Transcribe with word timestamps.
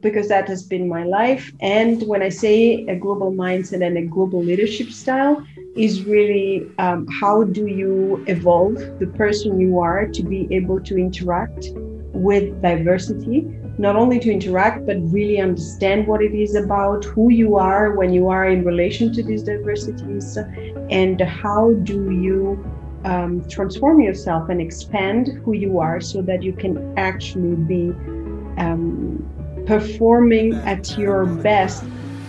because 0.00 0.28
that 0.28 0.48
has 0.48 0.62
been 0.62 0.88
my 0.88 1.04
life. 1.04 1.52
And 1.60 2.02
when 2.06 2.22
I 2.22 2.28
say 2.28 2.84
a 2.86 2.96
global 2.96 3.32
mindset 3.32 3.84
and 3.84 3.96
a 3.96 4.02
global 4.02 4.42
leadership 4.42 4.90
style, 4.90 5.44
is 5.76 6.04
really 6.04 6.66
um, 6.78 7.06
how 7.20 7.44
do 7.44 7.66
you 7.66 8.24
evolve 8.28 8.76
the 8.98 9.06
person 9.14 9.60
you 9.60 9.78
are 9.78 10.06
to 10.06 10.22
be 10.22 10.48
able 10.50 10.80
to 10.80 10.96
interact 10.96 11.68
with 12.14 12.62
diversity, 12.62 13.42
not 13.78 13.94
only 13.94 14.18
to 14.18 14.32
interact, 14.32 14.86
but 14.86 14.96
really 15.12 15.38
understand 15.38 16.06
what 16.06 16.22
it 16.22 16.34
is 16.34 16.54
about, 16.54 17.04
who 17.04 17.30
you 17.30 17.56
are 17.56 17.94
when 17.94 18.12
you 18.12 18.28
are 18.28 18.48
in 18.48 18.64
relation 18.64 19.12
to 19.12 19.22
these 19.22 19.42
diversities, 19.42 20.38
and 20.88 21.20
how 21.20 21.74
do 21.82 22.10
you 22.10 22.64
um, 23.04 23.46
transform 23.48 24.00
yourself 24.00 24.48
and 24.48 24.60
expand 24.60 25.28
who 25.44 25.52
you 25.52 25.78
are 25.78 26.00
so 26.00 26.22
that 26.22 26.42
you 26.42 26.54
can 26.54 26.92
actually 26.98 27.54
be 27.54 27.90
um, 28.58 29.15
performing 29.66 30.54
at 30.64 30.96
your 30.96 31.26
best. 31.26 31.82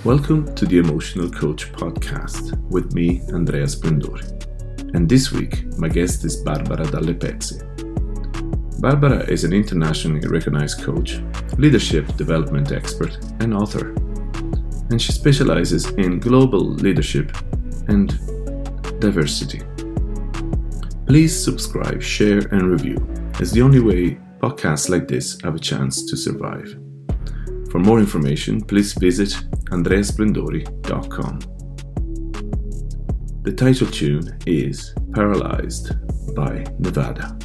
Welcome 0.04 0.56
to 0.56 0.66
the 0.66 0.80
Emotional 0.80 1.30
Coach 1.30 1.72
Podcast 1.72 2.60
with 2.70 2.94
me, 2.94 3.22
Andrea 3.32 3.66
Splendori. 3.66 4.26
And 4.96 5.08
this 5.08 5.32
week, 5.32 5.66
my 5.78 5.88
guest 5.88 6.26
is 6.26 6.38
Barbara 6.38 6.88
Dalle 6.88 7.14
Pezze. 7.14 7.62
Barbara 8.82 9.20
is 9.30 9.44
an 9.44 9.54
internationally 9.54 10.28
recognized 10.28 10.82
coach, 10.82 11.20
leadership 11.60 12.08
development 12.16 12.72
expert, 12.72 13.16
and 13.40 13.54
author. 13.54 13.90
And 14.90 15.00
she 15.00 15.12
specializes 15.12 15.86
in 15.92 16.20
global 16.20 16.66
leadership 16.66 17.38
and 17.88 18.10
diversity. 19.00 19.62
Please 21.06 21.40
subscribe, 21.40 22.02
share, 22.02 22.40
and 22.52 22.72
review, 22.72 22.98
as 23.40 23.52
the 23.52 23.62
only 23.62 23.80
way 23.80 24.18
podcasts 24.40 24.90
like 24.90 25.08
this 25.08 25.40
have 25.44 25.54
a 25.54 25.60
chance 25.60 26.04
to 26.10 26.18
survive. 26.18 26.80
For 27.72 27.80
more 27.80 28.00
information, 28.00 28.62
please 28.62 28.94
visit 28.94 29.30
andreasplendori.com. 29.72 31.40
The 33.44 33.54
title 33.54 33.88
tune 33.88 34.38
is 34.46 34.96
Paralyzed 35.14 35.92
by 36.34 36.66
Nevada. 36.80 37.38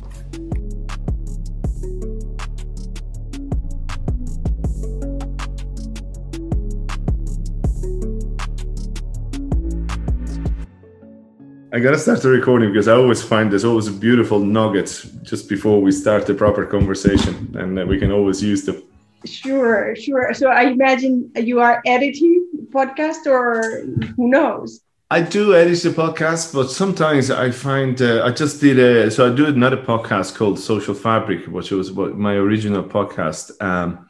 I 11.74 11.80
gotta 11.80 11.98
start 11.98 12.20
the 12.22 12.28
recording 12.28 12.70
because 12.70 12.86
I 12.86 12.92
always 12.92 13.22
find 13.22 13.50
there's 13.50 13.64
always 13.64 13.88
beautiful 13.88 14.38
nugget 14.38 15.06
just 15.22 15.48
before 15.48 15.80
we 15.80 15.90
start 15.90 16.26
the 16.26 16.34
proper 16.34 16.66
conversation, 16.66 17.54
and 17.58 17.78
uh, 17.78 17.86
we 17.86 17.98
can 17.98 18.12
always 18.12 18.42
use 18.42 18.64
them. 18.64 18.82
Sure, 19.24 19.94
sure. 19.96 20.34
So 20.34 20.48
I 20.48 20.62
imagine 20.64 21.30
you 21.36 21.60
are 21.60 21.82
editing 21.86 22.48
podcast, 22.70 23.26
or 23.26 23.84
who 24.16 24.28
knows? 24.28 24.80
I 25.10 25.20
do 25.20 25.54
edit 25.54 25.82
the 25.82 25.90
podcast, 25.90 26.54
but 26.54 26.70
sometimes 26.70 27.30
I 27.30 27.50
find 27.50 28.00
uh, 28.00 28.24
I 28.24 28.30
just 28.30 28.60
did 28.60 28.78
a 28.78 29.10
so 29.10 29.30
I 29.30 29.34
do 29.34 29.46
another 29.46 29.76
podcast 29.76 30.34
called 30.34 30.58
Social 30.58 30.94
Fabric, 30.94 31.46
which 31.46 31.70
was 31.70 31.92
my 31.92 32.34
original 32.34 32.82
podcast, 32.82 33.50
um, 33.62 34.08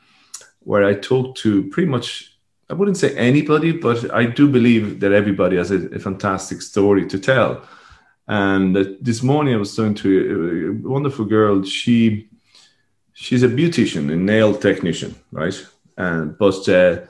where 0.61 0.85
I 0.85 0.95
talk 0.95 1.35
to 1.39 1.65
pretty 1.71 1.91
much 1.91 2.39
I 2.71 2.75
wouldn't 2.75 2.97
say 2.97 3.15
anybody, 3.17 3.73
but 3.73 4.15
I 4.15 4.25
do 4.25 4.49
believe 4.49 5.01
that 5.01 5.13
everybody 5.13 5.57
has 5.57 5.71
a, 5.71 5.89
a 5.89 5.99
fantastic 5.99 6.63
story 6.63 7.07
to 7.09 7.19
tell. 7.19 7.63
And 8.29 8.77
this 9.01 9.23
morning 9.23 9.55
I 9.55 9.59
was 9.59 9.75
talking 9.75 9.95
to 9.97 10.81
a 10.85 10.89
wonderful 10.89 11.25
girl. 11.25 11.65
She 11.65 12.31
she's 13.13 13.43
a 13.43 13.49
beautician, 13.49 14.13
a 14.13 14.17
nail 14.17 14.55
technician, 14.55 15.15
right? 15.31 15.55
And 15.97 16.37
but 16.39 16.69
uh, 16.69 17.01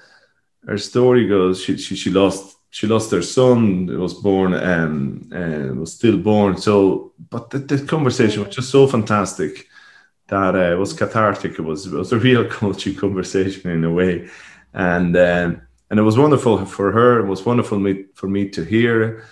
her 0.66 0.78
story 0.78 1.26
goes 1.28 1.62
she, 1.62 1.76
she 1.76 1.96
she 1.96 2.10
lost 2.10 2.56
she 2.70 2.86
lost 2.86 3.10
her 3.12 3.22
son. 3.22 3.88
It 3.90 3.96
Was 3.98 4.14
born 4.14 4.54
and 4.54 5.32
and 5.32 5.80
was 5.80 5.94
still 5.94 6.18
born. 6.18 6.56
So, 6.56 7.12
but 7.30 7.50
the, 7.50 7.58
the 7.58 7.84
conversation 7.86 8.44
was 8.44 8.54
just 8.54 8.70
so 8.70 8.86
fantastic 8.86 9.68
that 10.28 10.54
uh, 10.54 10.72
it 10.72 10.78
was 10.78 10.92
cathartic. 10.92 11.52
It 11.58 11.62
was 11.62 11.86
it 11.86 11.92
was 11.92 12.12
a 12.12 12.18
real 12.18 12.48
coaching 12.60 12.94
conversation 12.94 13.70
in 13.70 13.84
a 13.84 13.92
way 13.92 14.28
and 14.74 15.16
uh, 15.16 15.52
and 15.90 15.98
it 15.98 16.02
was 16.02 16.18
wonderful 16.18 16.64
for 16.64 16.92
her. 16.92 17.20
It 17.20 17.26
was 17.26 17.44
wonderful 17.44 17.78
me, 17.78 18.06
for 18.14 18.28
me 18.28 18.48
to 18.50 18.64
hear, 18.64 19.24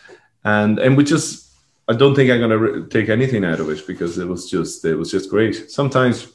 and 0.44 0.78
and 0.78 0.97
we 0.97 1.05
just. 1.05 1.49
I 1.89 1.94
don't 1.94 2.15
think 2.15 2.31
I'm 2.31 2.39
gonna 2.39 2.59
re- 2.59 2.89
take 2.89 3.09
anything 3.09 3.44
out 3.44 3.59
of 3.59 3.69
it 3.69 3.84
because 3.84 4.17
it 4.17 4.28
was 4.28 4.49
just 4.49 4.84
it 4.84 4.94
was 4.94 5.11
just 5.11 5.28
great. 5.28 5.71
Sometimes 5.71 6.28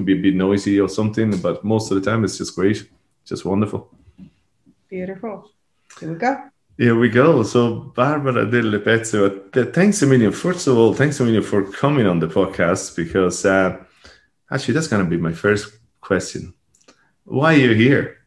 can 0.00 0.04
be 0.04 0.18
a 0.18 0.22
bit 0.22 0.34
noisy 0.34 0.80
or 0.80 0.88
something, 0.88 1.36
but 1.40 1.64
most 1.64 1.90
of 1.90 2.02
the 2.02 2.10
time 2.10 2.24
it's 2.24 2.38
just 2.38 2.54
great, 2.54 2.88
just 3.24 3.44
wonderful. 3.44 3.88
Beautiful. 4.88 5.50
Here 5.98 6.12
we 6.12 6.18
go. 6.18 6.42
Here 6.76 6.98
we 6.98 7.08
go. 7.08 7.42
So 7.42 7.92
Barbara 7.94 8.50
Dalle 8.50 8.78
Pezze, 8.80 9.74
thanks 9.74 10.02
a 10.02 10.06
million. 10.06 10.32
First 10.32 10.66
of 10.66 10.76
all, 10.78 10.94
thanks 10.94 11.20
a 11.20 11.24
million 11.24 11.42
for 11.42 11.62
coming 11.70 12.06
on 12.06 12.18
the 12.18 12.28
podcast 12.28 12.96
because 12.96 13.44
uh, 13.44 13.76
actually 14.50 14.74
that's 14.74 14.88
gonna 14.88 15.04
be 15.04 15.18
my 15.18 15.32
first 15.32 15.78
question. 16.00 16.54
Why 17.24 17.54
are 17.54 17.58
you 17.58 17.74
here? 17.74 18.20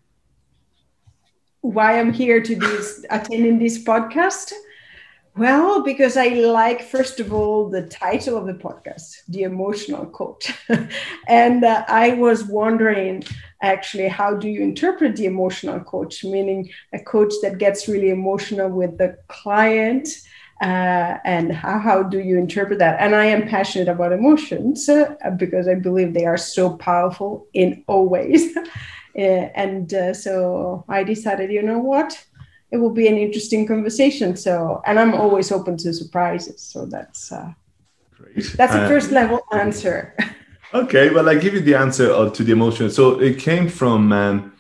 why 1.64 1.98
I'm 1.98 2.12
here 2.12 2.42
to 2.42 2.56
this 2.58 3.06
attending 3.10 3.58
this 3.58 3.82
podcast? 3.84 4.52
Well, 5.36 5.82
because 5.84 6.16
I 6.16 6.28
like, 6.28 6.84
first 6.84 7.20
of 7.20 7.34
all, 7.34 7.68
the 7.68 7.88
title 7.88 8.38
of 8.38 8.46
the 8.46 8.54
podcast, 8.54 9.26
The 9.28 9.44
Emotional 9.44 10.06
Coach. 10.06 10.54
and 11.28 11.64
uh, 11.64 11.84
I 11.88 12.14
was 12.14 12.44
wondering, 12.44 13.24
actually, 13.64 14.10
how 14.10 14.36
do 14.36 14.48
you 14.48 14.62
interpret 14.62 15.16
the 15.16 15.26
emotional 15.26 15.80
coach? 15.80 16.24
Meaning 16.24 16.70
a 16.94 17.00
coach 17.00 17.34
that 17.42 17.58
gets 17.58 17.88
really 17.88 18.12
emotional 18.12 18.70
with 18.70 19.00
the 19.00 19.18
client. 19.28 20.08
Uh, 20.62 21.18
and 21.26 21.52
how, 21.52 21.80
how 21.80 22.04
do 22.04 22.20
you 22.20 22.38
interpret 22.38 22.78
that? 22.78 23.00
And 23.00 23.16
I 23.16 23.26
am 23.26 23.48
passionate 23.48 23.88
about 23.88 24.14
emotions 24.14 24.88
uh, 24.88 25.16
because 25.36 25.68
I 25.68 25.74
believe 25.74 26.14
they 26.14 26.26
are 26.28 26.38
so 26.38 26.78
powerful 26.78 27.48
in 27.54 27.84
all 27.88 28.08
ways. 28.08 28.56
Uh, 29.16 29.48
and 29.54 29.94
uh, 29.94 30.12
so 30.12 30.84
I 30.90 31.04
decided, 31.04 31.52
you 31.52 31.62
know 31.62 31.78
what? 31.78 32.20
It 32.74 32.78
will 32.78 32.96
be 33.02 33.08
an 33.08 33.18
interesting 33.18 33.68
conversation. 33.68 34.36
So, 34.36 34.82
and 34.88 35.00
I'm 35.00 35.14
always 35.14 35.52
open 35.52 35.78
to 35.78 35.94
surprises. 35.94 36.60
So 36.62 36.86
that's 36.88 37.32
uh, 37.32 37.54
Great. 38.18 38.54
that's 38.58 38.74
a 38.74 38.88
first 38.88 39.12
level 39.12 39.42
answer. 39.54 40.16
okay, 40.74 41.12
well, 41.12 41.30
I 41.30 41.36
give 41.36 41.54
you 41.54 41.62
the 41.62 41.76
answer 41.76 42.08
to 42.30 42.44
the 42.44 42.52
emotion. 42.52 42.90
So 42.90 43.20
it 43.20 43.38
came 43.38 43.70
from 43.70 44.12
um, 44.12 44.54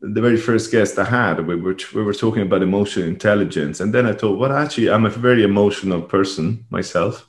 the 0.00 0.20
very 0.20 0.36
first 0.36 0.70
guest 0.70 0.98
I 0.98 1.04
had. 1.04 1.46
We 1.46 1.56
were 1.56 1.76
we 1.94 2.02
were 2.02 2.14
talking 2.14 2.42
about 2.42 2.62
emotional 2.62 3.08
intelligence, 3.08 3.80
and 3.80 3.92
then 3.92 4.06
I 4.06 4.12
thought, 4.12 4.38
well, 4.38 4.52
actually, 4.52 4.90
I'm 4.90 5.06
a 5.06 5.10
very 5.10 5.42
emotional 5.42 6.02
person 6.02 6.66
myself. 6.70 7.28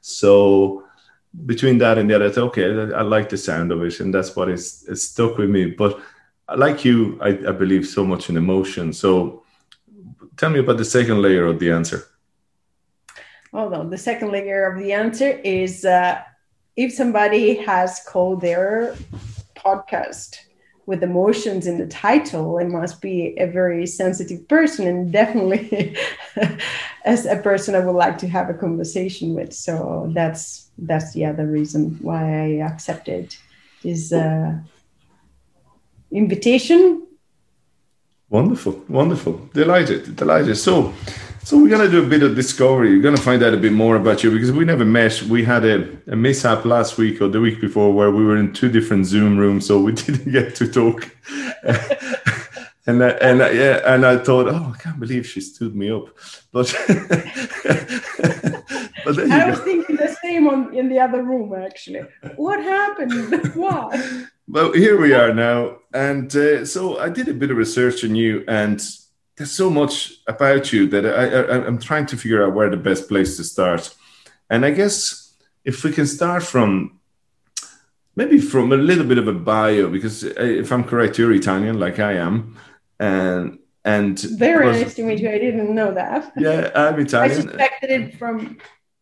So 0.00 0.84
between 1.44 1.78
that 1.78 1.98
and 1.98 2.08
the 2.08 2.16
other, 2.16 2.26
I 2.26 2.30
thought, 2.30 2.48
okay, 2.48 2.94
I, 2.94 3.02
like 3.02 3.28
the 3.28 3.36
sound 3.36 3.70
of 3.70 3.82
it, 3.82 4.00
and 4.00 4.14
that's 4.14 4.34
what 4.34 4.48
is 4.48 4.84
it's 4.88 5.04
stuck 5.04 5.36
with 5.36 5.50
me. 5.50 5.66
But 5.66 6.00
like 6.54 6.84
you, 6.84 7.18
I, 7.20 7.28
I 7.28 7.52
believe 7.52 7.86
so 7.86 8.04
much 8.04 8.30
in 8.30 8.36
emotion. 8.36 8.92
So 8.92 9.42
tell 10.36 10.50
me 10.50 10.60
about 10.60 10.78
the 10.78 10.84
second 10.84 11.22
layer 11.22 11.46
of 11.46 11.58
the 11.58 11.72
answer. 11.72 12.06
Well, 13.52 13.88
the 13.88 13.98
second 13.98 14.32
layer 14.32 14.70
of 14.70 14.78
the 14.78 14.92
answer 14.92 15.30
is 15.30 15.84
uh, 15.84 16.20
if 16.76 16.92
somebody 16.92 17.54
has 17.64 18.00
called 18.06 18.40
their 18.40 18.96
podcast 19.54 20.36
with 20.84 21.02
emotions 21.02 21.66
in 21.66 21.78
the 21.78 21.86
title, 21.86 22.58
it 22.58 22.68
must 22.68 23.00
be 23.00 23.36
a 23.38 23.46
very 23.46 23.86
sensitive 23.86 24.46
person, 24.46 24.86
and 24.86 25.12
definitely 25.12 25.96
as 27.04 27.26
a 27.26 27.36
person 27.36 27.74
I 27.74 27.80
would 27.80 27.96
like 27.96 28.18
to 28.18 28.28
have 28.28 28.50
a 28.50 28.54
conversation 28.54 29.34
with. 29.34 29.52
So 29.52 30.10
that's 30.14 30.70
that's 30.78 31.12
the 31.12 31.24
other 31.24 31.46
reason 31.46 31.98
why 32.02 32.22
I 32.22 32.48
accepted 32.66 33.34
this 33.82 34.12
uh, 34.12 34.58
invitation. 36.10 37.06
Wonderful, 38.28 38.84
wonderful, 38.88 39.48
delighted, 39.54 40.16
delighted. 40.16 40.56
So 40.56 40.92
so 41.46 41.56
we're 41.56 41.70
gonna 41.70 41.88
do 41.88 42.02
a 42.02 42.08
bit 42.08 42.24
of 42.24 42.34
discovery. 42.34 42.90
You're 42.90 43.02
gonna 43.02 43.16
find 43.16 43.40
out 43.40 43.54
a 43.54 43.56
bit 43.56 43.72
more 43.72 43.94
about 43.94 44.24
you 44.24 44.32
because 44.32 44.50
we 44.50 44.64
never 44.64 44.84
met. 44.84 45.22
We 45.22 45.44
had 45.44 45.64
a, 45.64 45.88
a 46.08 46.16
mishap 46.16 46.64
last 46.64 46.98
week 46.98 47.22
or 47.22 47.28
the 47.28 47.40
week 47.40 47.60
before 47.60 47.92
where 47.92 48.10
we 48.10 48.24
were 48.24 48.36
in 48.36 48.52
two 48.52 48.68
different 48.68 49.06
Zoom 49.06 49.38
rooms, 49.38 49.64
so 49.64 49.78
we 49.78 49.92
didn't 50.04 50.32
get 50.32 50.56
to 50.56 50.66
talk. 50.66 51.08
and 52.88 53.04
I, 53.04 53.10
and 53.20 53.44
I, 53.44 53.50
yeah, 53.50 53.94
and 53.94 54.04
I 54.04 54.18
thought, 54.18 54.48
oh, 54.48 54.74
I 54.74 54.82
can't 54.82 54.98
believe 54.98 55.24
she 55.24 55.40
stood 55.40 55.76
me 55.76 55.88
up. 55.88 56.08
But, 56.50 56.74
but 59.04 59.16
I 59.30 59.48
was 59.48 59.58
go. 59.60 59.64
thinking 59.64 59.94
the 59.94 60.16
same 60.20 60.48
on 60.48 60.74
in 60.74 60.88
the 60.88 60.98
other 60.98 61.22
room 61.22 61.54
actually. 61.54 62.00
What 62.34 62.60
happened? 62.60 63.54
Why? 63.54 64.26
Well, 64.48 64.72
here 64.72 65.00
we 65.00 65.12
are 65.12 65.34
now, 65.34 65.78
and 65.92 66.34
uh, 66.36 66.64
so 66.64 66.98
I 66.98 67.08
did 67.08 67.28
a 67.28 67.34
bit 67.34 67.50
of 67.50 67.56
research 67.56 68.04
on 68.04 68.14
you 68.14 68.44
and 68.46 68.80
there's 69.36 69.52
so 69.52 69.68
much 69.68 70.14
about 70.26 70.72
you 70.72 70.86
that 70.88 71.04
I, 71.04 71.26
I, 71.26 71.66
I'm 71.66 71.78
trying 71.78 72.06
to 72.06 72.16
figure 72.16 72.44
out 72.44 72.54
where 72.54 72.70
the 72.70 72.76
best 72.76 73.08
place 73.08 73.36
to 73.36 73.44
start. 73.44 73.94
And 74.48 74.64
I 74.64 74.70
guess 74.70 75.34
if 75.64 75.84
we 75.84 75.92
can 75.92 76.06
start 76.06 76.42
from 76.42 77.00
maybe 78.14 78.38
from 78.38 78.72
a 78.72 78.76
little 78.76 79.04
bit 79.04 79.18
of 79.18 79.28
a 79.28 79.32
bio, 79.32 79.90
because 79.90 80.24
uh, 80.24 80.32
if 80.38 80.72
I'm 80.72 80.84
correct, 80.84 81.18
you're 81.18 81.32
Italian, 81.32 81.78
like 81.78 81.98
I 81.98 82.14
am, 82.14 82.56
and 82.98 83.58
and 83.84 84.18
very 84.18 84.72
nice 84.72 84.94
to 84.94 85.02
meet 85.02 85.20
you. 85.20 85.28
I 85.28 85.38
didn't 85.38 85.74
know 85.74 85.92
that. 85.92 86.32
Yeah, 86.36 86.70
I'm 86.74 86.98
Italian. 87.06 87.38
I 87.38 87.42
suspected 87.42 87.90
it 87.90 88.18
from 88.18 88.58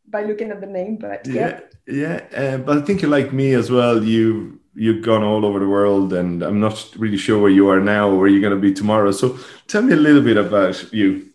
by 0.08 0.24
looking 0.24 0.50
at 0.50 0.60
the 0.60 0.66
name, 0.66 0.96
but 0.96 1.26
yeah, 1.26 1.60
yeah. 1.86 2.26
yeah 2.32 2.54
uh, 2.54 2.58
but 2.58 2.78
I 2.78 2.80
think 2.80 3.02
you're 3.02 3.10
like 3.10 3.32
me 3.32 3.52
as 3.52 3.70
well. 3.70 4.02
You 4.02 4.60
you've 4.74 5.02
gone 5.02 5.22
all 5.22 5.44
over 5.44 5.58
the 5.58 5.68
world, 5.68 6.12
and 6.12 6.42
I'm 6.42 6.60
not 6.60 6.90
really 6.96 7.16
sure 7.16 7.40
where 7.40 7.50
you 7.50 7.68
are 7.68 7.80
now 7.80 8.10
or 8.10 8.18
where 8.18 8.28
you're 8.28 8.40
going 8.40 8.54
to 8.54 8.60
be 8.60 8.72
tomorrow. 8.72 9.12
So 9.12 9.38
tell 9.68 9.82
me 9.82 9.92
a 9.92 9.96
little 9.96 10.22
bit 10.22 10.36
about 10.36 10.92
you. 10.92 11.30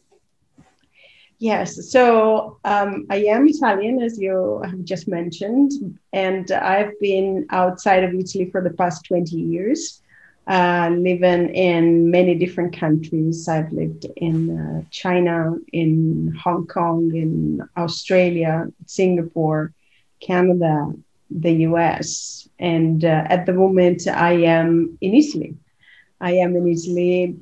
Yes, 1.40 1.90
so 1.90 2.60
um, 2.66 3.06
I 3.10 3.24
am 3.24 3.48
Italian, 3.48 4.02
as 4.02 4.20
you 4.20 4.62
have 4.66 4.84
just 4.84 5.08
mentioned, 5.08 5.98
and 6.12 6.52
I've 6.52 7.00
been 7.00 7.46
outside 7.50 8.04
of 8.04 8.14
Italy 8.14 8.50
for 8.52 8.62
the 8.62 8.72
past 8.72 9.06
20 9.06 9.38
years, 9.38 10.02
uh, 10.48 10.90
living 10.92 11.56
in 11.56 12.12
many 12.12 12.36
different 12.36 12.78
countries. 12.78 13.48
I've 13.48 13.72
lived 13.72 14.06
in 14.18 14.58
uh, 14.60 14.82
China, 14.92 15.56
in 15.72 16.38
Hong 16.44 16.68
Kong, 16.68 17.16
in 17.16 17.62
Australia, 17.78 18.68
Singapore, 18.86 19.72
Canada, 20.20 20.92
the 21.30 21.54
US, 21.68 22.48
and 22.60 23.04
uh, 23.06 23.24
at 23.28 23.46
the 23.46 23.54
moment 23.54 24.08
I 24.08 24.34
am 24.34 24.98
in 25.02 25.14
Italy. 25.14 25.56
I 26.22 26.34
am 26.34 26.56
in 26.56 26.68
Italy 26.68 27.36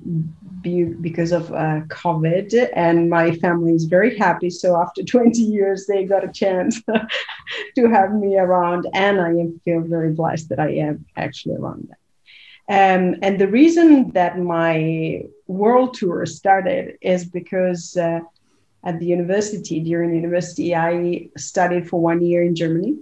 because 1.01 1.31
of 1.31 1.51
uh, 1.51 1.81
COVID, 1.87 2.69
and 2.75 3.09
my 3.09 3.31
family 3.37 3.73
is 3.73 3.85
very 3.85 4.17
happy. 4.17 4.49
So 4.49 4.79
after 4.79 5.03
20 5.15 5.41
years, 5.41 5.87
they 5.87 6.03
got 6.03 6.23
a 6.23 6.31
chance 6.31 6.81
to 7.75 7.89
have 7.89 8.13
me 8.13 8.37
around, 8.37 8.87
and 8.93 9.19
I 9.19 9.33
feel 9.63 9.81
very 9.81 10.13
blessed 10.13 10.49
that 10.49 10.59
I 10.59 10.71
am 10.71 11.05
actually 11.15 11.55
around 11.55 11.89
them. 11.89 11.97
Um, 12.69 13.19
and 13.21 13.39
the 13.39 13.47
reason 13.47 14.11
that 14.11 14.37
my 14.37 15.23
world 15.47 15.93
tour 15.93 16.25
started 16.25 16.97
is 17.01 17.23
because 17.23 17.95
uh, 17.95 18.19
at 18.83 18.99
the 18.99 19.05
university, 19.05 19.79
during 19.79 20.13
university, 20.13 20.75
I 20.75 21.29
studied 21.37 21.87
for 21.89 22.01
one 22.01 22.21
year 22.21 22.43
in 22.43 22.55
Germany 22.55 22.97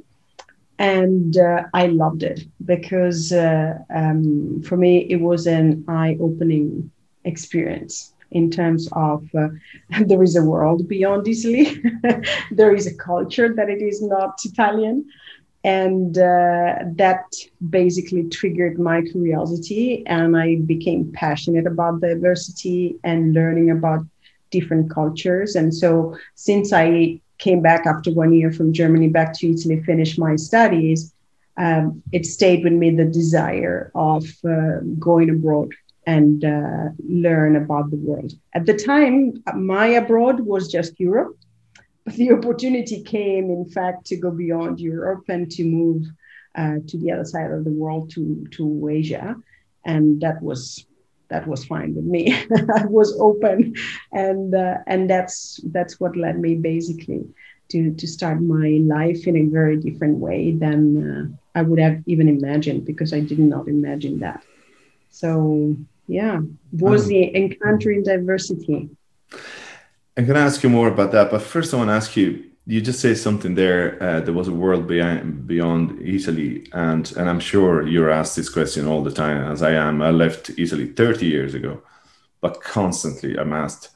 and 0.80 1.38
uh, 1.38 1.64
I 1.74 1.88
loved 1.88 2.24
it 2.24 2.42
because 2.66 3.32
uh, 3.32 3.78
um, 3.94 4.62
for 4.64 4.78
me 4.78 5.08
it 5.10 5.18
was 5.18 5.48
an 5.48 5.84
eye-opening 5.88 6.92
experience 7.24 8.14
in 8.32 8.50
terms 8.50 8.90
of 8.94 9.24
uh, 9.38 9.48
there 10.06 10.24
is 10.24 10.36
a 10.36 10.44
world 10.44 10.88
beyond 10.88 11.28
Italy, 11.28 11.82
there 12.52 12.74
is 12.76 12.88
a 12.88 12.96
culture 12.96 13.54
that 13.54 13.70
it 13.70 13.82
is 13.82 14.02
not 14.02 14.40
Italian, 14.44 15.06
and 15.64 16.18
uh, 16.18 16.76
that 16.96 17.24
basically 17.70 18.24
triggered 18.30 18.80
my 18.80 19.02
curiosity, 19.02 20.04
and 20.08 20.36
I 20.38 20.58
became 20.66 21.12
passionate 21.14 21.66
about 21.66 22.02
diversity 22.02 22.96
and 23.04 23.34
learning 23.34 23.72
about 23.72 24.06
different 24.52 24.90
cultures, 24.92 25.56
and 25.56 25.74
so 25.74 26.16
since 26.36 26.72
I 26.74 27.20
came 27.38 27.62
back 27.62 27.86
after 27.86 28.12
one 28.12 28.34
year 28.34 28.52
from 28.52 28.74
Germany 28.74 29.10
back 29.10 29.34
to 29.40 29.52
Italy, 29.52 29.82
finished 29.84 30.18
my 30.18 30.36
studies, 30.36 31.14
um, 31.58 32.04
it 32.12 32.26
stayed 32.26 32.64
with 32.64 32.74
me 32.74 32.92
the 32.92 33.06
desire 33.06 33.92
of 33.96 34.26
uh, 34.48 34.80
going 35.00 35.30
abroad 35.30 35.72
and 36.06 36.44
uh, 36.44 36.90
learn 37.08 37.56
about 37.56 37.90
the 37.90 37.98
world. 37.98 38.34
At 38.54 38.66
the 38.66 38.74
time, 38.76 39.44
my 39.56 39.88
abroad 39.88 40.42
was 40.42 40.72
just 40.72 41.00
Europe. 41.00 41.38
But 42.04 42.16
the 42.16 42.34
opportunity 42.34 43.02
came, 43.02 43.50
in 43.50 43.68
fact, 43.68 44.06
to 44.08 44.16
go 44.16 44.30
beyond 44.30 44.80
Europe 44.80 45.24
and 45.28 45.50
to 45.52 45.64
move 45.64 46.06
uh, 46.54 46.76
to 46.88 46.98
the 47.00 47.12
other 47.12 47.26
side 47.26 47.50
of 47.50 47.64
the 47.64 47.72
world, 47.72 48.12
to, 48.12 48.46
to 48.52 48.90
Asia. 48.90 49.36
And 49.86 50.22
that 50.22 50.42
was 50.42 50.86
that 51.30 51.48
was 51.48 51.66
fine 51.66 51.96
with 51.96 52.06
me. 52.06 52.34
I 52.76 52.86
was 52.86 53.18
open, 53.20 53.76
and 54.12 54.54
uh, 54.54 54.78
and 54.88 55.10
that's 55.10 55.60
that's 55.72 56.00
what 56.00 56.16
led 56.16 56.40
me 56.40 56.56
basically 56.56 57.26
to 57.70 57.94
to 57.94 58.08
start 58.08 58.42
my 58.42 58.80
life 58.84 59.28
in 59.28 59.36
a 59.38 59.46
very 59.46 59.78
different 59.78 60.18
way 60.20 60.52
than 60.52 60.82
uh, 61.10 61.60
I 61.60 61.62
would 61.64 61.80
have 61.80 62.02
even 62.06 62.28
imagined 62.30 62.86
because 62.86 63.14
I 63.14 63.22
did 63.22 63.40
not 63.40 63.68
imagine 63.68 64.20
that. 64.20 64.44
So 65.10 65.76
yeah, 66.08 66.42
was 66.72 67.04
um, 67.04 67.10
the 67.10 67.36
encountering 67.36 68.04
diversity. 68.04 68.90
I'm 70.18 70.26
going 70.26 70.36
to 70.36 70.42
ask 70.42 70.64
you 70.64 70.70
more 70.70 70.88
about 70.88 71.12
that, 71.12 71.30
but 71.30 71.42
first 71.42 71.74
I 71.74 71.78
want 71.78 71.90
to 71.90 71.94
ask 71.94 72.16
you 72.16 72.55
you 72.68 72.82
just 72.82 73.00
say 73.00 73.14
something 73.14 73.56
there. 73.56 74.02
Uh, 74.02 74.20
there 74.22 74.34
was 74.34 74.48
a 74.48 74.54
world 74.54 74.88
beyond 74.88 75.48
beyond 75.48 76.02
Italy, 76.02 76.68
and 76.74 77.12
and 77.16 77.30
I'm 77.30 77.40
sure 77.40 77.88
you're 77.88 78.10
asked 78.10 78.36
this 78.36 78.50
question 78.50 78.88
all 78.88 79.04
the 79.04 79.12
time, 79.12 79.52
as 79.52 79.62
I 79.62 79.72
am. 79.74 80.02
I 80.02 80.10
left 80.10 80.50
Italy 80.58 80.88
30 80.88 81.26
years 81.28 81.54
ago, 81.54 81.82
but 82.42 82.62
constantly 82.62 83.38
I'm 83.38 83.54
asked, 83.54 83.90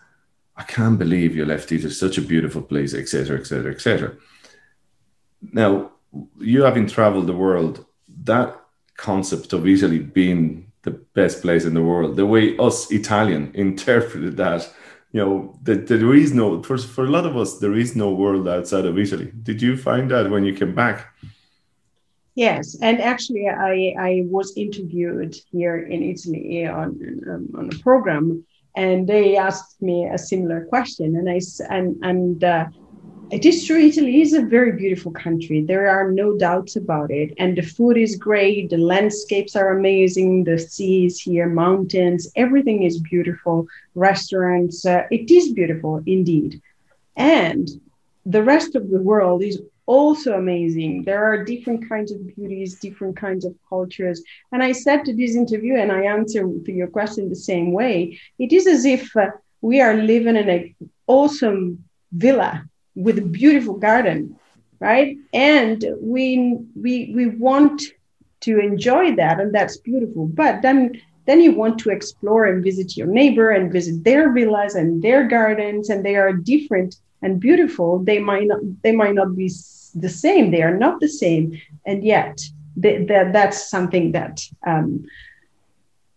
"I 0.56 0.64
can't 0.64 1.00
believe 1.00 1.36
you 1.36 1.46
left 1.46 1.72
Italy, 1.72 1.94
such 1.94 2.18
a 2.18 2.22
beautiful 2.22 2.62
place, 2.62 2.94
etc., 2.94 3.40
etc., 3.40 3.72
etc." 3.72 4.14
Now, 5.52 5.92
you 6.38 6.64
having 6.64 6.88
traveled 6.88 7.28
the 7.28 7.34
world, 7.34 7.86
that 8.24 8.56
concept 8.98 9.54
of 9.54 9.68
Italy 9.68 10.00
being 10.00 10.72
the 10.84 10.92
best 10.92 11.42
place 11.42 11.66
in 11.66 11.74
the 11.74 11.82
world, 11.82 12.18
the 12.18 12.26
way 12.26 12.56
us 12.58 12.92
Italian 12.92 13.52
interpreted 13.54 14.38
that 14.38 14.72
you 15.12 15.20
know 15.20 15.60
that 15.64 15.88
there 15.88 16.14
is 16.14 16.34
no 16.34 16.62
for, 16.64 16.78
for 16.78 17.06
a 17.06 17.10
lot 17.10 17.26
of 17.26 17.36
us 17.36 17.58
there 17.60 17.76
is 17.76 17.96
no 17.96 18.12
world 18.12 18.48
outside 18.48 18.86
of 18.86 18.98
italy. 18.98 19.32
Did 19.44 19.62
you 19.62 19.76
find 19.78 20.10
that 20.12 20.30
when 20.30 20.46
you 20.46 20.54
came 20.54 20.76
back? 20.76 21.08
Yes 22.36 22.78
and 22.82 23.02
actually 23.02 23.48
i 23.50 23.94
i 24.00 24.24
was 24.28 24.56
interviewed 24.56 25.36
here 25.52 25.78
in 25.78 26.04
italy 26.04 26.66
on 26.68 26.90
um, 27.30 27.50
on 27.58 27.70
a 27.74 27.78
program 27.80 28.46
and 28.76 29.08
they 29.08 29.36
asked 29.36 29.82
me 29.82 30.06
a 30.06 30.18
similar 30.18 30.66
question 30.66 31.16
and 31.18 31.30
i 31.30 31.40
and 31.70 31.98
and 32.04 32.44
uh, 32.44 32.66
it 33.32 33.46
is 33.46 33.66
true, 33.66 33.78
Italy 33.78 34.22
is 34.22 34.34
a 34.34 34.42
very 34.42 34.72
beautiful 34.72 35.12
country. 35.12 35.62
There 35.62 35.88
are 35.88 36.12
no 36.12 36.38
doubts 36.38 36.76
about 36.76 37.12
it. 37.12 37.34
And 37.38 37.58
the 37.58 37.62
food 37.62 37.98
is 37.98 38.16
great, 38.16 38.70
the 38.70 38.78
landscapes 38.78 39.56
are 39.56 39.78
amazing, 39.78 40.44
the 40.44 40.58
seas 40.58 41.20
here, 41.20 41.48
mountains, 41.48 42.32
everything 42.36 42.84
is 42.84 43.00
beautiful, 43.00 43.68
restaurants. 43.94 44.86
Uh, 44.86 45.04
it 45.12 45.30
is 45.30 45.54
beautiful 45.54 46.02
indeed. 46.06 46.62
And 47.16 47.70
the 48.26 48.44
rest 48.44 48.76
of 48.76 48.90
the 48.90 49.02
world 49.02 49.44
is 49.44 49.62
also 49.86 50.34
amazing. 50.34 51.04
There 51.04 51.24
are 51.24 51.44
different 51.44 51.88
kinds 51.88 52.12
of 52.12 52.36
beauties, 52.36 52.80
different 52.80 53.16
kinds 53.16 53.46
of 53.46 53.56
cultures. 53.68 54.24
And 54.52 54.64
I 54.64 54.72
said 54.72 55.06
to 55.06 55.16
this 55.16 55.36
interview, 55.36 55.76
and 55.76 55.92
I 55.92 56.04
answer 56.04 56.42
to 56.42 56.72
your 56.72 56.88
question 56.88 57.30
the 57.30 57.36
same 57.36 57.72
way 57.74 58.20
it 58.40 58.54
is 58.54 58.66
as 58.68 58.86
if 58.86 59.16
uh, 59.16 59.32
we 59.62 59.82
are 59.82 59.96
living 59.96 60.36
in 60.36 60.50
an 60.50 60.76
awesome 61.08 61.84
villa 62.12 62.64
with 63.00 63.18
a 63.18 63.22
beautiful 63.40 63.76
garden, 63.76 64.38
right? 64.80 65.18
And 65.34 65.84
we 66.02 66.58
we 66.76 67.14
we 67.16 67.28
want 67.28 67.82
to 68.42 68.60
enjoy 68.60 69.16
that, 69.16 69.40
and 69.40 69.54
that's 69.54 69.78
beautiful. 69.78 70.28
But 70.28 70.62
then 70.62 71.02
then 71.26 71.42
you 71.42 71.54
want 71.54 71.80
to 71.80 71.90
explore 71.90 72.46
and 72.46 72.64
visit 72.64 72.98
your 72.98 73.08
neighbor 73.08 73.52
and 73.52 73.72
visit 73.72 74.04
their 74.04 74.34
villas 74.34 74.76
and 74.76 75.02
their 75.02 75.28
gardens, 75.28 75.90
and 75.90 76.04
they 76.04 76.16
are 76.16 76.34
different 76.34 76.96
and 77.22 77.40
beautiful. 77.40 78.00
They 78.00 78.20
might 78.20 78.48
not 78.48 78.60
they 78.84 78.92
might 78.92 79.16
not 79.16 79.36
be 79.36 79.50
the 79.96 80.10
same. 80.10 80.52
They 80.52 80.62
are 80.62 80.78
not 80.78 81.00
the 81.00 81.10
same, 81.10 81.60
and 81.86 82.04
yet 82.04 82.42
that 82.78 83.32
that's 83.34 83.70
something 83.70 84.12
that 84.14 84.42
um, 84.66 85.06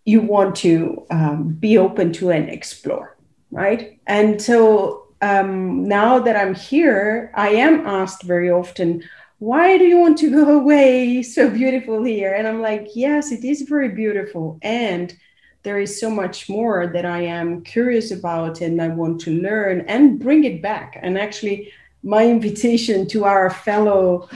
you 0.04 0.20
want 0.20 0.56
to 0.56 1.06
um, 1.10 1.48
be 1.58 1.78
open 1.78 2.12
to 2.14 2.30
and 2.30 2.48
explore, 2.48 3.16
right? 3.50 3.98
And 4.06 4.40
so 4.40 5.01
um, 5.22 5.86
now 5.88 6.18
that 6.18 6.36
I'm 6.36 6.54
here, 6.54 7.30
I 7.34 7.50
am 7.50 7.86
asked 7.86 8.24
very 8.24 8.50
often, 8.50 9.04
why 9.38 9.78
do 9.78 9.84
you 9.84 9.98
want 9.98 10.18
to 10.18 10.30
go 10.30 10.58
away? 10.60 11.22
So 11.22 11.48
beautiful 11.48 12.02
here. 12.02 12.34
And 12.34 12.46
I'm 12.46 12.60
like, 12.60 12.88
yes, 12.94 13.32
it 13.32 13.44
is 13.44 13.62
very 13.62 13.88
beautiful. 13.88 14.58
And 14.62 15.16
there 15.62 15.78
is 15.78 16.00
so 16.00 16.10
much 16.10 16.48
more 16.48 16.88
that 16.88 17.04
I 17.04 17.20
am 17.22 17.62
curious 17.62 18.10
about 18.10 18.60
and 18.60 18.82
I 18.82 18.88
want 18.88 19.20
to 19.22 19.40
learn 19.40 19.82
and 19.82 20.18
bring 20.18 20.44
it 20.44 20.60
back. 20.60 20.98
And 21.00 21.16
actually, 21.16 21.72
my 22.02 22.26
invitation 22.26 23.06
to 23.08 23.24
our 23.24 23.48
fellow 23.48 24.28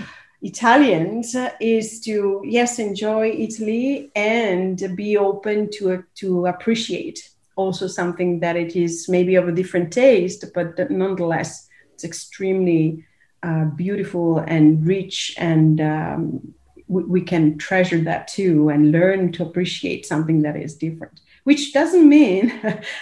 Italians 0.42 1.34
is 1.60 2.00
to, 2.02 2.42
yes, 2.44 2.78
enjoy 2.78 3.30
Italy 3.30 4.12
and 4.14 4.96
be 4.96 5.16
open 5.16 5.68
to, 5.72 6.04
to 6.16 6.46
appreciate 6.46 7.30
also 7.56 7.86
something 7.86 8.40
that 8.40 8.56
it 8.56 8.76
is 8.76 9.08
maybe 9.08 9.34
of 9.34 9.48
a 9.48 9.52
different 9.52 9.92
taste, 9.92 10.44
but 10.54 10.90
nonetheless, 10.90 11.68
it's 11.94 12.04
extremely 12.04 13.04
uh, 13.42 13.64
beautiful 13.64 14.38
and 14.38 14.86
rich, 14.86 15.34
and 15.38 15.80
um, 15.80 16.54
we, 16.88 17.04
we, 17.04 17.20
can 17.20 17.58
treasure 17.58 18.00
that 18.00 18.28
too 18.28 18.68
and 18.68 18.92
learn 18.92 19.32
to 19.32 19.42
appreciate 19.42 20.06
something 20.06 20.42
that 20.42 20.56
is 20.56 20.76
different. 20.76 21.20
Which 21.44 21.72
doesn't 21.72 22.08
mean 22.08 22.52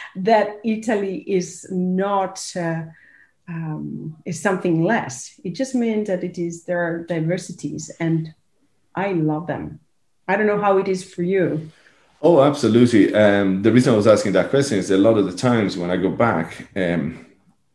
that 0.16 0.60
Italy 0.64 1.24
is 1.26 1.66
not. 1.70 2.44
Uh, 2.56 2.84
um, 3.46 4.16
is 4.24 4.40
something 4.40 4.84
less. 4.84 5.38
It 5.44 5.50
just 5.50 5.74
means 5.74 6.08
that 6.08 6.24
it 6.24 6.38
is 6.38 6.64
there 6.64 6.82
are 6.82 7.04
diversities 7.04 7.90
and 8.00 8.34
I 8.94 9.12
love 9.12 9.46
them. 9.46 9.80
I 10.26 10.36
don't 10.36 10.46
know 10.46 10.60
how 10.60 10.78
it 10.78 10.88
is 10.88 11.04
for 11.04 11.22
you. 11.22 11.70
Oh, 12.26 12.42
absolutely. 12.42 13.14
Um, 13.14 13.60
the 13.60 13.70
reason 13.70 13.92
I 13.92 13.96
was 13.96 14.06
asking 14.06 14.32
that 14.32 14.48
question 14.48 14.78
is 14.78 14.90
a 14.90 14.96
lot 14.96 15.18
of 15.18 15.26
the 15.26 15.36
times 15.36 15.76
when 15.76 15.90
I 15.90 15.98
go 15.98 16.10
back, 16.10 16.68
um, 16.74 17.26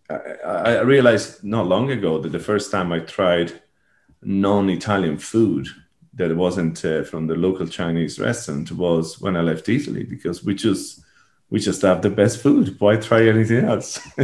I, 0.10 0.78
I 0.78 0.82
realized 0.82 1.44
not 1.44 1.68
long 1.68 1.92
ago 1.92 2.20
that 2.20 2.32
the 2.32 2.40
first 2.40 2.72
time 2.72 2.92
I 2.92 3.00
tried 3.02 3.62
non-Italian 4.24 5.20
food 5.20 5.68
that 6.16 6.36
wasn't 6.36 6.84
uh, 6.84 7.04
from 7.04 7.28
the 7.28 7.36
local 7.36 7.68
Chinese 7.68 8.20
restaurant 8.20 8.72
was 8.72 9.22
when 9.22 9.38
I 9.38 9.42
left 9.42 9.70
Italy 9.70 10.04
because 10.04 10.44
we 10.44 10.56
just 10.56 11.02
we 11.52 11.60
just 11.60 11.82
have 11.82 12.02
the 12.02 12.10
best 12.10 12.42
food. 12.42 12.80
Why 12.80 12.98
try 12.98 13.28
anything 13.28 13.66
else? 13.66 14.00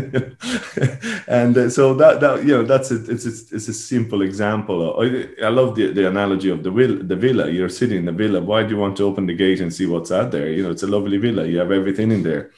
and 1.28 1.58
uh, 1.58 1.70
so 1.70 1.94
that 1.96 2.20
that 2.22 2.44
you 2.44 2.56
know 2.56 2.64
that's 2.64 2.92
a, 2.92 2.96
it's 3.12 3.26
a, 3.26 3.56
it's 3.56 3.68
a 3.68 3.74
simple 3.74 4.22
example. 4.22 5.00
I, 5.00 5.28
I 5.44 5.50
love 5.50 5.76
the, 5.76 5.92
the 5.92 6.08
analogy 6.08 6.50
of 6.50 6.64
the 6.64 6.70
villa. 6.70 7.02
The 7.02 7.16
villa. 7.16 7.50
You're 7.50 7.70
sitting 7.70 7.98
in 7.98 8.06
the 8.06 8.12
villa. 8.12 8.42
Why 8.42 8.64
do 8.64 8.70
you 8.70 8.78
want 8.78 8.98
to 8.98 9.06
open 9.06 9.26
the 9.26 9.34
gate 9.34 9.60
and 9.60 9.74
see 9.74 9.88
what's 9.88 10.12
out 10.12 10.32
there? 10.32 10.50
You 10.50 10.64
know, 10.64 10.72
it's 10.72 10.84
a 10.84 10.88
lovely 10.88 11.18
villa. 11.18 11.46
You 11.46 11.58
have 11.58 11.72
everything 11.72 12.12
in 12.12 12.22
there. 12.22 12.52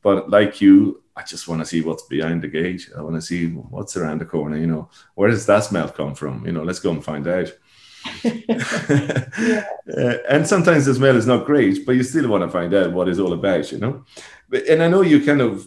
But 0.00 0.30
like 0.30 0.60
you, 0.60 1.02
I 1.16 1.22
just 1.24 1.48
want 1.48 1.62
to 1.62 1.66
see 1.66 1.80
what's 1.80 2.04
behind 2.04 2.42
the 2.42 2.48
gate. 2.48 2.88
I 2.96 3.02
want 3.02 3.16
to 3.16 3.22
see 3.22 3.48
what's 3.48 3.96
around 3.96 4.20
the 4.20 4.26
corner. 4.26 4.56
You 4.56 4.68
know, 4.68 4.90
where 5.14 5.30
does 5.30 5.46
that 5.46 5.64
smell 5.64 5.88
come 5.88 6.14
from? 6.14 6.46
You 6.46 6.52
know, 6.52 6.62
let's 6.62 6.80
go 6.80 6.90
and 6.90 7.04
find 7.04 7.26
out. 7.26 7.52
uh, 8.24 10.18
and 10.28 10.46
sometimes 10.46 10.86
the 10.86 10.94
smell 10.94 11.16
is 11.16 11.26
not 11.26 11.46
great, 11.46 11.86
but 11.86 11.92
you 11.92 12.02
still 12.02 12.28
want 12.28 12.42
to 12.42 12.50
find 12.50 12.74
out 12.74 12.92
what 12.92 13.08
it's 13.08 13.18
all 13.18 13.32
about, 13.32 13.70
you 13.72 13.78
know. 13.78 14.04
But, 14.48 14.66
and 14.66 14.82
I 14.82 14.88
know 14.88 15.02
you 15.02 15.24
kind 15.24 15.40
of 15.40 15.66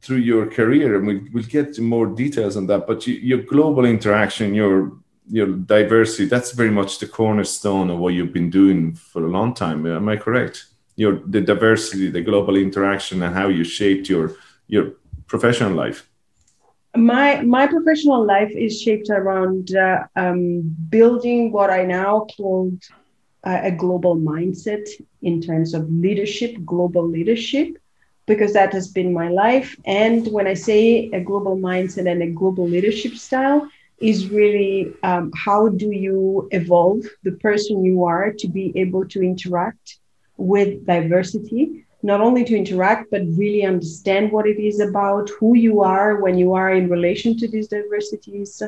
through 0.00 0.18
your 0.18 0.50
career, 0.50 0.96
and 0.96 1.06
we, 1.06 1.18
we'll 1.32 1.44
get 1.44 1.78
more 1.78 2.06
details 2.06 2.56
on 2.56 2.66
that. 2.66 2.86
But 2.86 3.06
you, 3.06 3.14
your 3.14 3.42
global 3.42 3.84
interaction, 3.84 4.54
your 4.54 4.92
your 5.28 5.46
diversity, 5.46 6.26
that's 6.26 6.52
very 6.52 6.70
much 6.70 6.98
the 6.98 7.06
cornerstone 7.06 7.90
of 7.90 7.98
what 7.98 8.12
you've 8.12 8.32
been 8.32 8.50
doing 8.50 8.94
for 8.94 9.24
a 9.24 9.30
long 9.30 9.54
time. 9.54 9.86
Am 9.86 10.08
I 10.08 10.16
correct? 10.16 10.66
Your 10.96 11.20
the 11.26 11.40
diversity, 11.40 12.10
the 12.10 12.22
global 12.22 12.56
interaction, 12.56 13.22
and 13.22 13.34
how 13.34 13.48
you 13.48 13.64
shaped 13.64 14.08
your 14.08 14.36
your 14.66 14.92
professional 15.26 15.72
life 15.72 16.06
my 16.96 17.40
my 17.42 17.66
professional 17.66 18.24
life 18.24 18.52
is 18.56 18.80
shaped 18.80 19.08
around 19.10 19.74
uh, 19.74 20.04
um, 20.16 20.62
building 20.90 21.52
what 21.52 21.70
I 21.70 21.84
now 21.84 22.26
call 22.36 22.72
uh, 23.44 23.60
a 23.62 23.70
global 23.70 24.16
mindset 24.16 24.86
in 25.22 25.40
terms 25.40 25.74
of 25.74 25.90
leadership, 25.90 26.54
global 26.64 27.08
leadership, 27.08 27.68
because 28.26 28.52
that 28.54 28.72
has 28.72 28.88
been 28.88 29.12
my 29.12 29.28
life. 29.28 29.76
And 29.84 30.26
when 30.28 30.46
I 30.46 30.54
say 30.54 31.10
a 31.12 31.20
global 31.20 31.56
mindset 31.56 32.10
and 32.10 32.22
a 32.22 32.30
global 32.30 32.68
leadership 32.68 33.14
style, 33.14 33.68
is 34.00 34.30
really 34.30 34.92
um, 35.02 35.30
how 35.44 35.68
do 35.68 35.90
you 35.90 36.48
evolve 36.50 37.02
the 37.22 37.32
person 37.32 37.84
you 37.84 38.04
are 38.04 38.32
to 38.38 38.48
be 38.48 38.72
able 38.76 39.06
to 39.08 39.22
interact 39.22 39.98
with 40.36 40.84
diversity 40.86 41.84
not 42.02 42.20
only 42.20 42.44
to 42.44 42.56
interact, 42.56 43.10
but 43.10 43.22
really 43.36 43.64
understand 43.64 44.32
what 44.32 44.46
it 44.46 44.58
is 44.58 44.80
about, 44.80 45.30
who 45.38 45.56
you 45.56 45.80
are 45.80 46.20
when 46.20 46.36
you 46.36 46.54
are 46.54 46.72
in 46.72 46.88
relation 46.88 47.36
to 47.38 47.48
these 47.48 47.68
diversities, 47.68 48.62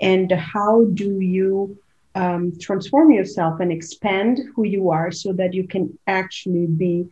and 0.00 0.30
how 0.32 0.84
do 0.94 1.20
you 1.20 1.76
um, 2.14 2.52
transform 2.58 3.12
yourself 3.12 3.60
and 3.60 3.70
expand 3.70 4.40
who 4.54 4.64
you 4.64 4.90
are 4.90 5.12
so 5.12 5.32
that 5.34 5.54
you 5.54 5.66
can 5.66 5.98
actually 6.06 6.66
be 6.66 7.06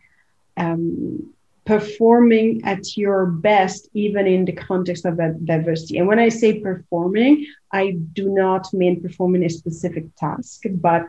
um, 0.57 1.33
performing 1.65 2.61
at 2.63 2.97
your 2.97 3.25
best, 3.25 3.89
even 3.93 4.25
in 4.25 4.45
the 4.45 4.53
context 4.53 5.05
of 5.05 5.17
that 5.17 5.45
diversity. 5.45 5.97
And 5.97 6.07
when 6.07 6.17
I 6.17 6.29
say 6.29 6.59
performing, 6.59 7.45
I 7.71 7.91
do 8.13 8.29
not 8.29 8.73
mean 8.73 9.01
performing 9.01 9.43
a 9.43 9.49
specific 9.49 10.05
task, 10.15 10.63
but 10.71 11.03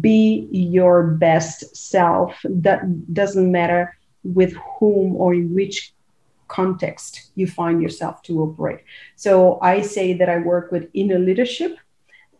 be 0.00 0.48
your 0.50 1.02
best 1.02 1.76
self. 1.76 2.34
That 2.44 3.12
doesn't 3.12 3.50
matter 3.50 3.94
with 4.34 4.54
whom 4.78 5.16
or 5.16 5.34
in 5.34 5.54
which 5.54 5.92
context 6.48 7.30
you 7.34 7.46
find 7.46 7.82
yourself 7.82 8.22
to 8.22 8.42
operate. 8.42 8.80
So 9.16 9.58
I 9.62 9.80
say 9.80 10.12
that 10.14 10.28
I 10.28 10.38
work 10.38 10.70
with 10.70 10.88
inner 10.94 11.18
leadership 11.18 11.76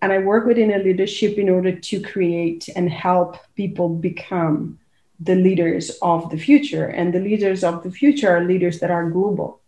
and 0.02 0.12
I 0.12 0.18
work 0.18 0.46
with 0.46 0.58
inner 0.58 0.78
leadership 0.78 1.38
in 1.38 1.48
order 1.48 1.74
to 1.74 2.00
create 2.02 2.68
and 2.76 2.90
help 2.90 3.36
people 3.56 3.88
become 3.88 4.78
the 5.20 5.34
leaders 5.34 5.90
of 6.02 6.30
the 6.30 6.38
future. 6.38 6.86
And 6.86 7.12
the 7.12 7.20
leaders 7.20 7.64
of 7.64 7.82
the 7.82 7.90
future 7.90 8.30
are 8.30 8.44
leaders 8.44 8.80
that 8.80 8.90
are 8.90 9.10
global. 9.10 9.60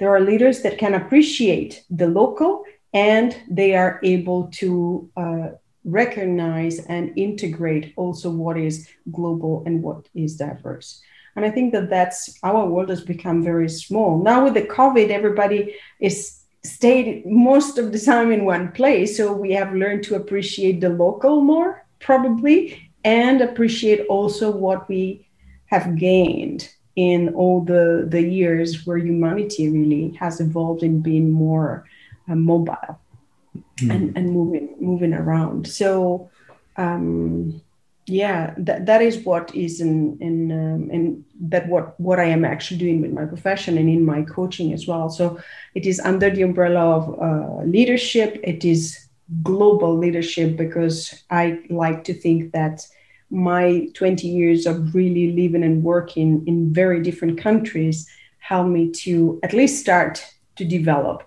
There 0.00 0.14
are 0.14 0.20
leaders 0.20 0.62
that 0.62 0.78
can 0.78 0.94
appreciate 0.94 1.84
the 1.90 2.08
local 2.08 2.64
and 2.92 3.36
they 3.50 3.74
are 3.74 4.00
able 4.02 4.48
to 4.54 5.10
uh, 5.16 5.48
recognize 5.84 6.78
and 6.86 7.12
integrate 7.16 7.92
also 7.96 8.30
what 8.30 8.56
is 8.56 8.88
global 9.12 9.62
and 9.66 9.82
what 9.82 10.08
is 10.14 10.36
diverse. 10.36 11.02
And 11.36 11.44
I 11.44 11.50
think 11.50 11.72
that 11.72 11.90
that's 11.90 12.38
our 12.42 12.66
world 12.66 12.90
has 12.90 13.02
become 13.02 13.42
very 13.42 13.68
small. 13.68 14.22
Now 14.22 14.44
with 14.44 14.54
the 14.54 14.62
COVID, 14.62 15.10
everybody 15.10 15.74
is 16.00 16.44
stayed 16.62 17.26
most 17.26 17.78
of 17.78 17.92
the 17.92 17.98
time 17.98 18.32
in 18.32 18.44
one 18.44 18.72
place. 18.72 19.16
So 19.16 19.32
we 19.32 19.52
have 19.52 19.74
learned 19.74 20.04
to 20.04 20.14
appreciate 20.14 20.80
the 20.80 20.88
local 20.88 21.42
more, 21.42 21.84
probably, 22.00 22.90
and 23.04 23.40
appreciate 23.40 24.06
also 24.06 24.50
what 24.50 24.88
we 24.88 25.26
have 25.66 25.96
gained 25.96 26.70
in 26.96 27.34
all 27.34 27.60
the, 27.60 28.06
the 28.08 28.22
years 28.22 28.86
where 28.86 28.98
humanity 28.98 29.68
really 29.68 30.16
has 30.20 30.40
evolved 30.40 30.82
in 30.82 31.00
being 31.00 31.30
more 31.30 31.84
uh, 32.28 32.34
mobile 32.34 33.00
mm. 33.78 33.90
and, 33.90 34.16
and 34.16 34.30
moving 34.30 34.74
moving 34.80 35.12
around. 35.12 35.66
So 35.66 36.30
um, 36.76 37.60
yeah 38.06 38.54
that, 38.58 38.86
that 38.86 39.00
is 39.00 39.24
what 39.24 39.54
is 39.54 39.80
in 39.80 40.18
in 40.20 40.52
um, 40.52 40.90
in 40.90 41.24
that 41.40 41.66
what 41.68 41.98
what 41.98 42.18
i 42.18 42.24
am 42.24 42.44
actually 42.44 42.78
doing 42.78 43.00
with 43.00 43.12
my 43.12 43.24
profession 43.24 43.78
and 43.78 43.88
in 43.88 44.04
my 44.04 44.22
coaching 44.22 44.72
as 44.72 44.86
well. 44.86 45.08
So 45.08 45.40
it 45.74 45.86
is 45.86 46.00
under 46.00 46.30
the 46.30 46.42
umbrella 46.42 46.80
of 46.80 47.18
uh, 47.20 47.64
leadership. 47.64 48.38
It 48.42 48.64
is 48.64 49.04
global 49.42 49.96
leadership 49.96 50.56
because 50.56 51.24
i 51.30 51.58
like 51.70 52.04
to 52.04 52.12
think 52.12 52.52
that 52.52 52.86
my 53.30 53.88
20 53.94 54.28
years 54.28 54.66
of 54.66 54.94
really 54.94 55.32
living 55.32 55.64
and 55.64 55.82
working 55.82 56.44
in 56.46 56.72
very 56.72 57.02
different 57.02 57.40
countries 57.40 58.08
helped 58.38 58.68
me 58.70 58.90
to 58.90 59.40
at 59.42 59.54
least 59.54 59.80
start 59.80 60.24
to 60.56 60.64
develop 60.64 61.22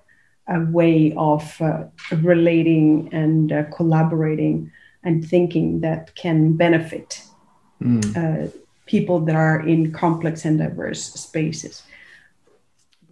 a 0.47 0.59
way 0.71 1.13
of 1.17 1.59
uh, 1.61 1.83
relating 2.21 3.09
and 3.11 3.51
uh, 3.51 3.63
collaborating 3.75 4.71
and 5.07 5.25
thinking 5.25 5.79
that 5.79 6.13
can 6.15 6.57
benefit 6.57 7.21
mm. 7.81 8.03
uh, 8.17 8.51
people 8.85 9.21
that 9.21 9.35
are 9.35 9.65
in 9.65 9.93
complex 9.93 10.43
and 10.43 10.59
diverse 10.59 11.01
spaces. 11.13 11.83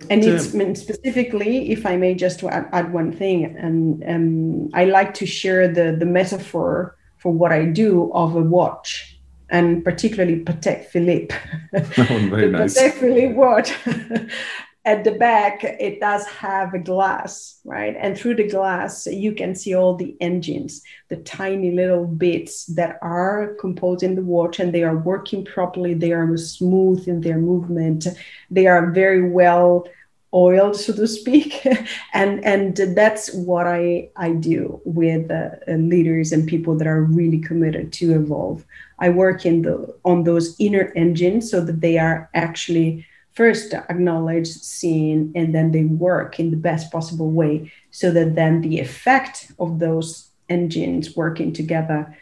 And 0.10 0.22
it's 0.26 0.50
specifically, 0.82 1.72
if 1.72 1.86
I 1.86 1.96
may 1.96 2.14
just 2.16 2.44
add, 2.44 2.68
add 2.74 2.92
one 2.92 3.14
thing, 3.14 3.46
and 3.46 4.04
um, 4.14 4.70
I 4.74 4.86
like 4.86 5.14
to 5.16 5.26
share 5.26 5.70
the, 5.70 5.96
the 5.98 6.06
metaphor 6.06 6.98
for 7.18 7.32
what 7.32 7.54
I 7.54 7.64
do 7.66 8.12
of 8.14 8.36
a 8.36 8.42
watch, 8.42 9.18
and 9.50 9.86
particularly 9.86 10.44
Patek 10.44 10.88
Philippe. 10.88 11.34
Oh, 11.74 12.28
very 12.30 12.52
nice. 12.52 12.78
Patek 12.78 12.94
Philippe 13.00 13.34
watch. 13.36 13.72
at 14.86 15.04
the 15.04 15.12
back 15.12 15.64
it 15.64 16.00
does 16.00 16.26
have 16.28 16.74
a 16.74 16.80
glass 16.80 17.56
right? 17.66 17.96
And 18.00 18.18
through 18.18 18.36
the 18.36 18.48
glass 18.48 19.08
you 19.08 19.34
can 19.34 19.56
see 19.56 19.76
all 19.76 19.96
the 19.96 20.16
engines 20.22 20.82
the 21.10 21.18
tiny 21.18 21.72
little 21.72 22.06
bits 22.06 22.66
that 22.68 22.98
are 23.02 23.56
composing 23.60 24.16
the 24.16 24.22
watch 24.22 24.60
and 24.60 24.74
they 24.74 24.84
are 24.84 24.98
working 24.98 25.44
properly. 25.44 25.94
They 25.94 26.12
are 26.12 26.38
smooth 26.38 27.08
in 27.08 27.22
their 27.22 27.40
movement. 27.40 28.08
They 28.50 28.68
are 28.68 28.92
very 28.92 29.30
well 29.30 29.88
oiled 30.34 30.76
so 30.76 30.94
to 30.94 31.08
speak. 31.08 31.66
And 32.14 32.46
and 32.46 32.78
that's 32.96 33.34
what 33.34 33.68
i 33.68 34.10
i 34.16 34.32
do 34.32 34.82
with 34.86 35.32
uh, 35.32 35.50
leaders 35.68 36.32
and 36.32 36.48
people 36.48 36.78
that 36.78 36.88
are 36.88 37.04
really 37.04 37.40
committed 37.40 37.92
to 37.94 38.14
evolve. 38.14 38.64
I 39.00 39.10
work 39.10 39.46
in 39.46 39.64
the 39.64 39.96
on 40.06 40.24
those 40.24 40.56
inner 40.60 40.94
engines 40.96 41.50
so 41.50 41.60
that 41.62 41.82
they 41.82 41.98
are 41.98 42.30
actually 42.34 43.06
first 43.36 43.74
acknowledge, 43.74 44.48
seen, 44.48 45.32
and 45.36 45.54
then 45.54 45.72
they 45.72 45.84
work 45.84 46.40
in 46.40 46.52
the 46.52 46.58
best 46.58 46.92
possible 46.92 47.30
way 47.30 47.72
so 47.92 48.12
that 48.12 48.36
then 48.36 48.62
the 48.62 48.80
effect 48.80 49.52
of 49.60 49.80
those 49.80 50.30
engines 50.50 51.16
working 51.16 51.52
together 51.52 52.16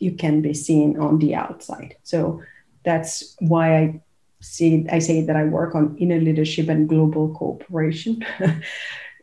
you 0.00 0.12
can 0.12 0.42
be 0.42 0.54
seen 0.54 0.98
on 0.98 1.18
the 1.18 1.34
outside. 1.34 1.96
So 2.02 2.42
that's 2.84 3.36
why 3.40 3.76
I 3.76 4.00
see 4.40 4.86
I 4.90 4.98
say 4.98 5.22
that 5.22 5.36
I 5.36 5.44
work 5.44 5.74
on 5.74 5.96
inner 5.98 6.20
leadership 6.20 6.68
and 6.68 6.88
global 6.88 7.34
cooperation. 7.34 8.24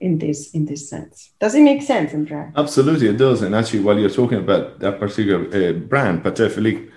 in 0.02 0.20
this 0.20 0.52
in 0.52 0.66
this 0.66 0.90
sense. 0.90 1.32
Does 1.40 1.56
it 1.56 1.62
make 1.62 1.82
sense, 1.82 2.14
Andrea? 2.14 2.52
Absolutely, 2.56 3.08
it 3.08 3.18
does. 3.18 3.42
And 3.42 3.56
actually, 3.56 3.80
while 3.80 3.98
you're 3.98 4.10
talking 4.10 4.40
about 4.40 4.80
that 4.80 5.00
particular 5.00 5.46
uh, 5.48 5.72
brand, 5.74 6.22
Patek 6.22 6.52
Philippe, 6.52 6.92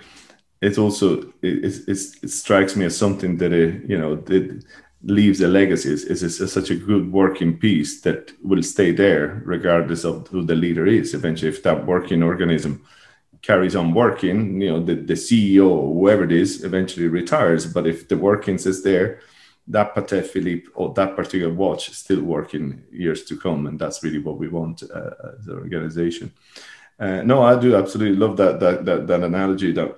it's 0.60 0.78
also 0.78 1.20
it, 1.42 1.64
it, 1.64 1.88
it 1.88 2.30
strikes 2.30 2.76
me 2.76 2.84
as 2.84 2.96
something 2.96 3.36
that 3.38 3.52
uh, 3.52 3.78
you 3.86 3.98
know 3.98 4.16
that 4.16 4.64
leaves 5.04 5.40
a 5.40 5.46
legacy 5.46 5.92
is, 5.92 6.04
is, 6.04 6.52
such 6.52 6.70
a 6.70 6.74
good 6.74 7.12
working 7.12 7.56
piece 7.56 8.00
that 8.00 8.32
will 8.42 8.62
stay 8.64 8.90
there 8.90 9.40
regardless 9.44 10.04
of 10.04 10.26
who 10.26 10.42
the 10.42 10.56
leader 10.56 10.86
is 10.86 11.14
eventually 11.14 11.48
if 11.48 11.62
that 11.62 11.86
working 11.86 12.20
organism 12.20 12.84
carries 13.42 13.76
on 13.76 13.94
working, 13.94 14.60
you 14.60 14.70
know, 14.70 14.82
the, 14.82 14.94
the 14.94 15.14
CEO 15.14 15.92
whoever 15.92 16.24
it 16.24 16.32
is 16.32 16.64
eventually 16.64 17.08
retires. 17.08 17.66
But 17.66 17.86
if 17.86 18.08
the 18.08 18.16
workings 18.16 18.66
is 18.66 18.82
there, 18.82 19.20
that 19.68 19.94
Patek 19.94 20.26
Philippe 20.26 20.66
or 20.74 20.94
that 20.94 21.14
particular 21.14 21.52
watch 21.52 21.88
is 21.88 21.98
still 21.98 22.22
working 22.22 22.82
years 22.90 23.24
to 23.24 23.36
come. 23.36 23.66
And 23.66 23.78
that's 23.78 24.02
really 24.02 24.18
what 24.18 24.38
we 24.38 24.48
want 24.48 24.82
uh, 24.82 25.10
as 25.38 25.46
an 25.46 25.54
organization. 25.54 26.32
Uh, 26.98 27.22
no, 27.22 27.42
I 27.42 27.58
do 27.58 27.76
absolutely 27.76 28.16
love 28.16 28.36
that, 28.38 28.58
that, 28.60 28.84
that, 28.84 29.06
that 29.06 29.22
analogy 29.22 29.72
that, 29.72 29.96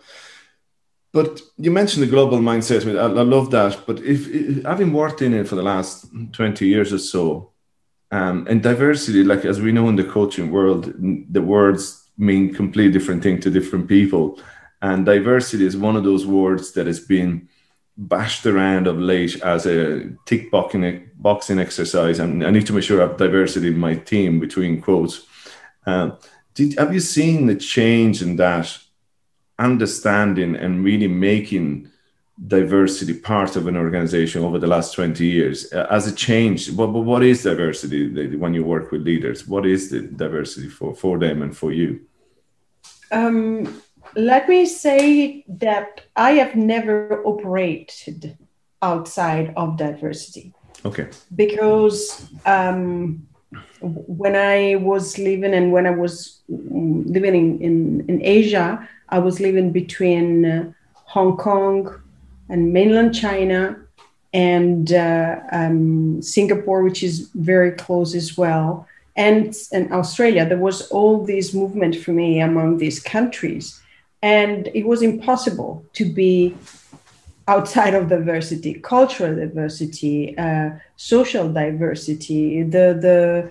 but 1.13 1.41
you 1.57 1.71
mentioned 1.71 2.03
the 2.03 2.11
global 2.11 2.39
mindset. 2.39 2.87
I, 2.87 3.03
I 3.03 3.23
love 3.23 3.51
that. 3.51 3.81
But 3.87 4.01
if, 4.01 4.29
if, 4.29 4.65
having 4.65 4.93
worked 4.93 5.23
in 5.23 5.35
it 5.35 5.49
for 5.49 5.57
the 5.57 5.63
last 5.63 6.07
20 6.33 6.67
years 6.67 6.93
or 6.93 6.99
so, 6.99 7.51
um, 8.13 8.47
and 8.49 8.63
diversity, 8.63 9.25
like 9.25 9.45
as 9.45 9.61
we 9.61 9.73
know 9.73 9.89
in 9.89 9.97
the 9.97 10.05
coaching 10.05 10.51
world, 10.51 10.93
the 11.31 11.43
words 11.43 12.09
mean 12.17 12.55
completely 12.55 12.93
different 12.93 13.23
thing 13.23 13.41
to 13.41 13.51
different 13.51 13.89
people. 13.89 14.41
And 14.83 15.05
diversity 15.05 15.67
is 15.67 15.77
one 15.77 15.97
of 15.97 16.05
those 16.05 16.27
words 16.27 16.73
that 16.73 16.87
has 16.87 17.01
been 17.01 17.49
bashed 17.97 18.47
around 18.47 18.87
of 18.87 18.99
late 18.99 19.41
as 19.43 19.67
a 19.67 20.11
tick 20.27 20.51
boxing, 20.51 21.11
boxing 21.17 21.59
exercise. 21.59 22.19
And 22.19 22.45
I 22.45 22.51
need 22.51 22.67
to 22.67 22.73
make 22.73 22.85
sure 22.85 23.03
I 23.03 23.09
have 23.09 23.17
diversity 23.17 23.69
in 23.69 23.79
my 23.79 23.95
team 23.95 24.41
between 24.41 24.81
quotes. 24.81 25.27
Uh, 25.87 26.13
did, 26.55 26.79
have 26.79 26.95
you 26.95 27.01
seen 27.01 27.47
the 27.47 27.57
change 27.57 28.23
in 28.23 28.37
that 28.37 28.77
understanding 29.61 30.57
and 30.57 30.85
really 30.85 31.09
making 31.09 31.89
diversity 32.47 33.15
part 33.15 33.55
of 33.55 33.67
an 33.67 33.77
organization 33.77 34.43
over 34.43 34.59
the 34.59 34.67
last 34.67 34.95
20 34.95 35.25
years. 35.27 35.73
Uh, 35.73 35.87
as 35.91 36.07
it 36.07 36.17
changed 36.17 36.75
what, 36.77 36.91
what 36.91 37.23
is 37.23 37.43
diversity 37.43 38.37
when 38.37 38.55
you 38.55 38.65
work 38.65 38.91
with 38.91 39.03
leaders? 39.03 39.47
What 39.47 39.67
is 39.67 39.91
the 39.91 40.01
diversity 40.01 40.69
for, 40.69 40.95
for 40.95 41.19
them 41.19 41.43
and 41.43 41.55
for 41.57 41.71
you? 41.71 42.01
Um, 43.13 43.83
let 44.17 44.49
me 44.49 44.67
say 44.67 45.45
that 45.49 46.03
i 46.17 46.33
have 46.33 46.57
never 46.57 47.23
operated 47.25 48.37
outside 48.83 49.53
of 49.57 49.77
diversity. 49.77 50.55
Okay. 50.85 51.09
Because 51.37 52.29
um, 52.47 53.27
when 53.81 54.37
i 54.37 54.77
was 54.77 55.19
living 55.19 55.55
and 55.55 55.73
when 55.73 55.87
i 55.87 55.91
was 55.91 56.41
mm, 56.51 57.05
living 57.13 57.35
in, 57.35 57.61
in, 57.61 58.05
in 58.09 58.23
asia 58.23 58.89
I 59.11 59.19
was 59.19 59.41
living 59.41 59.73
between 59.73 60.45
uh, 60.45 60.73
Hong 60.95 61.37
Kong 61.37 62.01
and 62.49 62.73
mainland 62.73 63.15
China 63.15 63.77
and 64.33 64.93
uh, 64.93 65.41
um, 65.51 66.23
Singapore, 66.23 66.83
which 66.83 67.03
is 67.03 67.31
very 67.35 67.73
close 67.73 68.15
as 68.15 68.37
well, 68.39 68.87
and, 69.17 69.55
and 69.73 69.93
Australia. 69.93 70.49
There 70.49 70.59
was 70.59 70.89
all 70.91 71.25
this 71.25 71.53
movement 71.53 71.97
for 71.97 72.13
me 72.13 72.41
among 72.41 72.79
these 72.79 73.01
countries. 73.01 73.81
And 74.23 74.69
it 74.75 74.87
was 74.87 75.03
impossible 75.03 75.85
to 75.95 76.05
be 76.05 76.55
outside 77.49 77.95
of 77.95 78.09
diversity, 78.09 78.75
cultural 78.75 79.35
diversity, 79.35 80.37
uh, 80.39 80.71
social 80.97 81.53
diversity, 81.53 82.63
the, 82.63 82.87
the 83.01 83.51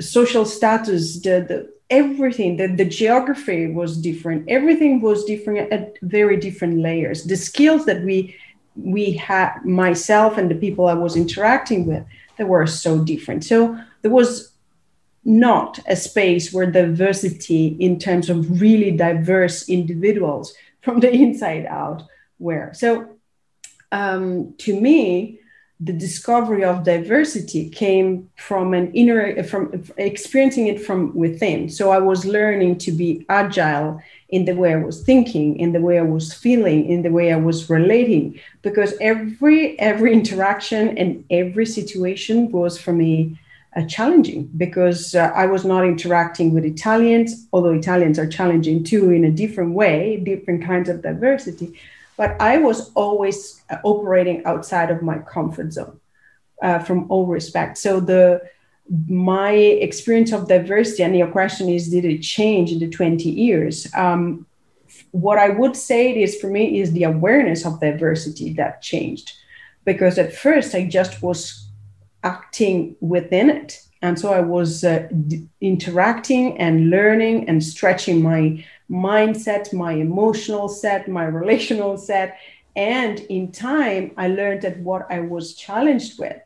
social 0.00 0.44
status, 0.44 1.20
the, 1.20 1.44
the 1.48 1.72
everything 1.90 2.56
that 2.56 2.76
the 2.76 2.84
geography 2.84 3.66
was 3.66 3.96
different. 3.98 4.48
Everything 4.48 5.00
was 5.00 5.24
different 5.24 5.72
at 5.72 5.94
very 6.02 6.36
different 6.36 6.78
layers. 6.78 7.24
The 7.24 7.36
skills 7.36 7.84
that 7.86 8.02
we 8.02 8.36
we 8.76 9.12
had 9.12 9.64
myself 9.64 10.38
and 10.38 10.48
the 10.48 10.54
people 10.54 10.86
i 10.86 10.94
was 10.94 11.16
interacting 11.16 11.84
with 11.86 12.04
they 12.38 12.44
were 12.44 12.66
so 12.66 13.04
different. 13.04 13.44
So 13.44 13.78
there 14.00 14.10
was 14.10 14.52
not 15.24 15.78
a 15.86 15.94
space 15.94 16.54
where 16.54 16.70
diversity 16.70 17.76
in 17.78 17.98
terms 17.98 18.30
of 18.30 18.62
really 18.62 18.92
diverse 18.92 19.68
individuals 19.68 20.54
from 20.80 21.00
the 21.00 21.12
inside 21.24 21.66
out 21.66 22.04
were. 22.38 22.70
So 22.72 23.16
um, 23.92 24.54
to 24.58 24.80
me 24.80 25.39
the 25.82 25.92
discovery 25.94 26.62
of 26.62 26.84
diversity 26.84 27.70
came 27.70 28.28
from 28.36 28.74
an 28.74 28.92
inner 28.92 29.42
from 29.44 29.82
experiencing 29.96 30.66
it 30.66 30.80
from 30.80 31.14
within. 31.14 31.68
So 31.68 31.90
i 31.90 31.98
was 31.98 32.24
learning 32.24 32.78
to 32.78 32.92
be 32.92 33.24
agile 33.28 34.00
in 34.30 34.44
the 34.44 34.54
way 34.54 34.72
i 34.72 34.76
was 34.76 35.02
thinking 35.02 35.58
in 35.58 35.72
the 35.72 35.80
way 35.80 35.98
i 35.98 36.02
was 36.02 36.32
feeling 36.32 36.86
in 36.86 37.02
the 37.02 37.10
way 37.10 37.32
i 37.32 37.36
was 37.36 37.68
relating 37.68 38.38
because 38.62 38.94
every 39.00 39.78
every 39.80 40.12
interaction 40.12 40.96
and 40.96 41.24
every 41.30 41.66
situation 41.66 42.50
was 42.50 42.78
for 42.78 42.92
me 42.92 43.38
uh, 43.76 43.84
challenging 43.86 44.48
because 44.56 45.14
uh, 45.14 45.32
i 45.34 45.46
was 45.46 45.64
not 45.64 45.84
interacting 45.84 46.52
with 46.54 46.64
italians 46.64 47.46
although 47.52 47.74
italians 47.74 48.18
are 48.18 48.28
challenging 48.28 48.84
too 48.84 49.10
in 49.10 49.24
a 49.24 49.30
different 49.30 49.72
way 49.72 50.16
different 50.18 50.64
kinds 50.64 50.88
of 50.88 51.02
diversity 51.02 51.78
but 52.20 52.38
I 52.38 52.58
was 52.58 52.92
always 52.92 53.62
uh, 53.70 53.78
operating 53.82 54.44
outside 54.44 54.90
of 54.90 55.00
my 55.00 55.20
comfort 55.20 55.72
zone 55.72 55.98
uh, 56.62 56.78
from 56.80 57.10
all 57.10 57.24
respect. 57.24 57.78
So 57.78 57.98
the 57.98 58.42
my 59.08 59.52
experience 59.52 60.30
of 60.30 60.46
diversity, 60.46 61.02
and 61.02 61.16
your 61.16 61.28
question 61.28 61.70
is, 61.70 61.88
did 61.88 62.04
it 62.04 62.20
change 62.20 62.72
in 62.72 62.78
the 62.78 62.90
20 62.90 63.30
years? 63.30 63.86
Um, 63.94 64.46
what 65.12 65.38
I 65.38 65.48
would 65.48 65.74
say 65.74 66.10
it 66.10 66.18
is 66.18 66.38
for 66.38 66.48
me 66.48 66.80
is 66.80 66.92
the 66.92 67.04
awareness 67.04 67.64
of 67.64 67.80
diversity 67.80 68.52
that 68.54 68.82
changed. 68.82 69.32
Because 69.86 70.18
at 70.18 70.34
first 70.34 70.74
I 70.74 70.84
just 70.84 71.22
was 71.22 71.70
acting 72.22 72.96
within 73.00 73.48
it. 73.48 73.80
And 74.02 74.18
so 74.20 74.34
I 74.34 74.40
was 74.40 74.84
uh, 74.84 75.08
d- 75.26 75.48
interacting 75.62 76.58
and 76.58 76.90
learning 76.90 77.48
and 77.48 77.64
stretching 77.64 78.20
my 78.22 78.62
mindset, 78.90 79.72
my 79.72 79.92
emotional 79.92 80.68
set, 80.68 81.08
my 81.08 81.24
relational 81.24 81.96
set. 81.96 82.38
And 82.76 83.20
in 83.20 83.52
time, 83.52 84.12
I 84.16 84.28
learned 84.28 84.62
that 84.62 84.78
what 84.78 85.06
I 85.10 85.20
was 85.20 85.54
challenged 85.54 86.18
with 86.18 86.40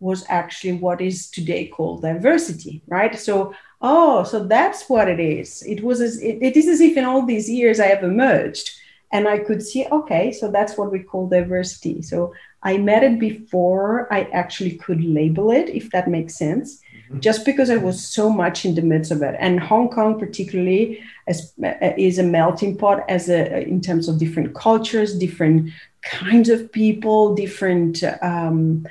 was 0.00 0.24
actually 0.28 0.74
what 0.74 1.00
is 1.00 1.30
today 1.30 1.66
called 1.66 2.02
diversity, 2.02 2.82
right? 2.86 3.18
So, 3.18 3.54
oh, 3.80 4.24
so 4.24 4.44
that's 4.44 4.88
what 4.88 5.08
it 5.08 5.20
is. 5.20 5.62
It 5.62 5.82
was 5.82 6.00
as, 6.00 6.20
it, 6.22 6.38
it 6.42 6.56
is 6.56 6.68
as 6.68 6.80
if 6.80 6.96
in 6.96 7.04
all 7.04 7.24
these 7.24 7.48
years 7.48 7.80
I 7.80 7.86
have 7.86 8.04
emerged 8.04 8.70
and 9.12 9.28
I 9.28 9.38
could 9.38 9.62
see, 9.62 9.86
okay, 9.90 10.32
so 10.32 10.50
that's 10.50 10.76
what 10.76 10.90
we 10.90 10.98
call 10.98 11.28
diversity. 11.28 12.02
So 12.02 12.34
I 12.62 12.78
met 12.78 13.04
it 13.04 13.18
before 13.20 14.12
I 14.12 14.24
actually 14.32 14.76
could 14.76 15.02
label 15.04 15.50
it, 15.50 15.68
if 15.68 15.90
that 15.90 16.08
makes 16.08 16.36
sense 16.36 16.80
just 17.20 17.44
because 17.44 17.70
I 17.70 17.76
was 17.76 18.04
so 18.04 18.30
much 18.30 18.64
in 18.64 18.74
the 18.74 18.82
midst 18.82 19.10
of 19.10 19.22
it. 19.22 19.36
And 19.38 19.60
Hong 19.60 19.88
Kong, 19.88 20.18
particularly, 20.18 21.02
as, 21.26 21.52
is 21.96 22.18
a 22.18 22.22
melting 22.22 22.76
pot 22.76 23.04
as 23.08 23.28
a 23.28 23.62
in 23.62 23.80
terms 23.80 24.08
of 24.08 24.18
different 24.18 24.54
cultures, 24.54 25.18
different 25.18 25.70
kinds 26.02 26.48
of 26.48 26.70
people, 26.72 27.34
different 27.34 28.02
um, 28.22 28.86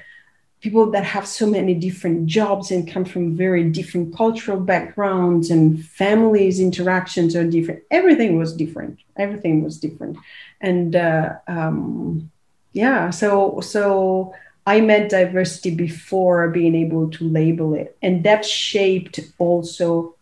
people 0.62 0.90
that 0.92 1.04
have 1.04 1.28
so 1.28 1.46
many 1.46 1.74
different 1.74 2.26
jobs 2.26 2.72
and 2.72 2.90
come 2.90 3.04
from 3.04 3.36
very 3.36 3.70
different 3.70 4.16
cultural 4.16 4.60
backgrounds 4.60 5.52
and 5.52 5.84
families 5.86 6.60
interactions 6.60 7.36
are 7.36 7.44
different. 7.44 7.84
Everything 7.92 8.38
was 8.38 8.56
different. 8.56 8.98
Everything 9.18 9.64
was 9.64 9.78
different, 9.78 10.18
and 10.62 10.96
uh, 10.96 11.34
um, 11.48 12.32
yeah, 12.72 13.10
so 13.10 13.60
so 13.62 14.34
I 14.66 14.80
met 14.82 15.10
diversity 15.10 15.76
before 15.76 16.50
being 16.50 16.76
able 16.76 17.10
to 17.12 17.28
label 17.28 17.74
it. 17.74 17.98
And 18.02 18.24
that 18.24 18.46
shaped 18.46 19.20
also 19.38 20.16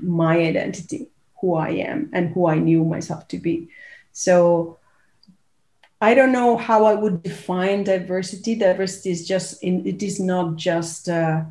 my 0.00 0.38
identity, 0.38 1.08
who 1.40 1.54
I 1.54 1.70
am, 1.70 2.10
and 2.12 2.32
who 2.32 2.46
I 2.46 2.58
knew 2.58 2.84
myself 2.84 3.26
to 3.28 3.38
be. 3.38 3.68
So 4.12 4.78
I 6.00 6.14
don't 6.14 6.32
know 6.32 6.56
how 6.56 6.84
I 6.84 6.94
would 6.94 7.22
define 7.22 7.84
diversity. 7.84 8.54
Diversity 8.54 9.10
is 9.10 9.26
just, 9.26 9.62
in, 9.62 9.86
it 9.86 10.02
is 10.02 10.20
not 10.20 10.56
just 10.56 11.08
uh, 11.08 11.42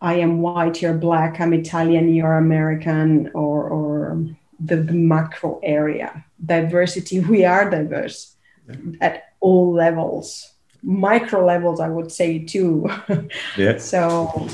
I 0.00 0.14
am 0.14 0.42
white, 0.42 0.82
you're 0.82 0.94
black, 0.94 1.40
I'm 1.40 1.54
Italian, 1.54 2.14
you're 2.14 2.36
American, 2.36 3.30
or, 3.34 3.68
or 3.68 4.26
the, 4.60 4.76
the 4.76 4.92
macro 4.92 5.58
area. 5.62 6.24
Diversity, 6.44 7.20
we 7.20 7.44
are 7.44 7.70
diverse 7.70 8.36
yeah. 8.68 8.76
at 9.00 9.32
all 9.40 9.72
levels 9.72 10.52
micro 10.82 11.44
levels, 11.44 11.80
I 11.80 11.88
would 11.88 12.10
say 12.10 12.38
too. 12.38 12.88
Yeah. 13.56 13.78
so. 13.78 14.48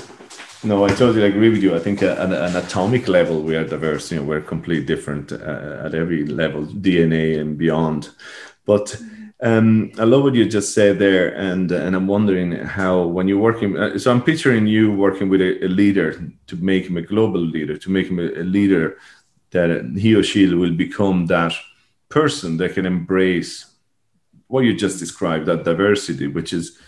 No, 0.63 0.85
I 0.87 0.89
totally 0.89 1.25
agree 1.25 1.51
with 1.51 1.63
you. 1.63 1.75
I 1.75 1.79
think 1.79 2.03
at 2.03 2.19
an 2.19 2.57
atomic 2.57 3.07
level, 3.07 3.43
we 3.43 3.55
are 3.55 3.65
diverse. 3.65 4.11
You 4.11 4.21
know, 4.21 4.25
we're 4.25 4.41
completely 4.41 4.87
different 4.87 5.31
uh, 5.31 5.83
at 5.85 5.95
every 5.95 6.25
level, 6.25 6.65
DNA 6.65 7.39
and 7.39 7.59
beyond. 7.59 8.09
But 8.65 8.97
um, 9.43 9.93
I 9.99 10.05
love 10.05 10.23
what 10.23 10.35
you 10.35 10.47
just 10.49 10.73
said 10.73 10.99
there, 10.99 11.35
and 11.35 11.71
and 11.71 11.95
I'm 11.95 12.07
wondering 12.07 12.53
how 12.53 13.03
when 13.03 13.29
you're 13.29 13.39
working. 13.39 13.77
Uh, 13.77 13.99
so 13.99 14.11
I'm 14.11 14.23
picturing 14.23 14.67
you 14.67 14.91
working 14.91 15.29
with 15.29 15.43
a, 15.43 15.67
a, 15.67 15.69
leader 15.69 16.33
to 16.47 16.57
make 16.57 16.87
him 16.87 16.97
a 16.97 17.03
global 17.03 17.41
leader, 17.41 17.77
to 17.77 17.91
make 17.91 18.07
him 18.07 18.19
a, 18.19 18.29
a 18.41 18.45
leader 18.45 18.97
that 19.51 19.95
he 19.99 20.15
or 20.15 20.23
she 20.23 20.47
will 20.55 20.73
become 20.73 21.27
that 21.27 21.53
person 22.09 22.57
that 22.57 22.73
can 22.73 22.87
embrace 22.87 23.74
what 24.55 24.65
you 24.65 24.73
just 24.73 25.01
described 25.01 25.47
that 25.47 25.65
diversity 25.65 26.29
which 26.29 26.53
is 26.53 26.79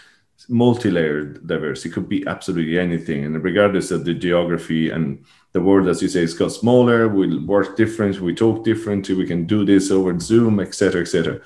multi-layered 0.49 1.45
diversity. 1.45 1.89
It 1.89 1.95
could 1.95 2.09
be 2.09 2.25
absolutely 2.25 2.79
anything, 2.79 3.25
and 3.25 3.43
regardless 3.43 3.91
of 3.91 4.05
the 4.05 4.15
geography 4.15 4.91
and 4.91 5.25
the 5.51 5.61
world, 5.61 5.89
as 5.89 6.01
you 6.01 6.09
say, 6.09 6.23
it's 6.23 6.41
got 6.43 6.53
smaller. 6.53 7.09
We'll 7.09 7.45
work 7.45 7.77
different. 7.77 8.21
We 8.21 8.35
talk 8.37 8.65
different. 8.65 9.09
We 9.09 9.27
can 9.27 9.47
do 9.47 9.65
this 9.65 9.91
over 9.91 10.17
Zoom, 10.21 10.61
etc., 10.61 11.01
etc. 11.01 11.41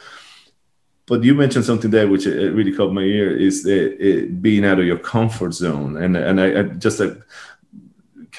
But 1.06 1.24
you 1.24 1.34
mentioned 1.34 1.64
something 1.64 1.90
there 1.90 2.06
which 2.06 2.26
uh, 2.26 2.52
really 2.58 2.74
caught 2.76 2.92
my 2.92 3.06
ear 3.18 3.34
is 3.34 3.64
being 4.46 4.66
out 4.66 4.80
of 4.80 4.84
your 4.84 4.98
comfort 4.98 5.54
zone, 5.54 5.96
and 6.02 6.16
and 6.16 6.38
I, 6.38 6.48
I 6.60 6.62
just. 6.86 7.00
Uh, 7.00 7.14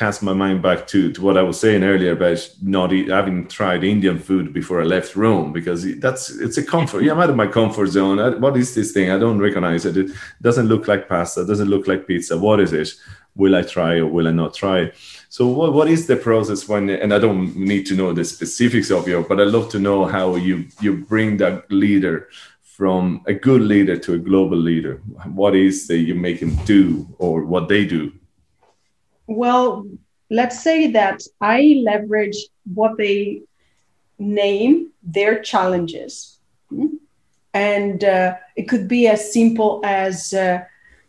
cast 0.02 0.24
my 0.24 0.34
mind 0.34 0.64
back 0.64 0.88
to, 0.88 1.12
to 1.12 1.22
what 1.22 1.38
I 1.38 1.44
was 1.44 1.60
saying 1.60 1.84
earlier 1.84 2.14
about 2.14 2.40
not 2.64 2.92
eat, 2.92 3.10
having 3.10 3.48
tried 3.48 3.84
Indian 3.84 4.18
food 4.18 4.52
before 4.52 4.82
I 4.82 4.84
left 4.84 5.16
Rome 5.16 5.54
because 5.54 5.82
that's 6.00 6.32
it's 6.46 6.58
a 6.58 6.66
comfort. 6.66 7.04
Yeah, 7.04 7.12
I'm 7.12 7.20
out 7.20 7.30
of 7.30 7.36
my 7.36 7.46
comfort 7.46 7.90
zone. 7.98 8.18
I, 8.18 8.30
what 8.30 8.58
is 8.58 8.74
this 8.74 8.94
thing? 8.94 9.12
I 9.12 9.20
don't 9.20 9.38
recognize 9.38 9.86
it. 9.86 9.96
It 9.98 10.10
doesn't 10.42 10.70
look 10.70 10.88
like 10.88 11.08
pasta. 11.08 11.46
Doesn't 11.46 11.70
look 11.70 11.88
like 11.88 12.08
pizza. 12.08 12.36
What 12.36 12.60
is 12.60 12.74
it? 12.74 12.90
Will 13.36 13.56
I 13.56 13.62
try 13.62 14.00
or 14.00 14.08
will 14.08 14.28
I 14.28 14.32
not 14.32 14.56
try? 14.56 14.92
So 15.30 15.46
what, 15.46 15.72
what 15.74 15.88
is 15.88 16.08
the 16.08 16.16
process 16.16 16.68
when? 16.68 16.90
And 16.90 17.14
I 17.14 17.20
don't 17.20 17.56
need 17.56 17.86
to 17.90 17.96
know 17.96 18.12
the 18.12 18.26
specifics 18.26 18.90
of 18.90 19.08
your, 19.08 19.22
but 19.22 19.40
I'd 19.40 19.56
love 19.58 19.70
to 19.70 19.80
know 19.80 20.06
how 20.06 20.36
you 20.36 20.66
you 20.82 20.92
bring 21.12 21.38
that 21.38 21.72
leader 21.72 22.28
from 22.64 23.22
a 23.28 23.36
good 23.36 23.62
leader 23.62 23.98
to 23.98 24.16
a 24.16 24.24
global 24.30 24.58
leader. 24.58 24.96
What 25.42 25.54
is 25.56 25.86
that 25.90 26.00
you 26.00 26.16
make 26.16 26.40
him 26.42 26.56
do 26.66 27.08
or 27.20 27.46
what 27.46 27.70
they 27.70 27.86
do? 27.86 28.12
Well, 29.36 29.88
let's 30.30 30.62
say 30.62 30.88
that 30.92 31.22
I 31.40 31.82
leverage 31.84 32.38
what 32.74 32.98
they 32.98 33.44
name 34.20 34.92
their 35.04 35.42
challenges. 35.42 36.40
Hmm? 36.70 36.96
And 37.54 38.04
uh, 38.04 38.36
it 38.56 38.70
could 38.70 38.88
be 38.88 39.08
as 39.08 39.34
simple 39.34 39.82
as 39.84 40.34
uh, 40.34 40.64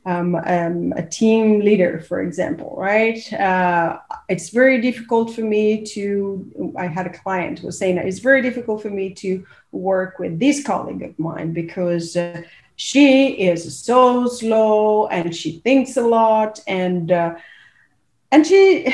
um, 0.05 0.35
um, 0.35 0.93
a 0.97 1.07
team 1.07 1.61
leader, 1.61 2.01
for 2.01 2.21
example, 2.23 2.75
right? 2.77 3.33
Uh, 3.33 3.99
it's 4.29 4.51
very 4.51 4.81
difficult 4.81 5.33
for 5.33 5.43
me 5.43 5.85
to. 5.87 6.75
I 6.77 6.89
had 6.89 7.07
a 7.07 7.13
client 7.13 7.61
who 7.61 7.67
was 7.67 7.79
saying 7.79 7.97
that 7.97 8.07
it's 8.07 8.19
very 8.19 8.43
difficult 8.43 8.83
for 8.83 8.91
me 8.91 9.15
to 9.15 9.47
work 9.71 10.19
with 10.19 10.41
this 10.41 10.65
colleague 10.65 11.03
of 11.03 11.17
mine 11.19 11.53
because 11.53 12.17
uh, 12.17 12.43
she 12.75 13.29
is 13.29 13.79
so 13.79 14.27
slow 14.27 15.07
and 15.07 15.35
she 15.35 15.61
thinks 15.61 15.97
a 15.97 16.03
lot 16.03 16.59
and 16.67 17.13
uh, 17.13 17.35
and 18.33 18.47
she 18.47 18.93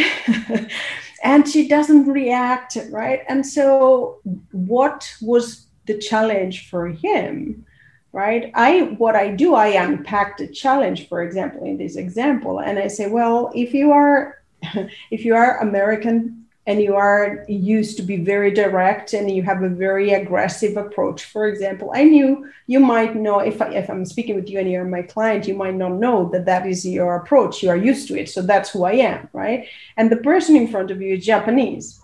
and 1.23 1.49
she 1.49 1.67
doesn't 1.67 2.07
react 2.07 2.77
right? 2.91 3.23
And 3.29 3.47
so 3.47 4.21
what 4.53 5.11
was 5.23 5.67
the 5.87 5.97
challenge 5.99 6.69
for 6.69 6.89
him 6.89 7.65
right? 8.13 8.51
I 8.55 8.81
what 8.99 9.15
i 9.17 9.29
do 9.31 9.55
i 9.55 9.69
unpack 9.69 10.39
the 10.39 10.49
challenge 10.49 11.09
for 11.09 11.23
example 11.23 11.65
in 11.65 11.77
this 11.77 11.97
example 11.97 12.59
and 12.61 12.79
i 12.79 12.89
say 12.89 13.09
well 13.09 13.53
if 13.55 13.75
you 13.75 13.93
are 13.93 14.43
if 15.11 15.25
you 15.25 15.35
are 15.35 15.59
american 15.61 16.47
and 16.69 16.83
you 16.83 16.95
are 16.95 17.47
used 17.49 17.97
to 17.97 18.03
be 18.03 18.19
very 18.19 18.51
direct 18.51 19.15
and 19.15 19.31
you 19.31 19.43
have 19.43 19.63
a 19.63 19.71
very 19.71 20.13
aggressive 20.13 20.77
approach. 20.77 21.25
For 21.25 21.49
example 21.49 21.91
i 21.95 22.05
knew 22.05 22.47
you 22.67 22.79
might 22.79 23.17
know 23.17 23.39
if, 23.41 23.61
I, 23.63 23.69
if 23.83 23.89
i'm 23.89 24.05
speaking 24.05 24.37
with 24.37 24.49
you 24.51 24.59
and 24.61 24.71
you're 24.71 24.85
my 24.85 25.03
client 25.03 25.49
you 25.49 25.55
might 25.55 25.75
not 25.75 25.95
know 25.95 26.29
that 26.33 26.45
that 26.45 26.67
is 26.67 26.87
your 26.87 27.17
approach. 27.17 27.63
You 27.63 27.71
are 27.71 27.85
used 27.91 28.07
to 28.09 28.21
it. 28.21 28.29
So 28.29 28.43
that's 28.43 28.71
who 28.71 28.85
i 28.85 28.93
am 28.93 29.29
right? 29.33 29.67
And 29.97 30.13
the 30.13 30.23
person 30.31 30.55
in 30.57 30.69
front 30.69 30.91
of 30.91 31.01
you 31.01 31.15
is 31.15 31.25
japanese. 31.25 32.01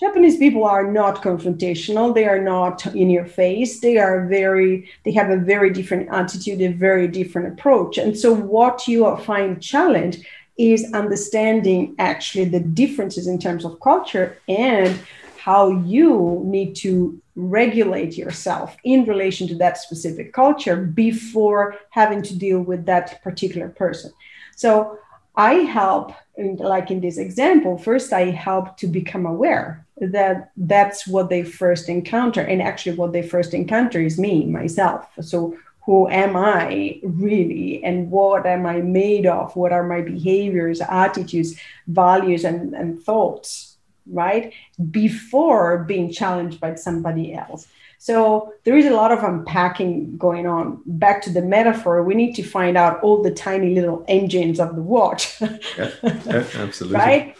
Japanese 0.00 0.36
people 0.36 0.64
are 0.64 0.88
not 0.92 1.22
confrontational. 1.22 2.14
They 2.14 2.28
are 2.28 2.40
not 2.40 2.86
in 2.94 3.10
your 3.10 3.26
face. 3.26 3.80
They 3.80 3.98
are 3.98 4.28
very 4.28 4.88
they 5.04 5.12
have 5.12 5.30
a 5.30 5.44
very 5.52 5.70
different 5.70 6.08
attitude 6.10 6.60
a 6.60 6.68
very 6.68 7.08
different 7.08 7.48
approach. 7.52 7.98
And 7.98 8.16
so 8.16 8.32
what 8.32 8.86
you 8.86 9.16
find 9.18 9.60
challenge 9.60 10.18
is 10.58 10.92
understanding 10.92 11.94
actually 11.98 12.44
the 12.44 12.60
differences 12.60 13.26
in 13.26 13.38
terms 13.38 13.64
of 13.64 13.80
culture 13.80 14.36
and 14.48 14.98
how 15.38 15.70
you 15.70 16.42
need 16.44 16.74
to 16.74 17.20
regulate 17.36 18.18
yourself 18.18 18.76
in 18.82 19.04
relation 19.04 19.46
to 19.46 19.54
that 19.54 19.78
specific 19.78 20.32
culture 20.32 20.76
before 20.76 21.76
having 21.90 22.20
to 22.20 22.36
deal 22.36 22.60
with 22.60 22.84
that 22.86 23.22
particular 23.22 23.68
person. 23.68 24.12
So 24.56 24.98
I 25.36 25.54
help, 25.54 26.12
like 26.36 26.90
in 26.90 27.00
this 27.00 27.16
example, 27.16 27.78
first 27.78 28.12
I 28.12 28.24
help 28.30 28.76
to 28.78 28.88
become 28.88 29.24
aware 29.24 29.86
that 30.00 30.50
that's 30.56 31.06
what 31.06 31.28
they 31.30 31.44
first 31.44 31.88
encounter. 31.88 32.40
And 32.40 32.60
actually, 32.60 32.96
what 32.96 33.12
they 33.12 33.22
first 33.22 33.54
encounter 33.54 34.00
is 34.00 34.18
me, 34.18 34.44
myself. 34.46 35.06
So 35.20 35.56
who 35.88 36.06
am 36.10 36.36
I 36.36 37.00
really 37.02 37.82
and 37.82 38.10
what 38.10 38.44
am 38.44 38.66
I 38.66 38.82
made 38.82 39.24
of? 39.24 39.56
What 39.56 39.72
are 39.72 39.82
my 39.82 40.02
behaviors, 40.02 40.82
attitudes, 40.82 41.58
values, 41.86 42.44
and, 42.44 42.74
and 42.74 43.02
thoughts, 43.02 43.78
right? 44.06 44.52
Before 44.90 45.78
being 45.84 46.12
challenged 46.12 46.60
by 46.60 46.74
somebody 46.74 47.32
else. 47.32 47.68
So 47.96 48.52
there 48.64 48.76
is 48.76 48.84
a 48.84 48.90
lot 48.90 49.12
of 49.12 49.24
unpacking 49.24 50.18
going 50.18 50.46
on. 50.46 50.82
Back 50.84 51.22
to 51.22 51.30
the 51.30 51.40
metaphor, 51.40 52.02
we 52.02 52.14
need 52.14 52.34
to 52.34 52.42
find 52.42 52.76
out 52.76 53.00
all 53.00 53.22
the 53.22 53.30
tiny 53.30 53.74
little 53.74 54.04
engines 54.08 54.60
of 54.60 54.76
the 54.76 54.82
watch. 54.82 55.40
yeah, 55.40 55.56
yeah, 55.78 55.90
absolutely. 56.56 56.98
right? 56.98 57.36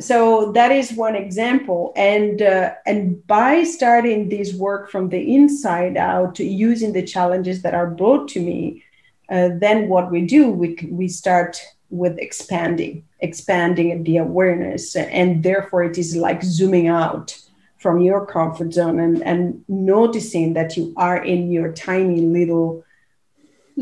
So 0.00 0.52
that 0.52 0.70
is 0.70 0.92
one 0.92 1.16
example. 1.16 1.92
And 1.96 2.40
uh, 2.42 2.74
and 2.86 3.26
by 3.26 3.64
starting 3.64 4.28
this 4.28 4.54
work 4.54 4.90
from 4.90 5.08
the 5.08 5.34
inside 5.34 5.96
out 5.96 6.38
using 6.38 6.92
the 6.92 7.02
challenges 7.02 7.62
that 7.62 7.74
are 7.74 7.90
brought 7.90 8.28
to 8.28 8.40
me 8.40 8.84
uh, 9.30 9.50
then 9.60 9.88
what 9.88 10.10
we 10.10 10.22
do 10.22 10.50
we 10.50 10.76
we 10.90 11.08
start 11.08 11.60
with 11.90 12.18
expanding 12.18 13.04
expanding 13.20 14.04
the 14.04 14.18
awareness. 14.18 14.94
And 14.96 15.42
therefore 15.42 15.82
it 15.84 15.98
is 15.98 16.16
like 16.16 16.42
zooming 16.42 16.88
out 16.88 17.38
from 17.78 18.00
your 18.00 18.24
comfort 18.26 18.72
zone 18.72 18.98
and 19.00 19.22
and 19.22 19.64
noticing 19.68 20.54
that 20.54 20.76
you 20.76 20.94
are 20.96 21.22
in 21.22 21.50
your 21.50 21.72
tiny 21.72 22.20
little 22.20 22.84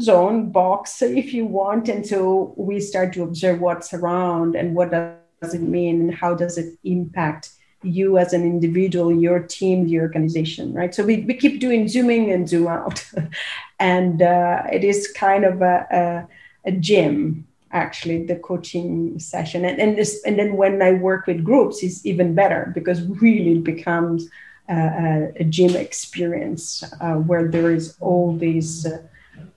zone 0.00 0.50
box 0.50 1.00
if 1.02 1.32
you 1.32 1.46
want. 1.46 1.88
And 1.88 2.06
so 2.06 2.54
we 2.56 2.80
start 2.80 3.12
to 3.14 3.22
observe 3.22 3.60
what's 3.60 3.94
around 3.94 4.56
and 4.56 4.74
what 4.74 4.90
does 4.90 5.14
does 5.40 5.54
it 5.54 5.62
mean 5.62 6.00
and 6.00 6.14
how 6.14 6.34
does 6.34 6.58
it 6.58 6.78
impact 6.84 7.50
you 7.82 8.18
as 8.18 8.32
an 8.32 8.42
individual, 8.42 9.12
your 9.12 9.40
team, 9.40 9.86
the 9.86 10.00
organization, 10.00 10.72
right? 10.72 10.94
So 10.94 11.04
we, 11.04 11.20
we 11.20 11.34
keep 11.34 11.60
doing 11.60 11.88
zooming 11.88 12.32
and 12.32 12.48
zoom 12.48 12.66
out. 12.66 13.04
and 13.78 14.22
uh, 14.22 14.62
it 14.72 14.84
is 14.84 15.12
kind 15.12 15.44
of 15.44 15.62
a, 15.62 16.26
a, 16.64 16.68
a, 16.70 16.72
gym, 16.72 17.46
actually, 17.72 18.24
the 18.24 18.36
coaching 18.36 19.18
session. 19.18 19.64
And, 19.64 19.78
and, 19.78 19.96
this, 19.96 20.22
and 20.24 20.38
then 20.38 20.56
when 20.56 20.82
I 20.82 20.92
work 20.92 21.26
with 21.26 21.44
groups, 21.44 21.82
it's 21.82 22.04
even 22.04 22.34
better 22.34 22.72
because 22.74 23.02
really 23.02 23.58
it 23.58 23.64
becomes 23.64 24.28
a, 24.68 25.32
a 25.36 25.44
gym 25.44 25.76
experience 25.76 26.82
uh, 27.00 27.14
where 27.14 27.48
there 27.48 27.72
is 27.72 27.96
all 28.00 28.36
these. 28.36 28.86
Uh, 28.86 29.02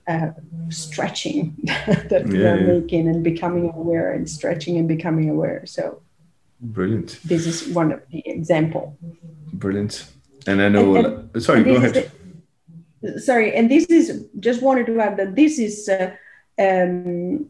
uh, 0.08 0.30
stretching 0.68 1.56
that 1.64 2.24
we 2.26 2.44
are 2.44 2.58
yeah. 2.58 2.66
making 2.66 3.08
and 3.08 3.22
becoming 3.22 3.72
aware 3.74 4.12
and 4.12 4.28
stretching 4.28 4.76
and 4.76 4.88
becoming 4.88 5.30
aware. 5.30 5.64
So 5.66 6.02
brilliant. 6.60 7.20
This 7.24 7.46
is 7.46 7.68
one 7.68 7.92
of 7.92 8.02
the 8.10 8.22
example. 8.26 8.96
Brilliant. 9.52 10.10
And 10.46 10.62
I 10.62 10.68
know. 10.68 10.96
And, 10.96 11.30
and, 11.34 11.42
sorry, 11.42 11.64
go 11.64 11.76
ahead. 11.76 12.10
The, 13.02 13.20
sorry, 13.20 13.54
and 13.54 13.70
this 13.70 13.84
is 13.86 14.26
just 14.40 14.62
wanted 14.62 14.86
to 14.86 15.00
add 15.00 15.16
that 15.18 15.34
this 15.34 15.58
is 15.58 15.88
uh, 15.88 16.10
um, 16.58 17.46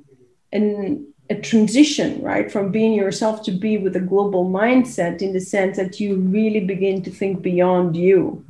an 0.52 1.06
a 1.30 1.40
transition, 1.40 2.20
right, 2.22 2.50
from 2.50 2.72
being 2.72 2.92
yourself 2.92 3.44
to 3.44 3.52
be 3.52 3.78
with 3.78 3.94
a 3.94 4.00
global 4.00 4.44
mindset 4.50 5.22
in 5.22 5.32
the 5.32 5.40
sense 5.40 5.76
that 5.76 6.00
you 6.00 6.16
really 6.16 6.58
begin 6.58 7.02
to 7.02 7.10
think 7.10 7.40
beyond 7.40 7.96
you 7.96 8.44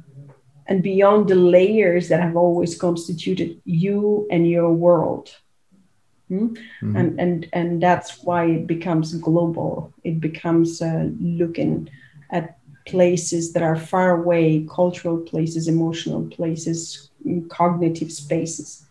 and 0.70 0.85
beyond 0.85 1.28
the 1.28 1.35
layers 1.35 2.09
that 2.09 2.20
have 2.20 2.37
always 2.37 2.78
constituted 2.78 3.61
you 3.64 4.26
and 4.30 4.48
your 4.48 4.72
world. 4.72 5.37
Hmm? 6.28 6.54
Mm-hmm. 6.54 6.96
And, 6.96 7.20
and, 7.20 7.48
and 7.52 7.83
that's 7.83 8.22
why 8.22 8.44
it 8.44 8.68
becomes 8.68 9.12
global. 9.14 9.92
It 10.04 10.20
becomes 10.20 10.80
uh, 10.80 11.09
looking 11.20 11.90
at 12.30 12.56
places 12.87 13.52
that 13.52 13.64
are 13.64 13.74
far 13.74 14.22
away, 14.22 14.64
cultural 14.72 15.18
places, 15.18 15.66
emotional 15.66 16.22
places, 16.28 17.11
cognitive 17.48 18.12
spaces. 18.12 18.87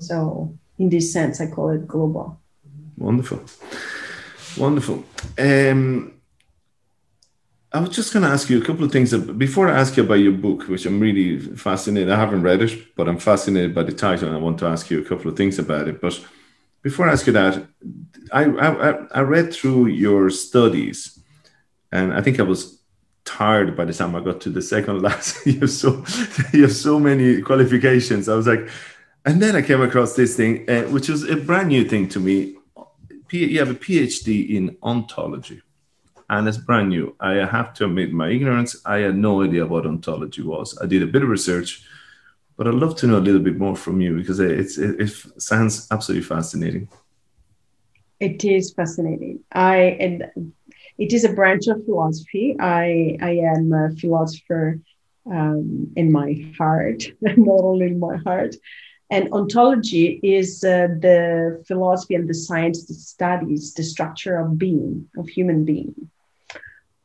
So, 0.00 0.52
in 0.78 0.88
this 0.90 1.12
sense, 1.12 1.40
I 1.40 1.46
call 1.46 1.70
it 1.70 1.86
global. 1.86 2.40
Wonderful. 2.98 3.40
Wonderful. 4.58 5.04
Um, 5.38 6.14
I 7.74 7.80
was 7.80 7.90
just 7.90 8.12
going 8.12 8.22
to 8.24 8.28
ask 8.28 8.50
you 8.50 8.60
a 8.60 8.64
couple 8.64 8.84
of 8.84 8.92
things 8.92 9.16
before 9.16 9.70
I 9.70 9.78
ask 9.80 9.96
you 9.96 10.02
about 10.02 10.14
your 10.14 10.32
book, 10.32 10.68
which 10.68 10.84
I'm 10.84 11.00
really 11.00 11.38
fascinated. 11.38 12.10
I 12.10 12.18
haven't 12.18 12.42
read 12.42 12.60
it, 12.60 12.94
but 12.96 13.08
I'm 13.08 13.18
fascinated 13.18 13.74
by 13.74 13.82
the 13.82 13.92
title, 13.92 14.28
and 14.28 14.36
I 14.36 14.40
want 14.40 14.58
to 14.58 14.66
ask 14.66 14.90
you 14.90 15.00
a 15.00 15.04
couple 15.04 15.30
of 15.30 15.36
things 15.38 15.58
about 15.58 15.88
it. 15.88 16.00
But 16.00 16.20
before 16.82 17.08
I 17.08 17.12
ask 17.12 17.26
you 17.26 17.32
that, 17.32 17.66
I 18.30 18.44
I, 18.44 18.90
I 19.12 19.20
read 19.22 19.54
through 19.54 19.86
your 19.86 20.28
studies, 20.28 21.18
and 21.90 22.12
I 22.12 22.20
think 22.20 22.38
I 22.40 22.42
was 22.42 22.82
tired 23.24 23.74
by 23.76 23.86
the 23.86 23.94
time 23.94 24.14
I 24.14 24.20
got 24.20 24.42
to 24.42 24.50
the 24.50 24.62
second 24.62 25.00
last. 25.00 25.46
you 25.46 25.60
have 25.60 25.70
so 25.70 26.04
you 26.52 26.62
have 26.62 26.76
so 26.76 27.00
many 27.00 27.40
qualifications. 27.40 28.28
I 28.28 28.34
was 28.34 28.46
like, 28.46 28.68
and 29.24 29.40
then 29.40 29.56
I 29.56 29.62
came 29.62 29.80
across 29.80 30.14
this 30.14 30.36
thing, 30.36 30.68
uh, 30.68 30.82
which 30.82 31.08
was 31.08 31.24
a 31.24 31.36
brand 31.36 31.68
new 31.68 31.84
thing 31.88 32.08
to 32.10 32.20
me. 32.20 32.56
P- 33.28 33.46
you 33.46 33.58
have 33.60 33.70
a 33.70 33.74
PhD 33.74 34.50
in 34.50 34.76
ontology, 34.82 35.62
and 36.32 36.48
it's 36.48 36.56
brand 36.56 36.88
new. 36.88 37.14
I 37.20 37.34
have 37.44 37.74
to 37.74 37.84
admit 37.84 38.10
my 38.12 38.30
ignorance. 38.30 38.74
I 38.86 38.98
had 39.00 39.16
no 39.16 39.42
idea 39.42 39.66
what 39.66 39.84
ontology 39.84 40.40
was. 40.40 40.78
I 40.82 40.86
did 40.86 41.02
a 41.02 41.06
bit 41.06 41.22
of 41.22 41.28
research, 41.28 41.84
but 42.56 42.66
I'd 42.66 42.72
love 42.72 42.96
to 42.96 43.06
know 43.06 43.18
a 43.18 43.26
little 43.26 43.42
bit 43.42 43.58
more 43.58 43.76
from 43.76 44.00
you 44.00 44.16
because 44.16 44.40
it's, 44.40 44.78
it, 44.78 44.98
it 44.98 45.10
sounds 45.36 45.86
absolutely 45.90 46.24
fascinating. 46.24 46.88
It 48.18 48.42
is 48.46 48.72
fascinating. 48.72 49.40
I 49.52 50.20
it 50.96 51.12
is 51.12 51.24
a 51.24 51.32
branch 51.32 51.66
of 51.66 51.84
philosophy. 51.84 52.56
I 52.58 53.18
I 53.20 53.32
am 53.54 53.72
a 53.72 53.90
philosopher 53.96 54.80
um, 55.30 55.92
in 55.96 56.10
my 56.12 56.28
heart, 56.56 57.02
not 57.20 57.60
only 57.62 57.86
in 57.88 57.98
my 57.98 58.16
heart. 58.16 58.54
And 59.10 59.30
ontology 59.34 60.18
is 60.22 60.64
uh, 60.64 60.88
the 60.98 61.62
philosophy 61.66 62.14
and 62.14 62.26
the 62.26 62.32
science 62.32 62.86
that 62.86 62.94
studies 62.94 63.74
the 63.74 63.82
structure 63.82 64.38
of 64.38 64.56
being, 64.56 65.10
of 65.18 65.28
human 65.28 65.66
being. 65.66 66.10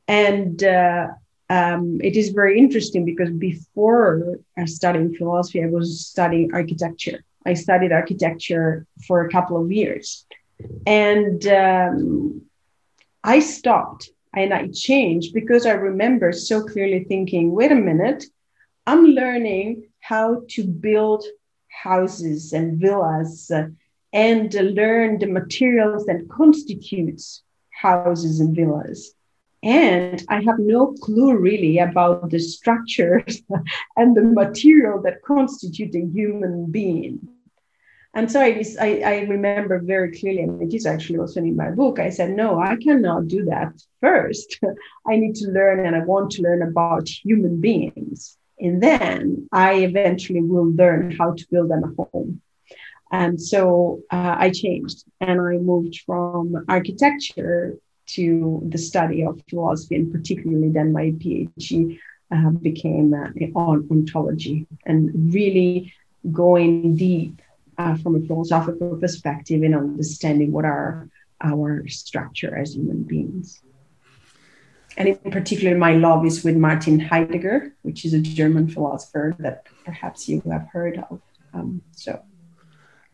And 0.08 0.63
uh, 0.63 1.08
um, 1.50 2.00
it 2.02 2.15
is 2.15 2.30
very 2.30 2.58
interesting 2.58 3.06
because 3.06 3.30
before 3.30 4.39
studying 4.65 5.15
philosophy, 5.15 5.63
I 5.63 5.67
was 5.67 6.06
studying 6.06 6.54
architecture. 6.54 7.24
I 7.46 7.54
studied 7.54 7.91
architecture 7.91 8.86
for 9.08 9.26
a 9.26 9.30
couple 9.30 9.62
of 9.62 9.72
years. 9.72 10.26
And 10.86 11.46
um, 11.48 12.41
I 13.24 13.39
stopped 13.39 14.10
and 14.36 14.54
I 14.54 14.70
changed 14.70 15.34
because 15.34 15.65
I 15.65 15.72
remember 15.72 16.32
so 16.32 16.63
clearly 16.63 17.04
thinking, 17.06 17.52
wait 17.52 17.72
a 17.72 17.76
minute, 17.76 18.26
I'm 18.86 19.06
learning 19.06 19.88
how 20.00 20.43
to 20.50 20.63
build 20.63 21.26
houses 21.70 22.54
and 22.54 22.80
villas 22.80 23.52
uh, 23.52 23.67
and 24.13 24.54
learn 24.54 25.20
the 25.20 25.28
materials 25.28 26.06
that 26.06 26.28
constitutes 26.30 27.43
houses 27.70 28.39
and 28.39 28.56
villas. 28.56 29.13
And 29.63 30.24
I 30.30 30.41
have 30.41 30.60
no 30.60 30.93
clue 31.02 31.36
really 31.36 31.80
about 31.80 32.30
the 32.30 32.39
structures 32.39 33.41
and 33.98 34.15
the 34.15 34.22
material 34.22 35.02
that 35.02 35.24
constitute 35.24 35.96
a 35.96 36.06
human 36.06 36.72
being. 36.72 37.28
And 38.13 38.32
so 38.32 38.41
I, 38.41 38.63
I, 38.80 39.02
I, 39.06 39.20
remember 39.22 39.80
very 39.80 40.17
clearly, 40.17 40.41
and 40.41 40.62
it 40.62 40.76
is 40.76 40.88
actually 40.88 41.20
also 41.20 41.39
in 41.39 41.56
my 41.56 41.70
book, 41.70 42.00
I 42.00 42.10
said, 42.10 42.32
no, 42.32 42.60
I 42.60 42.76
cannot 42.78 43.28
do 43.28 43.46
that 43.46 43.74
first. 44.02 44.60
I 45.08 45.17
need 45.17 45.36
to 45.36 45.50
learn 45.50 45.86
and 45.86 45.96
I 45.96 46.00
want 46.00 46.32
to 46.32 46.41
learn 46.41 46.63
about 46.63 47.08
human 47.08 47.62
beings. 47.62 48.38
And 48.60 48.82
then 48.82 49.48
I 49.52 49.76
eventually 49.82 50.41
will 50.41 50.72
learn 50.72 51.12
how 51.12 51.34
to 51.34 51.46
build 51.52 51.70
them 51.70 51.84
a 51.84 52.04
home. 52.04 52.41
And 53.12 53.39
so 53.39 54.02
uh, 54.12 54.36
I 54.38 54.50
changed 54.50 55.04
and 55.22 55.39
I 55.39 55.58
moved 55.58 56.02
from 56.06 56.65
architecture 56.67 57.78
to 58.08 58.62
the 58.70 58.78
study 58.78 59.24
of 59.24 59.41
philosophy, 59.50 59.96
and 59.96 60.12
particularly 60.12 60.70
then 60.70 60.91
my 60.91 61.12
PhD 61.12 62.00
uh, 62.32 62.50
became 62.50 63.13
uh, 63.13 63.30
on 63.56 63.88
ontology 63.91 64.67
and 64.86 65.34
really 65.34 65.93
going 66.32 66.96
deep 66.96 67.41
uh, 67.78 67.96
from 67.98 68.15
a 68.15 68.22
philosophical 68.22 68.98
perspective 68.98 69.63
in 69.63 69.74
understanding 69.74 70.52
what 70.52 70.65
are 70.65 71.10
our 71.41 71.88
structure 71.88 72.58
as 72.58 72.76
human 72.76 73.04
beings. 73.04 73.62
And 74.98 75.08
in 75.08 75.32
particular, 75.32 75.78
my 75.78 75.93
love 75.93 76.26
is 76.26 76.43
with 76.43 76.58
Martin 76.58 77.00
Heidegger, 77.00 77.76
which 77.84 78.04
is 78.04 78.13
a 78.15 78.20
German 78.20 78.67
philosopher 78.67 79.36
that 79.38 79.67
perhaps 79.86 80.28
you 80.28 80.41
have 80.52 80.67
heard 80.74 80.98
of. 81.10 81.22
Um, 81.54 81.84
so 81.91 82.20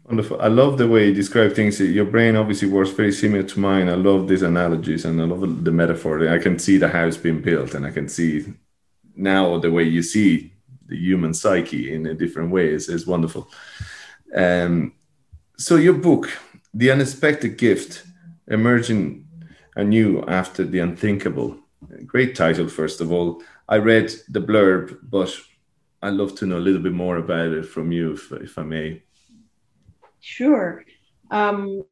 Wonderful. 0.06 0.42
I 0.42 0.48
love 0.48 0.78
the 0.78 0.88
way 0.88 1.08
you 1.08 1.14
describe 1.14 1.54
things. 1.54 1.80
Your 1.80 2.06
brain 2.06 2.36
obviously 2.36 2.68
works 2.68 2.90
very 2.90 3.14
similar 3.14 3.44
to 3.44 3.60
mine. 3.60 3.88
I 3.88 3.96
love 3.96 4.28
these 4.28 4.42
analogies 4.42 5.06
and 5.06 5.22
I 5.22 5.24
love 5.24 5.64
the 5.64 5.72
metaphor. 5.72 6.28
I 6.28 6.40
can 6.40 6.60
see 6.60 6.78
the 6.78 6.90
house 6.90 7.16
being 7.16 7.42
built 7.42 7.74
and 7.74 7.86
I 7.86 7.92
can 7.92 8.10
see 8.10 8.54
now 9.16 9.58
the 9.60 9.72
way 9.72 9.84
you 9.84 10.04
see 10.04 10.52
the 10.88 10.98
human 10.98 11.34
psyche 11.34 11.94
in 11.94 12.06
a 12.06 12.14
different 12.14 12.52
ways 12.52 12.90
is 12.90 13.08
wonderful. 13.08 13.48
Um, 14.36 14.94
so 15.58 15.78
your 15.78 15.94
book, 15.94 16.30
The 16.74 16.92
Unexpected 16.92 17.58
Gift, 17.58 18.04
Emerging 18.48 19.26
Anew 19.78 20.26
After 20.28 20.66
the 20.66 20.80
Unthinkable. 20.80 21.58
Great 22.06 22.36
title, 22.36 22.68
first 22.68 23.00
of 23.00 23.12
all. 23.14 23.42
I 23.70 23.78
read 23.78 24.12
the 24.28 24.42
blurb, 24.42 24.98
but 25.02 25.34
I'd 26.02 26.16
love 26.16 26.36
to 26.40 26.46
know 26.46 26.58
a 26.58 26.60
little 26.60 26.82
bit 26.82 26.92
more 26.92 27.18
about 27.18 27.54
it 27.54 27.66
from 27.66 27.94
you, 27.94 28.14
if, 28.14 28.32
if 28.34 28.58
I 28.58 28.64
may. 28.64 29.04
Sure. 30.24 30.86
Um, 31.32 31.84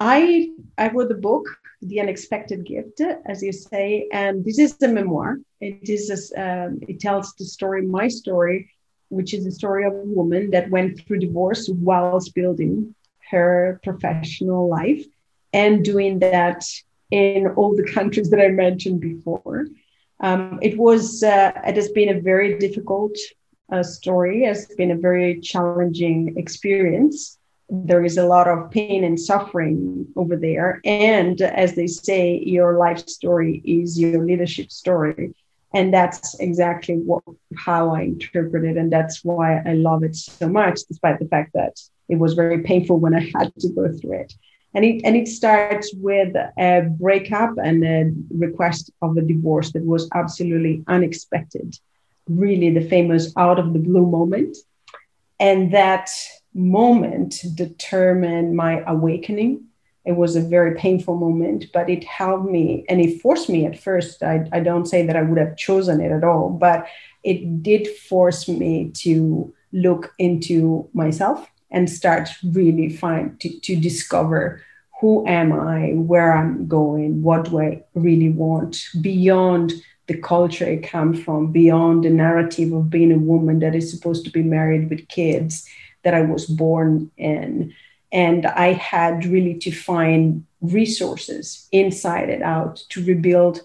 I 0.00 0.50
I 0.76 0.88
wrote 0.88 1.08
the 1.08 1.14
book, 1.14 1.46
The 1.82 2.00
Unexpected 2.00 2.66
Gift, 2.66 3.00
as 3.26 3.42
you 3.42 3.52
say, 3.52 4.08
and 4.12 4.44
this 4.44 4.58
is 4.58 4.76
the 4.76 4.88
memoir. 4.88 5.38
It 5.60 5.88
is 5.88 6.10
a, 6.10 6.18
um, 6.44 6.80
it 6.88 6.98
tells 6.98 7.32
the 7.34 7.44
story, 7.44 7.82
my 7.86 8.08
story, 8.08 8.70
which 9.08 9.32
is 9.32 9.44
the 9.44 9.52
story 9.52 9.86
of 9.86 9.92
a 9.94 10.02
woman 10.18 10.50
that 10.50 10.68
went 10.68 11.00
through 11.00 11.20
divorce 11.20 11.68
whilst 11.68 12.34
building 12.34 12.94
her 13.30 13.80
professional 13.84 14.68
life 14.68 15.04
and 15.52 15.84
doing 15.84 16.18
that 16.18 16.64
in 17.12 17.46
all 17.56 17.76
the 17.76 17.88
countries 17.94 18.30
that 18.30 18.40
I 18.40 18.48
mentioned 18.48 19.00
before. 19.00 19.68
Um, 20.20 20.58
it 20.60 20.76
was 20.76 21.22
uh, 21.22 21.52
it 21.64 21.76
has 21.76 21.90
been 21.90 22.08
a 22.08 22.20
very 22.20 22.58
difficult 22.58 23.16
uh, 23.70 23.84
story. 23.84 24.44
It's 24.44 24.74
been 24.74 24.90
a 24.90 24.96
very 24.96 25.40
challenging 25.40 26.34
experience. 26.36 27.35
There 27.68 28.04
is 28.04 28.16
a 28.16 28.26
lot 28.26 28.46
of 28.46 28.70
pain 28.70 29.02
and 29.02 29.18
suffering 29.18 30.06
over 30.14 30.36
there, 30.36 30.80
and 30.84 31.40
as 31.40 31.74
they 31.74 31.88
say, 31.88 32.38
your 32.38 32.78
life 32.78 33.08
story 33.08 33.60
is 33.64 33.98
your 33.98 34.24
leadership 34.24 34.70
story. 34.70 35.34
And 35.74 35.92
that's 35.92 36.38
exactly 36.38 36.94
what 36.94 37.24
how 37.56 37.90
I 37.90 38.02
interpret 38.02 38.64
it, 38.64 38.76
and 38.76 38.90
that's 38.90 39.24
why 39.24 39.60
I 39.66 39.74
love 39.74 40.04
it 40.04 40.14
so 40.14 40.48
much, 40.48 40.80
despite 40.88 41.18
the 41.18 41.26
fact 41.26 41.52
that 41.54 41.74
it 42.08 42.18
was 42.18 42.34
very 42.34 42.62
painful 42.62 42.98
when 42.98 43.14
I 43.14 43.20
had 43.34 43.54
to 43.56 43.68
go 43.68 43.92
through 43.92 44.20
it. 44.20 44.32
And 44.74 44.84
it 44.84 45.02
and 45.04 45.16
it 45.16 45.26
starts 45.26 45.92
with 45.94 46.36
a 46.58 46.82
breakup 46.82 47.54
and 47.62 47.84
a 47.84 48.12
request 48.30 48.90
of 49.02 49.16
a 49.16 49.22
divorce 49.22 49.72
that 49.72 49.84
was 49.84 50.08
absolutely 50.14 50.84
unexpected, 50.86 51.78
really 52.28 52.70
the 52.70 52.88
famous 52.88 53.32
out 53.36 53.58
of 53.58 53.72
the 53.72 53.78
blue 53.78 54.06
moment, 54.06 54.56
and 55.40 55.72
that 55.72 56.10
moment 56.56 57.44
determined 57.54 58.56
my 58.56 58.82
awakening 58.86 59.66
it 60.06 60.16
was 60.16 60.36
a 60.36 60.40
very 60.40 60.76
painful 60.76 61.16
moment, 61.16 61.66
but 61.72 61.90
it 61.90 62.04
helped 62.04 62.48
me 62.48 62.84
and 62.88 63.00
it 63.00 63.20
forced 63.20 63.48
me 63.48 63.66
at 63.66 63.76
first. 63.78 64.22
I, 64.22 64.48
I 64.52 64.60
don't 64.60 64.86
say 64.86 65.04
that 65.04 65.16
I 65.16 65.22
would 65.22 65.36
have 65.36 65.56
chosen 65.56 66.00
it 66.00 66.12
at 66.12 66.22
all, 66.22 66.48
but 66.48 66.86
it 67.24 67.60
did 67.62 67.88
force 67.88 68.46
me 68.46 68.92
to 68.98 69.52
look 69.72 70.14
into 70.18 70.88
myself 70.94 71.50
and 71.72 71.90
start 71.90 72.28
really 72.44 72.88
find 72.88 73.38
to, 73.40 73.60
to 73.60 73.74
discover 73.74 74.62
who 75.00 75.26
am 75.26 75.52
I, 75.52 75.90
where 75.94 76.32
I'm 76.32 76.68
going, 76.68 77.22
what 77.22 77.50
do 77.50 77.60
I 77.60 77.82
really 77.94 78.30
want 78.30 78.86
beyond 79.00 79.72
the 80.06 80.16
culture 80.16 80.66
I 80.66 80.76
come 80.76 81.14
from, 81.14 81.50
beyond 81.50 82.04
the 82.04 82.10
narrative 82.10 82.72
of 82.72 82.90
being 82.90 83.10
a 83.10 83.18
woman 83.18 83.58
that 83.58 83.74
is 83.74 83.90
supposed 83.90 84.24
to 84.24 84.30
be 84.30 84.44
married 84.44 84.88
with 84.88 85.08
kids 85.08 85.68
that 86.06 86.14
I 86.14 86.22
was 86.22 86.46
born 86.46 87.10
in 87.16 87.74
and 88.12 88.46
I 88.46 88.74
had 88.74 89.24
really 89.24 89.54
to 89.58 89.72
find 89.72 90.46
resources 90.60 91.68
inside 91.72 92.30
and 92.30 92.44
out 92.44 92.76
to 92.90 93.04
rebuild 93.04 93.62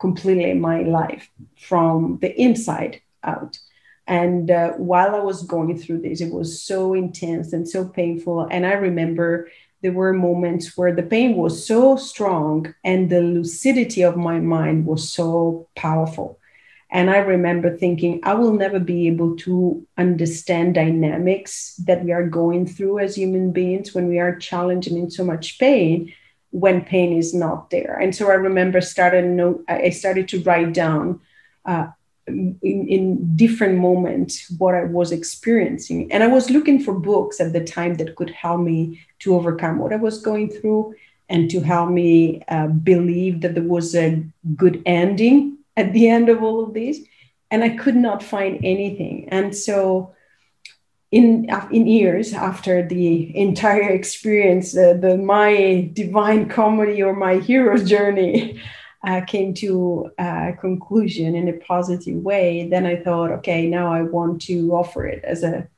completely 0.00 0.54
my 0.54 0.84
life 0.84 1.30
from 1.58 2.18
the 2.22 2.34
inside 2.40 3.02
out. 3.22 3.58
And 4.06 4.50
uh, 4.50 4.70
while 4.70 5.14
I 5.14 5.18
was 5.18 5.42
going 5.42 5.76
through 5.76 6.00
this, 6.00 6.22
it 6.22 6.32
was 6.32 6.62
so 6.62 6.94
intense 6.94 7.52
and 7.52 7.68
so 7.68 7.84
painful. 7.84 8.48
And 8.50 8.64
I 8.64 8.72
remember 8.72 9.50
there 9.82 9.92
were 9.92 10.14
moments 10.14 10.74
where 10.74 10.94
the 10.94 11.02
pain 11.02 11.36
was 11.36 11.66
so 11.66 11.96
strong 11.96 12.74
and 12.82 13.10
the 13.10 13.20
lucidity 13.20 14.00
of 14.00 14.16
my 14.16 14.40
mind 14.40 14.86
was 14.86 15.10
so 15.10 15.68
powerful 15.76 16.38
and 16.92 17.08
I 17.10 17.18
remember 17.18 17.74
thinking, 17.74 18.20
I 18.22 18.34
will 18.34 18.52
never 18.52 18.78
be 18.78 19.06
able 19.06 19.34
to 19.38 19.84
understand 19.96 20.74
dynamics 20.74 21.74
that 21.86 22.04
we 22.04 22.12
are 22.12 22.26
going 22.26 22.66
through 22.66 22.98
as 22.98 23.16
human 23.16 23.50
beings 23.50 23.94
when 23.94 24.08
we 24.08 24.18
are 24.18 24.36
challenged 24.36 24.88
and 24.88 24.98
in 24.98 25.10
so 25.10 25.24
much 25.24 25.58
pain 25.58 26.12
when 26.50 26.84
pain 26.84 27.16
is 27.16 27.32
not 27.32 27.70
there. 27.70 27.98
And 27.98 28.14
so 28.14 28.30
I 28.30 28.34
remember 28.34 28.82
started 28.82 29.24
note, 29.24 29.64
I 29.68 29.88
started 29.88 30.28
to 30.28 30.42
write 30.42 30.74
down 30.74 31.20
uh, 31.64 31.86
in, 32.26 32.58
in 32.60 33.36
different 33.36 33.78
moments 33.78 34.50
what 34.58 34.74
I 34.74 34.84
was 34.84 35.12
experiencing. 35.12 36.12
And 36.12 36.22
I 36.22 36.26
was 36.26 36.50
looking 36.50 36.78
for 36.78 36.92
books 36.92 37.40
at 37.40 37.54
the 37.54 37.64
time 37.64 37.94
that 37.94 38.16
could 38.16 38.30
help 38.30 38.60
me 38.60 39.00
to 39.20 39.34
overcome 39.34 39.78
what 39.78 39.94
I 39.94 39.96
was 39.96 40.20
going 40.20 40.50
through 40.50 40.94
and 41.30 41.50
to 41.50 41.60
help 41.60 41.88
me 41.88 42.42
uh, 42.48 42.66
believe 42.66 43.40
that 43.40 43.54
there 43.54 43.64
was 43.64 43.94
a 43.94 44.22
good 44.54 44.82
ending 44.84 45.56
at 45.76 45.92
the 45.92 46.08
end 46.08 46.28
of 46.28 46.42
all 46.42 46.64
of 46.64 46.74
this 46.74 47.00
and 47.52 47.62
i 47.62 47.68
could 47.68 47.94
not 47.94 48.22
find 48.22 48.64
anything. 48.64 49.28
And 49.28 49.54
so 49.54 50.14
in 51.12 51.48
in 51.70 51.86
years 51.86 52.32
after 52.32 52.82
the 52.82 53.36
entire 53.36 53.90
experience, 53.90 54.74
uh, 54.76 54.94
the 54.94 55.18
my 55.18 55.90
divine 55.92 56.48
comedy 56.48 57.02
or 57.02 57.14
my 57.14 57.34
hero's 57.36 57.88
journey 57.88 58.58
uh, 59.06 59.20
came 59.20 59.52
to 59.52 60.10
a 60.18 60.54
conclusion 60.58 61.34
in 61.34 61.48
a 61.48 61.58
positive 61.72 62.16
way, 62.16 62.68
then 62.70 62.86
I 62.86 62.96
thought, 62.96 63.30
okay, 63.30 63.66
now 63.66 63.92
I 63.92 64.02
want 64.02 64.40
to 64.42 64.72
offer 64.72 65.06
it 65.06 65.22
as 65.22 65.42
a 65.42 65.68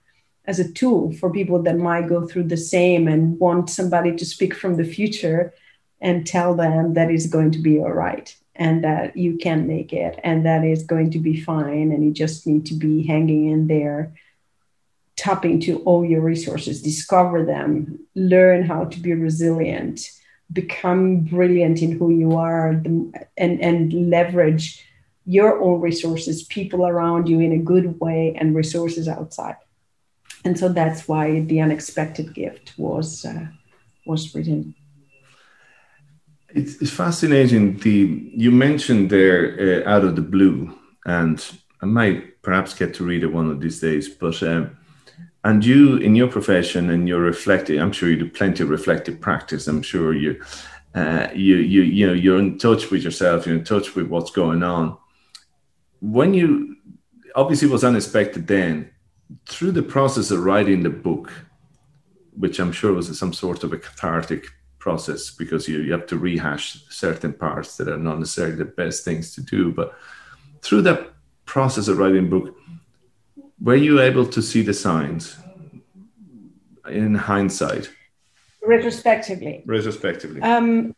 as 0.47 0.61
a 0.61 0.73
tool 0.73 1.13
for 1.15 1.33
people 1.33 1.61
that 1.63 1.77
might 1.77 2.09
go 2.09 2.27
through 2.27 2.45
the 2.45 2.57
same 2.57 3.09
and 3.09 3.41
want 3.41 3.69
somebody 3.69 4.15
to 4.15 4.25
speak 4.25 4.55
from 4.55 4.77
the 4.77 4.85
future 4.85 5.53
and 6.01 6.27
tell 6.27 6.55
them 6.55 6.95
that 6.95 7.11
it's 7.11 7.27
going 7.27 7.51
to 7.51 7.59
be 7.59 7.79
all 7.79 7.93
right 7.93 8.37
and 8.57 8.85
that 8.85 9.17
you 9.17 9.37
can 9.37 9.67
make 9.67 9.93
it 9.93 10.19
and 10.23 10.47
that 10.47 10.65
it's 10.65 10.85
going 10.85 11.11
to 11.11 11.19
be 11.19 11.41
fine 11.41 11.91
and 11.93 12.05
you 12.05 12.13
just 12.13 12.47
need 12.47 12.67
to 12.67 12.75
be 12.75 13.07
hanging 13.07 13.51
in 13.51 13.67
there 13.67 14.15
tapping 15.17 15.61
to 15.61 15.79
all 15.81 16.05
your 16.05 16.21
resources 16.21 16.83
discover 16.83 17.45
them 17.45 17.99
learn 18.15 18.65
how 18.65 18.85
to 18.85 18.99
be 19.01 19.13
resilient 19.13 20.11
become 20.53 21.21
brilliant 21.21 21.83
in 21.83 21.93
who 21.99 22.11
you 22.11 22.37
are 22.37 22.69
and 22.69 23.15
and 23.37 24.11
leverage 24.11 24.85
your 25.27 25.61
own 25.61 25.81
resources 25.81 26.43
people 26.43 26.87
around 26.87 27.29
you 27.29 27.41
in 27.41 27.53
a 27.53 27.59
good 27.59 27.99
way 27.99 28.37
and 28.39 28.55
resources 28.55 29.09
outside. 29.09 29.57
And 30.45 30.59
so 30.59 30.69
that's 30.69 31.09
why 31.09 31.41
the 31.41 31.61
unexpected 31.61 32.35
gift 32.35 32.75
was 32.77 33.25
uh, 33.25 33.47
was 34.07 34.35
written 34.35 34.75
it's, 36.55 36.81
it's 36.81 36.91
fascinating. 36.91 37.77
The 37.79 38.31
you 38.35 38.51
mentioned 38.51 39.11
there 39.11 39.85
uh, 39.85 39.91
out 39.91 40.05
of 40.05 40.17
the 40.17 40.23
blue, 40.23 40.77
and 41.05 41.45
I 41.83 41.87
might 41.87 42.43
perhaps 42.43 42.75
get 42.75 42.95
to 42.95 43.05
read 43.05 43.25
it 43.25 43.33
one 43.33 43.51
of 43.51 43.61
these 43.61 43.81
days. 43.81 44.09
But 44.09 44.43
um, 44.43 44.77
and 45.43 45.65
you 45.65 45.97
in 45.97 46.15
your 46.15 46.29
profession 46.29 46.91
and 46.91 47.09
you're 47.09 47.21
reflecting. 47.21 47.81
I'm 47.81 47.93
sure 47.93 48.09
you 48.09 48.17
do 48.17 48.31
plenty 48.31 48.63
of 48.63 48.71
reflective 48.71 49.21
practice. 49.21 49.67
I'm 49.67 49.83
sure 49.83 50.15
you. 50.15 50.43
Uh, 50.95 51.27
you 51.35 51.57
you 51.57 51.83
you 51.83 52.07
know 52.07 52.13
you're 52.13 52.39
in 52.39 52.57
touch 52.57 52.93
with 52.93 53.03
yourself. 53.03 53.47
You're 53.47 53.57
in 53.57 53.65
touch 53.65 53.97
with 53.97 54.07
what's 54.07 54.31
going 54.31 54.63
on. 54.63 54.97
When 56.01 56.35
you 56.35 56.77
obviously 57.35 57.67
was 57.67 57.83
unexpected 57.83 58.47
then 58.47 58.91
through 59.47 59.73
the 59.73 59.83
process 59.83 60.31
of 60.31 60.45
writing 60.45 60.85
the 60.85 60.91
book, 60.91 61.33
which 62.37 62.61
I'm 62.61 62.71
sure 62.71 62.93
was 62.93 63.19
some 63.19 63.33
sort 63.33 63.65
of 63.65 63.73
a 63.73 63.79
cathartic 63.79 64.47
process 64.85 65.31
because 65.31 65.67
you, 65.67 65.79
you 65.81 65.93
have 65.93 66.07
to 66.07 66.19
rehash 66.19 66.67
certain 66.91 67.33
parts 67.33 67.79
that 67.79 67.89
are 67.89 68.03
not 68.09 68.19
necessarily 68.19 68.57
the 68.65 68.73
best 68.83 69.03
things 69.03 69.35
to 69.35 69.41
do. 69.41 69.73
But 69.73 69.89
through 70.61 70.83
that 70.83 71.01
process 71.47 71.89
of 71.89 71.97
writing 71.99 72.27
a 72.27 72.31
book, 72.35 72.47
were 73.67 73.83
you 73.89 73.95
able 74.11 74.27
to 74.37 74.41
see 74.51 74.63
the 74.63 74.75
signs 74.75 75.23
in 77.03 77.15
hindsight? 77.15 77.85
Retrospectively. 78.75 79.63
Retrospectively. 79.65 80.43
Um, 80.43 80.95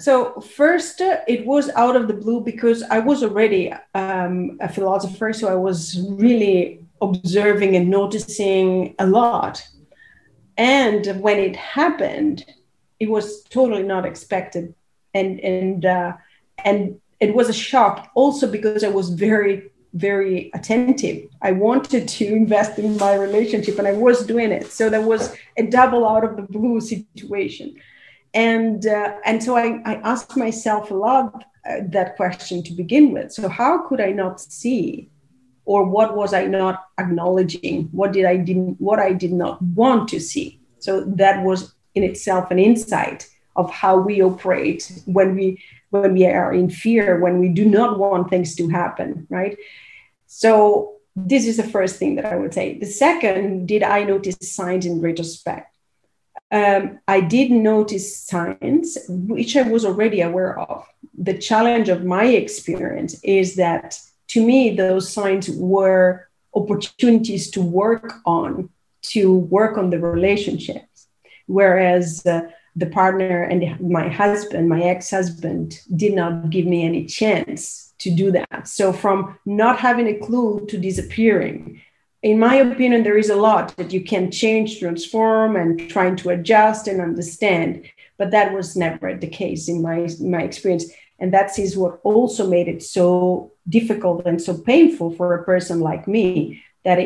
so 0.00 0.40
first, 0.40 1.00
uh, 1.00 1.18
it 1.34 1.46
was 1.46 1.70
out 1.82 1.94
of 1.94 2.04
the 2.08 2.18
blue 2.22 2.40
because 2.40 2.82
I 2.96 2.98
was 3.10 3.22
already 3.22 3.72
um, 3.94 4.58
a 4.60 4.68
philosopher, 4.76 5.32
so 5.32 5.44
I 5.48 5.58
was 5.68 5.78
really 6.26 6.58
observing 7.00 7.76
and 7.76 7.88
noticing 8.00 8.94
a 8.98 9.06
lot. 9.06 9.54
And 10.56 11.06
when 11.24 11.38
it 11.38 11.56
happened, 11.80 12.44
it 13.00 13.08
was 13.08 13.42
totally 13.44 13.82
not 13.82 14.04
expected. 14.04 14.74
And 15.14 15.40
and 15.40 15.84
uh, 15.84 16.12
and 16.64 17.00
it 17.20 17.34
was 17.34 17.48
a 17.48 17.52
shock 17.52 18.10
also 18.14 18.50
because 18.50 18.84
i 18.84 18.88
was 18.88 19.10
very 19.10 19.70
very 19.94 20.50
attentive. 20.52 21.30
I 21.40 21.52
wanted 21.52 22.06
to 22.08 22.26
invest 22.26 22.78
in 22.78 22.98
my 22.98 23.14
relationship 23.14 23.78
and 23.78 23.88
i 23.88 23.92
was 23.92 24.26
doing 24.26 24.52
it. 24.52 24.70
So 24.70 24.90
there 24.90 25.02
was 25.02 25.34
a 25.56 25.64
double 25.66 26.06
out 26.06 26.24
of 26.24 26.36
the 26.36 26.42
blue 26.42 26.80
situation. 26.80 27.74
And 28.34 28.86
uh, 28.86 29.14
and 29.24 29.42
so 29.42 29.56
I, 29.56 29.80
I 29.86 29.94
asked 30.04 30.36
myself 30.36 30.90
a 30.90 30.94
lot 30.94 31.44
uh, 31.68 31.76
that 31.88 32.16
question 32.16 32.62
to 32.64 32.72
begin 32.72 33.12
with. 33.12 33.32
So 33.32 33.48
how 33.48 33.86
could 33.86 34.00
i 34.00 34.12
not 34.12 34.40
see? 34.40 35.10
Or 35.64 35.84
what 35.84 36.16
was 36.16 36.34
i 36.34 36.44
not 36.46 36.84
acknowledging? 36.98 37.88
What 37.92 38.12
did 38.12 38.26
i 38.26 38.36
didn't 38.36 38.80
what 38.80 38.98
i 38.98 39.12
did 39.12 39.32
not 39.32 39.60
want 39.62 40.08
to 40.10 40.20
see? 40.20 40.60
So 40.80 41.04
that 41.16 41.42
was 41.42 41.74
in 41.98 42.04
itself 42.10 42.50
an 42.50 42.58
insight 42.58 43.28
of 43.56 43.70
how 43.70 43.94
we 43.98 44.22
operate 44.22 44.82
when 45.04 45.34
we 45.34 45.46
when 45.90 46.12
we 46.12 46.24
are 46.26 46.52
in 46.60 46.68
fear 46.70 47.20
when 47.24 47.40
we 47.40 47.48
do 47.60 47.64
not 47.78 47.98
want 47.98 48.30
things 48.30 48.54
to 48.54 48.68
happen 48.68 49.26
right? 49.28 49.56
So 50.26 50.94
this 51.16 51.44
is 51.46 51.56
the 51.56 51.70
first 51.76 51.96
thing 51.96 52.14
that 52.16 52.26
i 52.32 52.36
would 52.40 52.54
say. 52.54 52.78
The 52.78 52.92
second 53.04 53.66
did 53.72 53.82
i 53.82 54.04
notice 54.04 54.38
signs 54.42 54.86
in 54.86 55.00
retrospect? 55.00 55.74
Um, 56.58 56.82
i 57.16 57.20
did 57.20 57.50
notice 57.50 58.06
signs 58.32 58.96
which 59.08 59.56
i 59.56 59.62
was 59.74 59.84
already 59.84 60.20
aware 60.20 60.54
of. 60.58 60.86
The 61.28 61.38
challenge 61.50 61.88
of 61.88 62.04
my 62.16 62.26
experience 62.42 63.12
is 63.40 63.56
that 63.56 63.98
to 64.32 64.46
me 64.50 64.60
those 64.76 65.12
signs 65.18 65.46
were 65.50 66.28
opportunities 66.54 67.50
to 67.54 67.60
work 67.82 68.06
on 68.24 68.70
to 69.14 69.22
work 69.56 69.78
on 69.78 69.90
the 69.90 69.98
relationship 69.98 70.84
whereas 71.48 72.24
uh, 72.24 72.42
the 72.76 72.86
partner 72.86 73.42
and 73.42 73.80
my 73.80 74.08
husband, 74.08 74.68
my 74.68 74.82
ex 74.82 75.10
husband, 75.10 75.80
did 75.96 76.14
not 76.14 76.50
give 76.50 76.66
me 76.66 76.84
any 76.84 77.04
chance 77.06 77.92
to 77.98 78.10
do 78.14 78.30
that. 78.30 78.68
So, 78.68 78.92
from 78.92 79.38
not 79.44 79.78
having 79.78 80.06
a 80.06 80.18
clue 80.18 80.64
to 80.66 80.78
disappearing, 80.78 81.82
in 82.22 82.38
my 82.38 82.56
opinion, 82.56 83.02
there 83.02 83.18
is 83.18 83.30
a 83.30 83.36
lot 83.36 83.76
that 83.76 83.92
you 83.92 84.02
can 84.04 84.30
change, 84.30 84.78
transform, 84.78 85.56
and 85.56 85.88
trying 85.90 86.16
to 86.16 86.30
adjust 86.30 86.86
and 86.88 87.00
understand. 87.00 87.86
But 88.16 88.30
that 88.32 88.52
was 88.52 88.76
never 88.76 89.14
the 89.14 89.28
case 89.28 89.68
in 89.68 89.82
my, 89.82 90.08
my 90.20 90.42
experience. 90.42 90.86
And 91.20 91.32
that 91.32 91.58
is 91.58 91.76
what 91.76 92.00
also 92.04 92.48
made 92.48 92.68
it 92.68 92.82
so 92.82 93.52
difficult 93.68 94.26
and 94.26 94.40
so 94.40 94.56
painful 94.56 95.12
for 95.12 95.34
a 95.34 95.44
person 95.44 95.80
like 95.80 96.08
me 96.08 96.62
that 96.88 96.98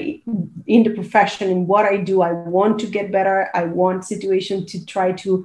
in 0.74 0.82
the 0.86 0.94
profession 1.00 1.50
in 1.54 1.66
what 1.66 1.84
i 1.92 1.96
do 2.10 2.22
i 2.22 2.32
want 2.32 2.78
to 2.78 2.86
get 2.86 3.10
better. 3.10 3.38
I 3.60 3.64
want 3.64 4.04
situation 4.04 4.64
to 4.66 4.86
try 4.94 5.08
to 5.24 5.44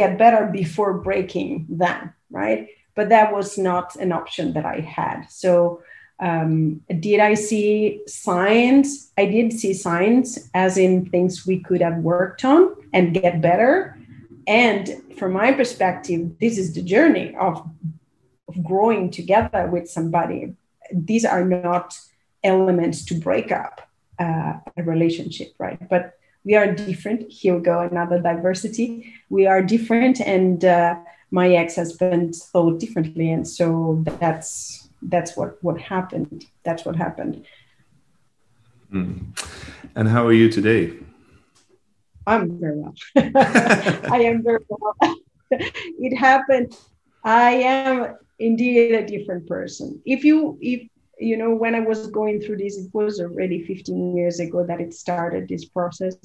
get 0.00 0.18
better 0.18 0.42
before 0.60 0.92
breaking 1.08 1.66
them 1.68 2.14
right? 2.34 2.68
But 2.94 3.08
that 3.08 3.32
was 3.32 3.56
not 3.56 3.96
an 3.96 4.12
option 4.12 4.52
that 4.54 4.66
i 4.66 4.80
had. 4.80 5.26
So 5.30 5.82
um, 6.20 6.80
did 7.00 7.20
i 7.20 7.34
see 7.34 8.02
signs? 8.06 9.12
I 9.16 9.26
did 9.26 9.52
see 9.52 9.74
signs 9.74 10.50
as 10.54 10.76
in 10.76 11.06
things 11.06 11.46
we 11.46 11.60
could 11.60 11.80
have 11.80 11.98
worked 11.98 12.44
on 12.44 12.74
and 12.92 13.14
get 13.14 13.40
better. 13.40 13.98
And 14.46 15.02
from 15.18 15.32
my 15.32 15.52
perspective 15.52 16.38
this 16.40 16.58
is 16.58 16.74
the 16.74 16.82
journey 16.82 17.34
of, 17.36 17.68
of 18.48 18.62
growing 18.62 19.10
together 19.10 19.68
with 19.72 19.88
somebody. 19.88 20.54
These 20.92 21.24
are 21.24 21.44
not 21.44 21.98
elements 22.44 23.04
to 23.06 23.14
break 23.14 23.50
up 23.50 23.80
uh, 24.18 24.54
a 24.76 24.82
relationship, 24.82 25.54
right? 25.58 25.78
But 25.88 26.14
we 26.44 26.54
are 26.54 26.72
different. 26.72 27.30
Here 27.30 27.56
we 27.56 27.62
go, 27.62 27.80
another 27.80 28.20
diversity. 28.20 29.12
We 29.30 29.46
are 29.46 29.62
different, 29.62 30.20
and 30.20 30.64
uh, 30.64 30.96
my 31.30 31.48
ex-husband 31.54 32.36
thought 32.36 32.78
differently, 32.78 33.30
and 33.30 33.48
so 33.48 34.04
that's 34.20 34.88
that's 35.02 35.36
what 35.36 35.62
what 35.62 35.80
happened. 35.80 36.46
That's 36.62 36.84
what 36.84 36.96
happened. 36.96 37.44
Mm. 38.92 39.36
And 39.96 40.08
how 40.08 40.26
are 40.26 40.32
you 40.32 40.48
today? 40.48 40.92
I'm 42.26 42.58
very 42.58 42.78
well. 42.78 42.94
I 43.16 44.20
am 44.22 44.42
very 44.42 44.64
well. 44.68 45.16
it 45.50 46.16
happened. 46.16 46.76
I 47.22 47.52
am 47.52 48.16
indeed 48.38 48.92
a 48.92 49.06
different 49.06 49.46
person. 49.46 50.00
If 50.04 50.24
you 50.24 50.58
if 50.60 50.88
you 51.18 51.36
know, 51.36 51.54
when 51.54 51.74
I 51.74 51.80
was 51.80 52.08
going 52.08 52.40
through 52.40 52.58
this, 52.58 52.78
it 52.78 52.90
was 52.92 53.20
already 53.20 53.62
15 53.64 54.16
years 54.16 54.40
ago 54.40 54.64
that 54.64 54.80
it 54.80 54.94
started 54.94 55.48
this 55.48 55.64
process. 55.64 56.16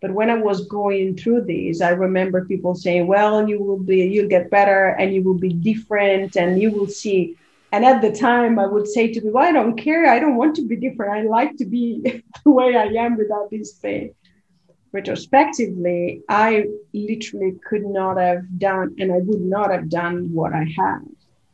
But 0.00 0.12
when 0.12 0.28
I 0.28 0.36
was 0.36 0.66
going 0.66 1.16
through 1.16 1.44
this, 1.44 1.80
I 1.80 1.90
remember 1.90 2.44
people 2.44 2.74
saying, 2.74 3.06
well, 3.06 3.48
you 3.48 3.62
will 3.62 3.78
be, 3.78 4.06
you'll 4.06 4.28
get 4.28 4.50
better 4.50 4.88
and 4.98 5.14
you 5.14 5.22
will 5.22 5.38
be 5.38 5.52
different 5.52 6.36
and 6.36 6.60
you 6.60 6.70
will 6.70 6.86
see. 6.86 7.36
And 7.72 7.84
at 7.84 8.02
the 8.02 8.12
time, 8.12 8.58
I 8.58 8.66
would 8.66 8.86
say 8.86 9.12
to 9.12 9.20
people, 9.20 9.38
I 9.38 9.52
don't 9.52 9.76
care. 9.76 10.06
I 10.06 10.18
don't 10.18 10.36
want 10.36 10.54
to 10.56 10.62
be 10.62 10.76
different. 10.76 11.12
I 11.12 11.22
like 11.22 11.56
to 11.56 11.64
be 11.64 12.22
the 12.44 12.50
way 12.50 12.76
I 12.76 12.84
am 13.04 13.16
without 13.16 13.50
this 13.50 13.72
pain. 13.72 14.14
Retrospectively, 14.92 16.22
I 16.28 16.66
literally 16.94 17.58
could 17.68 17.84
not 17.84 18.16
have 18.18 18.44
done, 18.58 18.96
and 18.98 19.12
I 19.12 19.18
would 19.18 19.40
not 19.40 19.70
have 19.70 19.90
done 19.90 20.32
what 20.32 20.52
I 20.54 20.64
had 20.76 21.00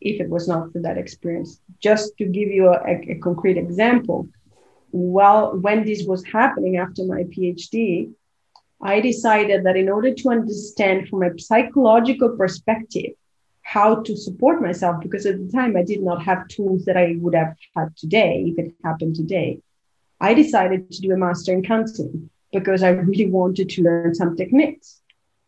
if 0.00 0.20
it 0.20 0.28
was 0.28 0.46
not 0.46 0.72
for 0.72 0.80
that 0.80 0.98
experience. 0.98 1.60
Just 1.82 2.16
to 2.18 2.24
give 2.24 2.48
you 2.48 2.68
a, 2.68 2.80
a, 3.10 3.14
concrete 3.16 3.58
example, 3.58 4.28
while 4.90 5.58
when 5.58 5.84
this 5.84 6.04
was 6.06 6.24
happening 6.24 6.76
after 6.76 7.04
my 7.04 7.24
PhD, 7.24 8.12
I 8.80 9.00
decided 9.00 9.64
that 9.64 9.76
in 9.76 9.88
order 9.88 10.14
to 10.14 10.30
understand 10.30 11.08
from 11.08 11.22
a 11.22 11.38
psychological 11.38 12.36
perspective 12.36 13.12
how 13.62 14.02
to 14.02 14.16
support 14.16 14.62
myself, 14.62 15.02
because 15.02 15.26
at 15.26 15.38
the 15.38 15.52
time 15.52 15.76
I 15.76 15.82
did 15.82 16.02
not 16.02 16.22
have 16.22 16.48
tools 16.48 16.84
that 16.84 16.96
I 16.96 17.16
would 17.18 17.34
have 17.34 17.56
had 17.76 17.96
today 17.96 18.44
if 18.46 18.58
it 18.58 18.74
happened 18.84 19.16
today, 19.16 19.60
I 20.20 20.34
decided 20.34 20.90
to 20.92 21.00
do 21.00 21.12
a 21.12 21.16
master 21.16 21.52
in 21.52 21.64
counseling 21.64 22.30
because 22.52 22.82
I 22.82 22.90
really 22.90 23.26
wanted 23.26 23.68
to 23.70 23.82
learn 23.82 24.14
some 24.14 24.36
techniques. 24.36 25.01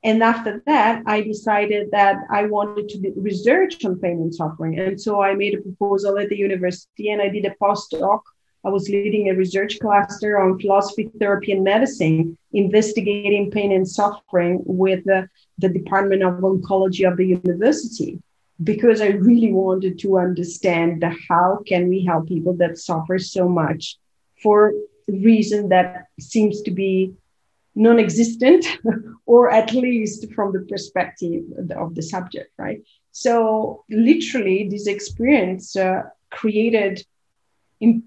And 0.05 0.23
after 0.23 0.63
that, 0.67 1.03
I 1.07 1.23
decided 1.23 1.91
that 1.93 2.19
I 2.31 2.45
wanted 2.45 2.91
to 2.91 3.13
research 3.17 3.83
on 3.87 3.99
pain 3.99 4.21
and 4.21 4.35
suffering. 4.35 4.79
And 4.79 5.01
so 5.01 5.23
I 5.23 5.35
made 5.35 5.55
a 5.55 5.63
proposal 5.63 6.19
at 6.19 6.29
the 6.29 6.37
university 6.37 7.11
and 7.11 7.23
I 7.23 7.31
did 7.31 7.47
a 7.47 7.55
postdoc. 7.61 8.21
I 8.67 8.69
was 8.69 8.91
leading 8.91 9.31
a 9.31 9.35
research 9.35 9.79
cluster 9.81 10.39
on 10.39 10.59
philosophy, 10.59 11.11
therapy, 11.19 11.53
and 11.53 11.65
medicine, 11.65 12.37
investigating 12.53 13.51
pain 13.51 13.73
and 13.73 13.89
suffering 13.89 14.63
with 14.67 15.05
the, 15.05 15.29
the 15.59 15.71
Department 15.71 16.23
of 16.23 16.35
Oncology 16.35 17.11
of 17.11 17.17
the 17.17 17.27
university 17.27 18.23
because 18.63 19.01
I 19.01 19.09
really 19.09 19.53
wanted 19.53 19.99
to 20.01 20.19
understand 20.19 21.05
how 21.29 21.61
can 21.67 21.89
we 21.89 22.05
help 22.05 22.29
people 22.29 22.55
that 22.59 22.79
suffer 22.79 23.19
so 23.19 23.49
much 23.49 23.97
for 24.43 24.73
reason 25.09 25.71
that 25.71 26.07
seems 26.21 26.63
to 26.63 26.71
be 26.71 27.15
non-existent 27.75 28.67
or 29.27 29.51
at 29.51 29.73
least 29.73 30.33
from 30.33 30.53
the 30.53 30.61
perspective 30.61 31.43
of 31.77 31.95
the 31.95 32.03
subject 32.03 32.51
right? 32.59 32.83
So 33.11 33.85
literally 33.91 34.69
this 34.69 34.87
experience 34.87 35.77
uh, 35.77 36.03
created 36.31 37.05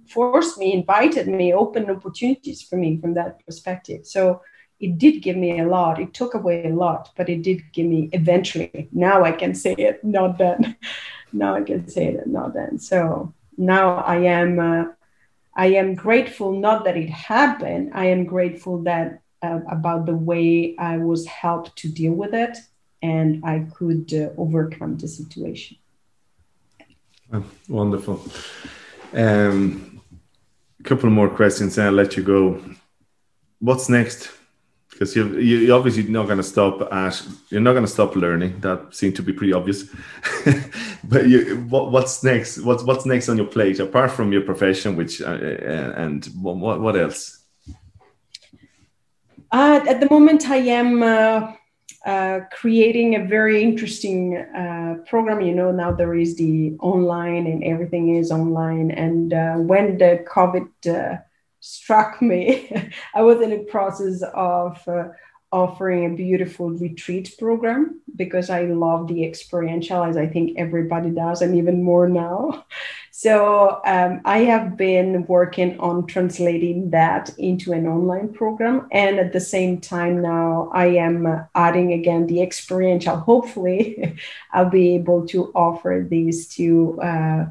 forced 0.10 0.58
me 0.58 0.74
invited 0.74 1.28
me 1.28 1.54
opened 1.54 1.92
opportunities 1.92 2.64
for 2.64 2.78
me 2.78 3.00
from 3.00 3.14
that 3.14 3.46
perspective. 3.46 4.08
So 4.08 4.42
it 4.80 4.98
did 4.98 5.22
give 5.22 5.38
me 5.38 5.60
a 5.60 5.68
lot. 5.68 6.00
It 6.00 6.14
took 6.14 6.34
away 6.34 6.66
a 6.66 6.74
lot 6.74 7.12
but 7.16 7.30
it 7.30 7.42
did 7.44 7.62
give 7.74 7.86
me 7.86 8.10
eventually. 8.14 8.90
Now 8.92 9.24
i 9.24 9.32
can 9.32 9.54
say 9.54 9.74
it 9.74 10.04
not 10.04 10.38
then. 10.38 10.78
Now 11.34 11.56
i 11.56 11.62
can 11.62 11.88
say 11.90 12.06
it 12.08 12.28
not 12.28 12.54
then. 12.54 12.80
So 12.80 13.34
now 13.58 13.98
i 13.98 14.18
am 14.18 14.60
uh, 14.60 14.86
i 15.56 15.68
am 15.68 15.94
grateful 15.94 16.54
not 16.54 16.86
that 16.86 16.98
it 16.98 17.10
happened. 17.10 17.92
I 17.94 18.06
am 18.08 18.26
grateful 18.26 18.84
that 18.84 19.22
uh, 19.44 19.60
about 19.70 20.06
the 20.06 20.16
way 20.16 20.76
I 20.78 20.98
was 20.98 21.26
helped 21.26 21.76
to 21.78 21.90
deal 21.90 22.14
with 22.14 22.34
it 22.34 22.58
and 23.02 23.44
I 23.46 23.66
could 23.76 24.14
uh, 24.14 24.30
overcome 24.38 24.98
the 24.98 25.08
situation. 25.08 25.78
Oh, 27.32 27.44
wonderful. 27.68 28.22
Um, 29.14 30.02
a 30.80 30.84
couple 30.84 31.10
more 31.10 31.30
questions 31.30 31.78
and 31.78 31.88
I'll 31.88 31.94
let 31.94 32.18
you 32.18 32.24
go. 32.24 32.62
What's 33.60 33.90
next? 33.90 34.32
Because 34.90 35.16
you 35.16 35.38
you 35.38 35.74
obviously 35.76 36.04
not 36.04 36.26
going 36.26 36.38
to 36.38 36.44
stop 36.44 36.92
at 36.92 37.22
you're 37.50 37.62
not 37.62 37.74
going 37.74 37.86
to 37.86 37.92
stop 37.92 38.16
learning. 38.16 38.60
That 38.62 38.96
seemed 38.96 39.16
to 39.18 39.22
be 39.22 39.32
pretty 39.32 39.54
obvious. 39.54 39.84
but 41.04 41.28
you, 41.28 41.58
what, 41.70 41.92
what's 41.92 42.24
next? 42.24 42.60
What's 42.62 42.84
what's 42.84 43.06
next 43.06 43.30
on 43.30 43.38
your 43.38 43.46
plate 43.46 43.80
apart 43.80 44.12
from 44.12 44.32
your 44.32 44.42
profession? 44.42 44.96
Which 44.96 45.22
uh, 45.22 45.26
uh 45.26 45.94
and 45.98 46.26
what 46.42 46.80
what 46.80 46.96
else? 46.96 47.37
Uh, 49.58 49.84
at 49.90 50.00
the 50.00 50.08
moment, 50.12 50.48
I 50.52 50.58
am 50.58 51.02
uh, 51.02 51.52
uh, 52.06 52.42
creating 52.52 53.16
a 53.16 53.26
very 53.26 53.64
interesting 53.64 54.38
uh, 54.38 54.98
program. 55.08 55.42
You 55.42 55.56
know, 55.56 55.72
now 55.72 55.92
there 55.92 56.14
is 56.14 56.36
the 56.36 56.78
online 56.80 57.48
and 57.48 57.64
everything 57.64 58.18
is 58.18 58.32
online. 58.32 58.92
And 58.92 59.34
uh, 59.34 59.56
when 59.56 59.98
the 59.98 60.24
COVID 60.30 60.70
uh, 60.86 61.18
struck 61.60 62.22
me, 62.22 62.70
I 63.16 63.24
was 63.24 63.42
in 63.42 63.50
the 63.50 63.64
process 63.64 64.22
of 64.36 64.88
offering 65.58 66.06
a 66.06 66.16
beautiful 66.16 66.70
retreat 66.70 67.36
program 67.40 68.00
because 68.16 68.50
I 68.50 68.62
love 68.66 69.08
the 69.08 69.26
experiential, 69.26 70.04
as 70.04 70.16
I 70.16 70.28
think 70.28 70.58
everybody 70.58 71.10
does, 71.10 71.42
and 71.42 71.56
even 71.56 71.84
more 71.84 72.08
now. 72.08 72.66
So 73.18 73.82
um, 73.84 74.22
I 74.26 74.40
have 74.52 74.78
been 74.78 75.26
working 75.26 75.80
on 75.80 76.06
translating 76.06 76.92
that 76.92 77.34
into 77.40 77.74
an 77.74 77.88
online 77.88 78.32
program. 78.32 78.88
And 78.92 79.18
at 79.18 79.34
the 79.34 79.40
same 79.40 79.82
time, 79.82 80.22
now 80.22 80.70
I 80.72 80.86
am 81.08 81.26
adding 81.56 81.94
again 81.94 82.28
the 82.28 82.44
experiential. 82.44 83.16
Hopefully, 83.18 84.20
I'll 84.54 84.70
be 84.70 84.94
able 84.94 85.26
to 85.30 85.52
offer 85.56 86.06
these 86.08 86.48
to. 86.58 87.02
Uh, 87.02 87.46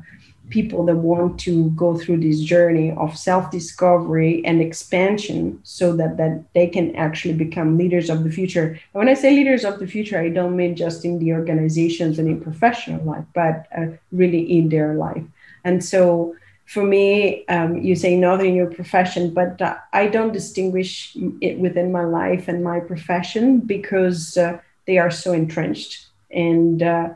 people 0.51 0.85
that 0.87 0.97
want 0.97 1.39
to 1.41 1.71
go 1.71 1.97
through 1.97 2.19
this 2.19 2.41
journey 2.41 2.93
of 2.93 3.17
self-discovery 3.17 4.45
and 4.45 4.61
expansion 4.61 5.59
so 5.63 5.95
that, 5.97 6.17
that 6.17 6.45
they 6.55 6.67
can 6.67 6.95
actually 6.97 7.35
become 7.35 7.77
leaders 7.77 8.09
of 8.11 8.25
the 8.25 8.31
future. 8.31 8.67
And 8.69 8.79
when 8.93 9.09
i 9.09 9.15
say 9.15 9.31
leaders 9.31 9.65
of 9.65 9.79
the 9.79 9.87
future 9.87 10.19
i 10.19 10.29
don't 10.29 10.57
mean 10.57 10.77
just 10.77 11.05
in 11.05 11.19
the 11.19 11.33
organizations 11.33 12.19
and 12.19 12.29
in 12.29 12.41
professional 12.41 13.05
life 13.05 13.25
but 13.35 13.67
uh, 13.77 13.87
really 14.13 14.43
in 14.59 14.69
their 14.69 14.95
life. 14.95 15.25
And 15.65 15.85
so 15.85 16.35
for 16.67 16.83
me 16.83 17.47
um, 17.47 17.79
you 17.79 17.95
say 17.97 18.17
not 18.17 18.45
in 18.45 18.55
your 18.55 18.71
profession 18.71 19.33
but 19.33 19.61
uh, 19.63 19.77
i 19.93 20.07
don't 20.07 20.33
distinguish 20.33 21.17
it 21.41 21.59
within 21.59 21.93
my 21.93 22.05
life 22.05 22.49
and 22.49 22.63
my 22.63 22.81
profession 22.81 23.61
because 23.61 24.37
uh, 24.37 24.59
they 24.87 24.99
are 24.99 25.11
so 25.11 25.33
entrenched. 25.33 26.07
And 26.31 26.83
uh, 26.83 27.11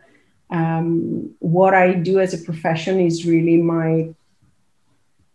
um, 0.51 1.35
what 1.39 1.75
I 1.75 1.95
do 1.95 2.19
as 2.19 2.35
a 2.35 2.39
profession 2.39 3.01
is 3.01 3.25
really 3.27 3.57
my, 3.57 4.13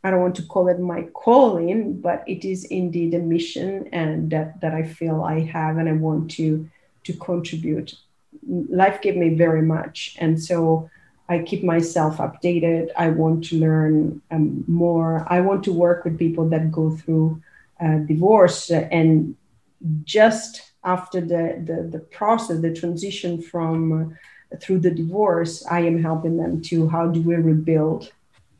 I 0.03 0.11
don't 0.11 0.22
want 0.22 0.36
to 0.36 0.45
call 0.45 0.68
it 0.68 0.80
my 0.80 1.03
calling, 1.13 1.99
but 2.01 2.24
it 2.28 2.45
is 2.45 2.66
indeed 2.66 3.13
a 3.13 3.20
mission 3.20 3.89
and 3.93 4.30
that, 4.32 4.59
that 4.61 4.74
I 4.74 4.84
feel 4.84 5.24
I 5.24 5.39
have 5.41 5.78
and 5.78 5.88
I 5.88 5.93
want 5.93 6.32
to, 6.32 6.70
to 7.05 7.13
contribute. 7.13 7.95
Life 8.45 9.01
gave 9.01 9.16
me 9.16 9.36
very 9.36 9.61
much. 9.61 10.18
And 10.20 10.41
so 10.41 10.89
I 11.30 11.39
keep 11.39 11.63
myself 11.63 12.18
updated. 12.18 12.89
I 12.95 13.09
want 13.09 13.45
to 13.45 13.59
learn 13.59 14.22
um, 14.32 14.63
more. 14.68 15.26
I 15.28 15.39
want 15.39 15.63
to 15.63 15.74
work 15.74 16.03
with 16.03 16.20
people 16.20 16.49
that 16.49 16.72
go 16.72 16.95
through 16.95 17.41
uh, 17.80 17.99
divorce 17.99 18.70
and 18.70 19.36
just 20.03 20.74
after 20.84 21.20
the, 21.20 21.61
the, 21.66 21.89
the 21.89 21.99
process, 21.99 22.61
the 22.61 22.74
transition 22.74 23.41
from 23.41 24.16
through 24.62 24.80
the 24.80 24.91
divorce, 24.91 25.66
I 25.70 25.82
am 25.82 26.01
helping 26.01 26.38
them 26.38 26.62
to 26.64 26.88
how 26.89 27.08
do 27.08 27.22
we 27.22 27.36
rebuild 27.36 28.12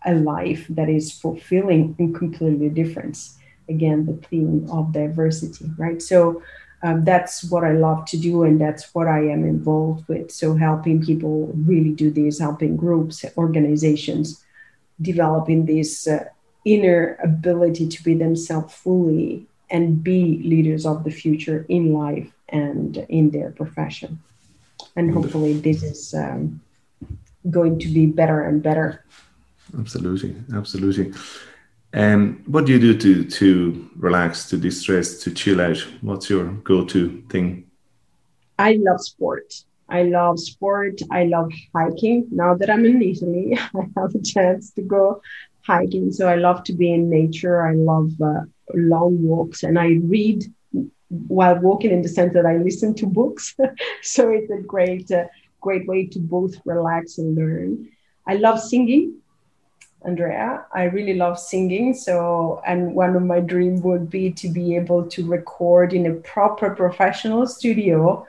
a 0.06 0.14
life 0.14 0.66
that 0.70 0.90
is 0.90 1.12
fulfilling 1.12 1.96
and 2.00 2.16
completely 2.16 2.70
different. 2.70 3.18
Again, 3.68 4.06
the 4.06 4.14
theme 4.28 4.68
of 4.70 4.94
diversity, 4.94 5.66
right? 5.78 6.02
So 6.02 6.42
um, 6.84 7.04
that's 7.04 7.44
what 7.46 7.64
I 7.64 7.74
love 7.74 8.06
to 8.08 8.18
do, 8.18 8.44
and 8.44 8.62
that's 8.62 8.94
what 8.94 9.08
I 9.08 9.20
am 9.20 9.44
involved 9.44 10.08
with. 10.08 10.32
So 10.32 10.56
helping 10.56 11.04
people 11.04 11.52
really 11.56 11.92
do 11.92 12.12
this, 12.12 12.40
helping 12.40 12.78
groups, 12.78 13.26
organizations, 13.38 14.44
developing 15.02 15.66
this 15.66 16.08
uh, 16.08 16.26
inner 16.64 17.18
ability 17.24 17.88
to 17.88 18.04
be 18.04 18.14
themselves 18.14 18.74
fully 18.74 19.48
and 19.70 20.04
be 20.04 20.42
leaders 20.44 20.86
of 20.86 21.04
the 21.04 21.12
future 21.12 21.66
in 21.70 21.94
life 21.94 22.32
and 22.50 22.98
in 23.10 23.32
their 23.32 23.50
profession 23.52 24.20
and 24.96 25.14
hopefully 25.14 25.54
this 25.54 25.84
is 25.84 26.14
um, 26.14 26.62
going 27.50 27.80
to 27.80 27.88
be 27.88 28.06
better 28.06 28.44
and 28.44 28.62
better. 28.64 29.06
Absolutely 29.78 30.36
absolutely. 30.54 31.14
Um, 31.94 32.44
what 32.46 32.66
do 32.66 32.74
you 32.74 32.80
do 32.80 32.98
to 32.98 33.24
to 33.40 33.90
relax 33.96 34.50
to 34.50 34.58
distress 34.58 35.20
to 35.24 35.32
chill 35.32 35.62
out? 35.62 35.78
What's 36.02 36.30
your 36.30 36.46
go-to 36.64 37.24
thing? 37.30 37.70
I 38.60 38.78
love 38.80 39.02
sport. 39.02 39.54
I 39.88 40.04
love 40.04 40.40
sport. 40.40 41.02
I 41.12 41.24
love 41.26 41.52
hiking. 41.74 42.28
Now 42.32 42.56
that 42.56 42.70
i'm 42.70 42.86
in 42.86 43.02
italy 43.02 43.58
i 43.80 43.82
have 43.98 44.16
a 44.16 44.22
chance 44.22 44.72
to 44.72 44.82
go 44.82 45.22
hiking. 45.66 46.12
So 46.12 46.28
i 46.28 46.36
love 46.36 46.64
to 46.66 46.74
be 46.74 46.94
in 46.94 47.10
nature. 47.10 47.66
I 47.66 47.74
love 47.76 48.12
uh, 48.22 48.42
long 48.74 49.22
walks 49.24 49.64
and 49.64 49.78
i 49.78 49.88
read 50.16 50.44
while 51.28 51.60
walking 51.60 51.92
in 51.92 52.02
the 52.02 52.10
sense 52.10 52.34
that 52.34 52.46
I 52.46 52.58
listen 52.58 52.94
to 52.96 53.06
books. 53.06 53.56
so 54.02 54.30
it's 54.30 54.52
a 54.52 54.62
great, 54.62 55.12
uh, 55.12 55.26
great 55.62 55.88
way 55.88 56.06
to 56.08 56.20
both 56.20 56.56
relax 56.66 57.18
and 57.18 57.36
learn. 57.36 57.90
I 58.28 58.36
love 58.36 58.60
singing, 58.60 59.16
Andrea. 60.04 60.66
I 60.74 60.84
really 60.86 61.16
love 61.16 61.40
singing. 61.40 61.94
So, 61.94 62.62
and 62.66 62.94
one 62.96 63.16
of 63.16 63.24
my 63.24 63.40
dreams 63.40 63.82
would 63.82 64.10
be 64.10 64.32
to 64.32 64.50
be 64.50 64.76
able 64.76 65.08
to 65.08 65.26
record 65.26 65.94
in 65.94 66.06
a 66.06 66.14
proper 66.14 66.76
professional 66.76 67.48
studio 67.48 68.26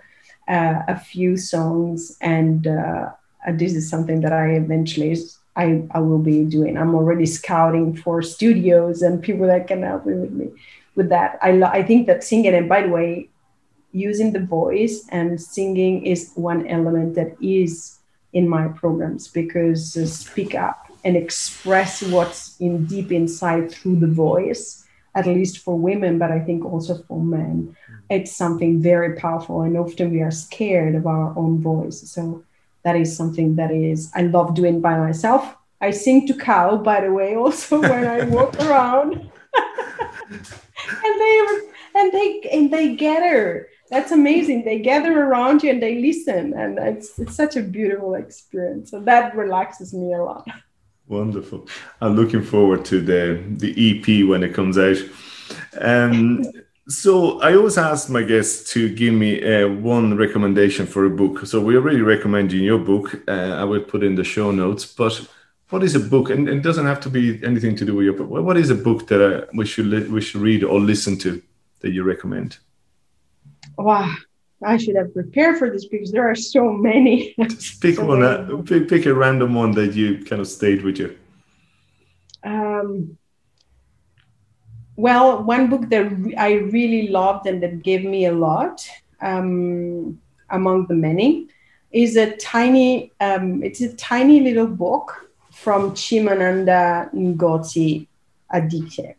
uh, 0.48 0.82
a 0.88 0.98
few 0.98 1.36
songs. 1.36 2.16
And 2.20 2.66
uh, 2.66 3.10
this 3.52 3.74
is 3.74 3.88
something 3.88 4.20
that 4.20 4.32
I 4.32 4.52
eventually 4.52 5.16
I, 5.56 5.84
I 5.90 6.00
will 6.00 6.18
be 6.18 6.44
doing. 6.44 6.76
I'm 6.76 6.94
already 6.94 7.26
scouting 7.26 7.96
for 7.96 8.20
studios 8.22 9.02
and 9.02 9.22
people 9.22 9.46
that 9.46 9.66
can 9.66 9.82
help 9.82 10.04
me 10.04 10.14
with 10.14 10.32
me 10.32 10.50
with 10.96 11.08
that. 11.10 11.38
I, 11.42 11.52
lo- 11.52 11.70
I 11.72 11.82
think 11.82 12.06
that 12.08 12.24
singing, 12.24 12.54
and 12.54 12.68
by 12.68 12.82
the 12.82 12.88
way, 12.88 13.30
using 13.92 14.32
the 14.32 14.40
voice 14.40 15.06
and 15.10 15.40
singing 15.40 16.04
is 16.04 16.32
one 16.34 16.66
element 16.66 17.14
that 17.14 17.36
is 17.40 17.98
in 18.32 18.48
my 18.48 18.68
programs 18.68 19.28
because 19.28 19.96
uh, 19.96 20.06
speak 20.06 20.54
up 20.54 20.90
and 21.04 21.16
express 21.16 22.02
what's 22.02 22.60
in 22.60 22.84
deep 22.86 23.10
inside 23.12 23.70
through 23.70 23.96
the 23.96 24.06
voice 24.06 24.84
at 25.14 25.26
least 25.26 25.58
for 25.58 25.78
women 25.78 26.18
but 26.18 26.30
i 26.30 26.38
think 26.38 26.64
also 26.64 27.02
for 27.08 27.20
men. 27.20 27.74
It's 28.08 28.36
something 28.36 28.80
very 28.80 29.16
powerful 29.16 29.62
and 29.62 29.76
often 29.76 30.12
we 30.12 30.22
are 30.22 30.30
scared 30.30 30.94
of 30.94 31.08
our 31.08 31.36
own 31.36 31.60
voice. 31.60 32.08
So 32.08 32.44
that 32.84 32.94
is 32.94 33.16
something 33.16 33.56
that 33.56 33.72
is 33.72 34.12
i 34.14 34.22
love 34.22 34.54
doing 34.54 34.80
by 34.80 34.98
myself. 34.98 35.56
I 35.80 35.90
sing 35.90 36.26
to 36.28 36.34
cow 36.34 36.76
by 36.76 37.00
the 37.00 37.12
way 37.12 37.34
also 37.34 37.80
when 37.80 38.06
i 38.06 38.24
walk 38.24 38.54
around 38.66 39.30
and 40.88 41.20
they 41.20 41.60
and 41.94 42.12
they 42.12 42.40
and 42.52 42.70
they 42.72 42.96
gather. 42.96 43.68
That's 43.88 44.10
amazing. 44.10 44.64
They 44.64 44.80
gather 44.80 45.22
around 45.22 45.62
you 45.62 45.70
and 45.70 45.82
they 45.82 46.00
listen, 46.00 46.54
and 46.54 46.78
it's 46.78 47.18
it's 47.18 47.36
such 47.36 47.56
a 47.56 47.62
beautiful 47.62 48.14
experience. 48.14 48.90
So 48.90 49.00
that 49.00 49.36
relaxes 49.36 49.94
me 49.94 50.12
a 50.12 50.22
lot. 50.22 50.46
Wonderful. 51.06 51.68
I'm 52.00 52.16
looking 52.16 52.42
forward 52.42 52.84
to 52.86 53.00
the 53.00 53.42
the 53.48 53.72
EP 53.90 54.28
when 54.28 54.42
it 54.42 54.54
comes 54.54 54.76
out. 54.76 54.96
Um, 55.80 56.44
so 56.88 57.40
I 57.40 57.56
always 57.56 57.78
ask 57.78 58.08
my 58.10 58.22
guests 58.22 58.72
to 58.72 58.88
give 58.88 59.12
me 59.12 59.42
uh, 59.42 59.68
one 59.68 60.16
recommendation 60.16 60.86
for 60.86 61.04
a 61.04 61.10
book. 61.10 61.46
So 61.46 61.60
we 61.60 61.76
already 61.76 62.00
recommending 62.00 62.62
your 62.62 62.78
book. 62.78 63.22
Uh, 63.28 63.56
I 63.60 63.64
will 63.64 63.82
put 63.82 64.04
in 64.04 64.14
the 64.14 64.24
show 64.24 64.50
notes. 64.50 64.86
But 64.86 65.28
what 65.70 65.82
is 65.82 65.94
a 65.94 66.00
book? 66.00 66.30
And, 66.30 66.48
and, 66.48 66.58
it 66.58 66.62
doesn't 66.62 66.86
have 66.86 67.00
to 67.00 67.10
be 67.10 67.42
anything 67.44 67.74
to 67.76 67.84
do 67.84 67.94
with 67.96 68.04
your 68.04 68.14
book. 68.14 68.30
What 68.30 68.56
is 68.56 68.70
a 68.70 68.74
book 68.74 69.08
that 69.08 69.20
uh, 69.20 69.46
we 69.54 69.66
should 69.66 69.86
li- 69.86 70.08
we 70.08 70.20
should 70.20 70.40
read 70.40 70.62
or 70.62 70.78
listen 70.78 71.18
to 71.18 71.42
that 71.80 71.90
you 71.90 72.04
recommend? 72.04 72.58
Wow, 73.76 74.14
I 74.62 74.76
should 74.76 74.96
have 74.96 75.12
prepared 75.12 75.58
for 75.58 75.68
this 75.70 75.86
because 75.86 76.12
there 76.12 76.28
are 76.28 76.34
so 76.34 76.72
many. 76.72 77.34
Just 77.40 77.82
pick 77.82 77.94
so 77.96 78.06
one. 78.06 78.22
Uh, 78.22 78.62
pick, 78.64 78.88
pick 78.88 79.06
a 79.06 79.14
random 79.14 79.54
one 79.54 79.72
that 79.72 79.94
you 79.94 80.24
kind 80.24 80.40
of 80.40 80.46
stayed 80.46 80.82
with 80.82 80.98
you. 80.98 81.16
Um, 82.44 83.18
well, 84.94 85.42
one 85.42 85.68
book 85.68 85.90
that 85.90 86.06
I 86.38 86.52
really 86.52 87.08
loved 87.08 87.46
and 87.46 87.62
that 87.62 87.82
gave 87.82 88.04
me 88.04 88.26
a 88.26 88.32
lot, 88.32 88.88
um, 89.20 90.20
among 90.48 90.86
the 90.86 90.94
many, 90.94 91.48
is 91.90 92.16
a 92.16 92.36
tiny. 92.36 93.12
Um, 93.20 93.64
it's 93.64 93.80
a 93.80 93.92
tiny 93.94 94.40
little 94.40 94.68
book 94.68 95.25
from 95.56 95.92
Chimamanda 95.92 97.12
Ngozi 97.14 98.06
Adichie, 98.52 99.14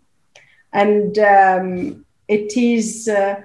and 0.71 1.17
um, 1.19 2.05
it 2.27 2.55
is 2.55 3.07
uh, 3.07 3.41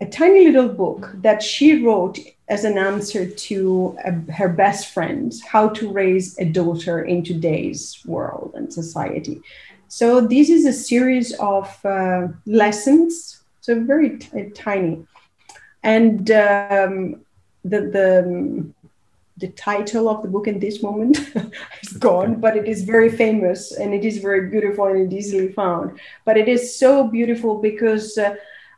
a 0.00 0.06
tiny 0.06 0.46
little 0.46 0.68
book 0.68 1.12
that 1.22 1.42
she 1.42 1.84
wrote 1.84 2.18
as 2.48 2.64
an 2.64 2.76
answer 2.76 3.26
to 3.26 3.96
uh, 4.04 4.32
her 4.32 4.48
best 4.48 4.92
friend 4.92 5.32
how 5.46 5.68
to 5.68 5.90
raise 5.90 6.38
a 6.38 6.44
daughter 6.44 7.02
in 7.02 7.22
today's 7.22 8.00
world 8.04 8.52
and 8.54 8.72
society. 8.72 9.40
So 9.88 10.20
this 10.20 10.50
is 10.50 10.66
a 10.66 10.72
series 10.72 11.32
of 11.38 11.66
uh, 11.84 12.28
lessons, 12.46 13.42
so 13.60 13.80
very 13.84 14.18
t- 14.18 14.50
tiny, 14.54 15.06
and 15.82 16.30
um, 16.30 17.24
the 17.64 17.80
the 17.96 18.72
the 19.38 19.48
title 19.48 20.08
of 20.08 20.22
the 20.22 20.28
book 20.28 20.46
in 20.46 20.58
this 20.58 20.82
moment 20.82 21.18
is 21.82 21.92
gone, 21.98 22.40
but 22.40 22.56
it 22.56 22.66
is 22.66 22.82
very 22.82 23.10
famous 23.10 23.72
and 23.72 23.94
it 23.94 24.04
is 24.04 24.18
very 24.18 24.48
beautiful 24.48 24.86
and 24.86 25.12
it 25.12 25.16
easily 25.16 25.52
found. 25.52 25.98
But 26.24 26.36
it 26.36 26.48
is 26.48 26.76
so 26.78 27.06
beautiful 27.06 27.60
because 27.60 28.18
uh, 28.18 28.34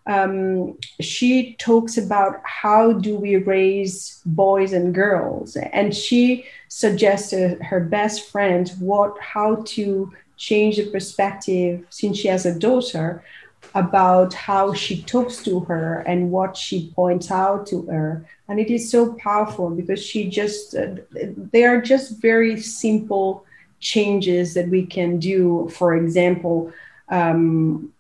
um, 0.07 0.79
she 1.01 1.55
talks 1.57 1.97
about 1.97 2.41
how 2.45 2.93
do 2.93 3.17
we 3.17 3.37
raise 3.37 4.21
boys 4.25 4.73
and 4.73 4.95
girls, 4.95 5.57
and 5.57 5.95
she 5.95 6.47
suggested 6.69 7.61
her 7.63 7.81
best 7.81 8.31
friend 8.31 8.73
what 8.79 9.15
how 9.21 9.63
to 9.67 10.13
change 10.37 10.77
the 10.77 10.87
perspective 10.91 11.85
since 11.91 12.17
she 12.19 12.29
has 12.29 12.47
a 12.47 12.59
daughter 12.59 13.23
about 13.75 14.35
how 14.35 14.73
she 14.73 15.03
talks 15.03 15.43
to 15.45 15.61
her 15.61 16.01
and 16.01 16.31
what 16.31 16.57
she 16.57 16.91
points 16.95 17.31
out 17.31 17.67
to 17.69 17.83
her. 17.83 18.27
And 18.49 18.59
it 18.59 18.71
is 18.71 18.91
so 18.91 19.15
powerful 19.15 19.71
because 19.71 20.05
she 20.05 20.29
just 20.29 20.75
uh, 20.75 20.97
they 21.53 21.65
are 21.65 21.81
just 21.81 22.21
very 22.21 22.61
simple 22.61 23.45
changes 23.79 24.55
that 24.55 24.69
we 24.69 24.85
can 24.87 25.19
do. 25.19 25.71
For 25.73 25.95
example 25.95 26.73
um, 27.11 27.93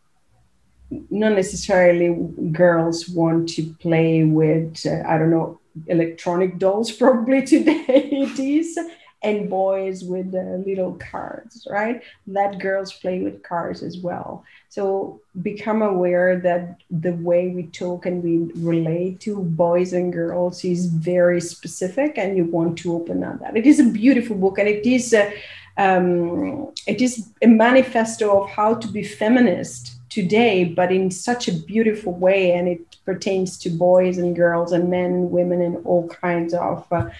not 1.11 1.33
necessarily 1.33 2.15
girls 2.53 3.09
want 3.09 3.49
to 3.49 3.63
play 3.81 4.25
with 4.25 4.85
uh, 4.87 5.03
i 5.09 5.17
don't 5.19 5.31
know 5.31 5.59
electronic 5.87 6.59
dolls 6.59 6.91
probably 7.03 7.45
today 7.45 7.85
it 7.89 8.39
is 8.39 8.79
and 9.23 9.51
boys 9.51 10.03
with 10.03 10.33
little 10.67 10.95
cars, 10.95 11.67
right? 11.71 12.03
Let 12.27 12.59
girls 12.59 12.93
play 12.93 13.21
with 13.21 13.43
cars 13.43 13.83
as 13.83 13.99
well. 13.99 14.45
So 14.71 15.21
become 15.43 15.83
aware 15.83 16.39
that 16.41 16.81
the 16.91 17.13
way 17.13 17.49
we 17.49 17.65
talk 17.65 18.07
and 18.07 18.23
we 18.23 18.51
relate 18.63 19.21
to 19.21 19.43
boys 19.43 19.93
and 19.93 20.13
girls 20.13 20.65
is 20.65 20.87
very 20.87 21.41
specific, 21.41 22.17
and 22.17 22.37
you 22.37 22.45
want 22.45 22.79
to 22.79 22.95
open 22.95 23.23
up 23.23 23.41
that. 23.41 23.57
It 23.57 23.67
is 23.67 23.79
a 23.79 23.85
beautiful 23.85 24.37
book, 24.37 24.59
and 24.59 24.69
it 24.69 24.87
is 24.87 25.13
a, 25.13 25.33
um, 25.77 26.73
it 26.87 27.03
is 27.03 27.29
a 27.43 27.47
manifesto 27.47 28.43
of 28.43 28.51
how 28.51 28.75
to 28.75 28.89
be 28.89 29.03
feminist 29.03 29.97
today, 30.09 30.65
but 30.65 30.91
in 30.91 31.11
such 31.11 31.47
a 31.47 31.53
beautiful 31.53 32.15
way, 32.15 32.53
and 32.53 32.69
it 32.69 32.97
pertains 33.05 33.59
to 33.59 33.71
boys 33.71 34.19
and 34.19 34.35
girls 34.35 34.73
and 34.73 34.89
men, 34.89 35.31
women, 35.31 35.61
and 35.61 35.85
all 35.85 36.09
kinds 36.09 36.55
of. 36.55 36.87
Uh, 36.91 37.11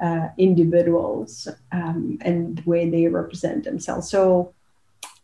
uh, 0.00 0.28
individuals 0.38 1.48
um, 1.72 2.18
and 2.20 2.58
the 2.58 2.70
way 2.70 2.88
they 2.88 3.06
represent 3.06 3.64
themselves. 3.64 4.08
So 4.10 4.54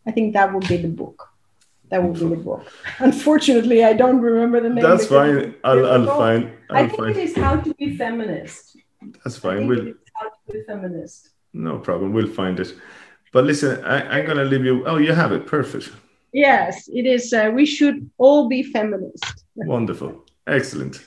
I 0.05 0.11
think 0.11 0.33
that 0.33 0.53
would 0.53 0.67
be 0.67 0.77
the 0.77 0.87
book. 0.87 1.29
That 1.89 2.01
would 2.03 2.15
be 2.15 2.27
the 2.27 2.35
book. 2.35 2.65
Unfortunately, 2.99 3.83
I 3.83 3.93
don't 3.93 4.19
remember 4.19 4.59
the 4.61 4.69
name. 4.69 4.83
That's 4.83 5.07
fine. 5.07 5.55
I'll, 5.63 5.85
I'll 5.85 6.17
find. 6.17 6.51
I'll 6.69 6.77
i 6.77 6.87
think 6.87 6.97
find. 6.97 7.15
it 7.15 7.17
is 7.17 7.35
how 7.35 7.57
to 7.57 7.73
be 7.75 7.95
feminist. 7.95 8.77
That's 9.23 9.37
fine. 9.37 9.67
We'll 9.67 9.93
how 10.13 10.29
to 10.29 10.51
be 10.51 10.63
feminist. 10.63 11.29
No 11.53 11.77
problem. 11.77 12.13
We'll 12.13 12.27
find 12.27 12.59
it. 12.59 12.73
But 13.31 13.45
listen, 13.45 13.83
I, 13.83 14.19
am 14.19 14.25
going 14.25 14.37
to 14.37 14.45
leave 14.45 14.65
you. 14.65 14.85
Oh, 14.85 14.97
you 14.97 15.13
have 15.13 15.31
it. 15.31 15.45
Perfect. 15.47 15.91
Yes, 16.33 16.87
it 16.87 17.05
is. 17.05 17.31
Uh, 17.31 17.51
we 17.53 17.65
should 17.65 18.09
all 18.17 18.47
be 18.47 18.63
feminist. 18.63 19.45
Wonderful. 19.55 20.23
Excellent. 20.47 21.05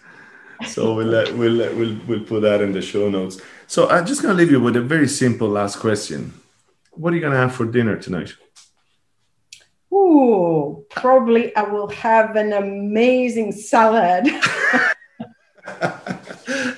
So 0.66 0.94
we'll, 0.94 1.14
uh, 1.14 1.32
we'll, 1.34 1.62
uh, 1.62 1.72
we'll, 1.74 1.96
we'll 2.07 2.24
put 2.24 2.42
that 2.42 2.61
in 2.61 2.72
the 2.72 2.82
show 2.82 3.09
notes. 3.11 3.40
So 3.66 3.88
I'm 3.88 4.07
just 4.07 4.22
going 4.22 4.34
to 4.34 4.38
leave 4.42 4.50
you 4.50 4.61
with 4.61 4.76
a 4.76 4.80
very 4.80 5.09
simple 5.09 5.48
last 5.48 5.78
question. 5.78 6.32
What 6.92 7.12
are 7.12 7.16
you 7.16 7.20
going 7.20 7.32
to 7.32 7.38
have 7.38 7.54
for 7.54 7.66
dinner 7.66 7.96
tonight? 7.96 8.34
Ooh, 9.92 10.84
probably 10.90 11.54
I 11.54 11.62
will 11.62 11.88
have 11.90 12.36
an 12.36 12.52
amazing 12.52 13.52
salad. 13.52 14.26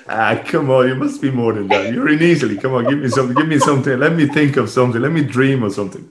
ah, 0.09 0.43
come 0.47 0.71
on, 0.71 0.89
you 0.89 0.95
must 0.95 1.21
be 1.21 1.31
more 1.31 1.53
than 1.53 1.69
that. 1.69 1.93
You're 1.93 2.09
in 2.09 2.23
Italy. 2.23 2.57
Come 2.57 2.75
on, 2.75 2.85
give 2.85 2.99
me 2.99 3.09
something. 3.09 3.37
Give 3.37 3.49
me 3.49 3.59
something. 3.59 3.99
Let 3.99 4.15
me 4.15 4.27
think 4.27 4.57
of 4.57 4.71
something. 4.71 5.01
Let 5.01 5.13
me 5.13 5.23
dream 5.23 5.63
of 5.63 5.73
something. 5.73 6.11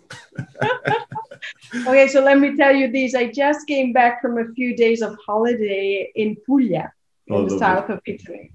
okay, 1.88 2.08
so 2.08 2.22
let 2.22 2.40
me 2.40 2.56
tell 2.56 2.76
you 2.76 2.92
this. 2.92 3.16
I 3.16 3.32
just 3.32 3.68
came 3.68 3.94
back 3.94 4.22
from 4.22 4.38
a 4.38 4.52
few 4.54 4.76
days 4.76 5.02
of 5.02 5.18
holiday 5.26 6.12
in 6.16 6.36
Puglia, 6.46 6.92
in 7.28 7.36
oh, 7.36 7.50
the 7.50 7.58
south 7.58 7.90
of 7.90 8.02
Italy. 8.06 8.54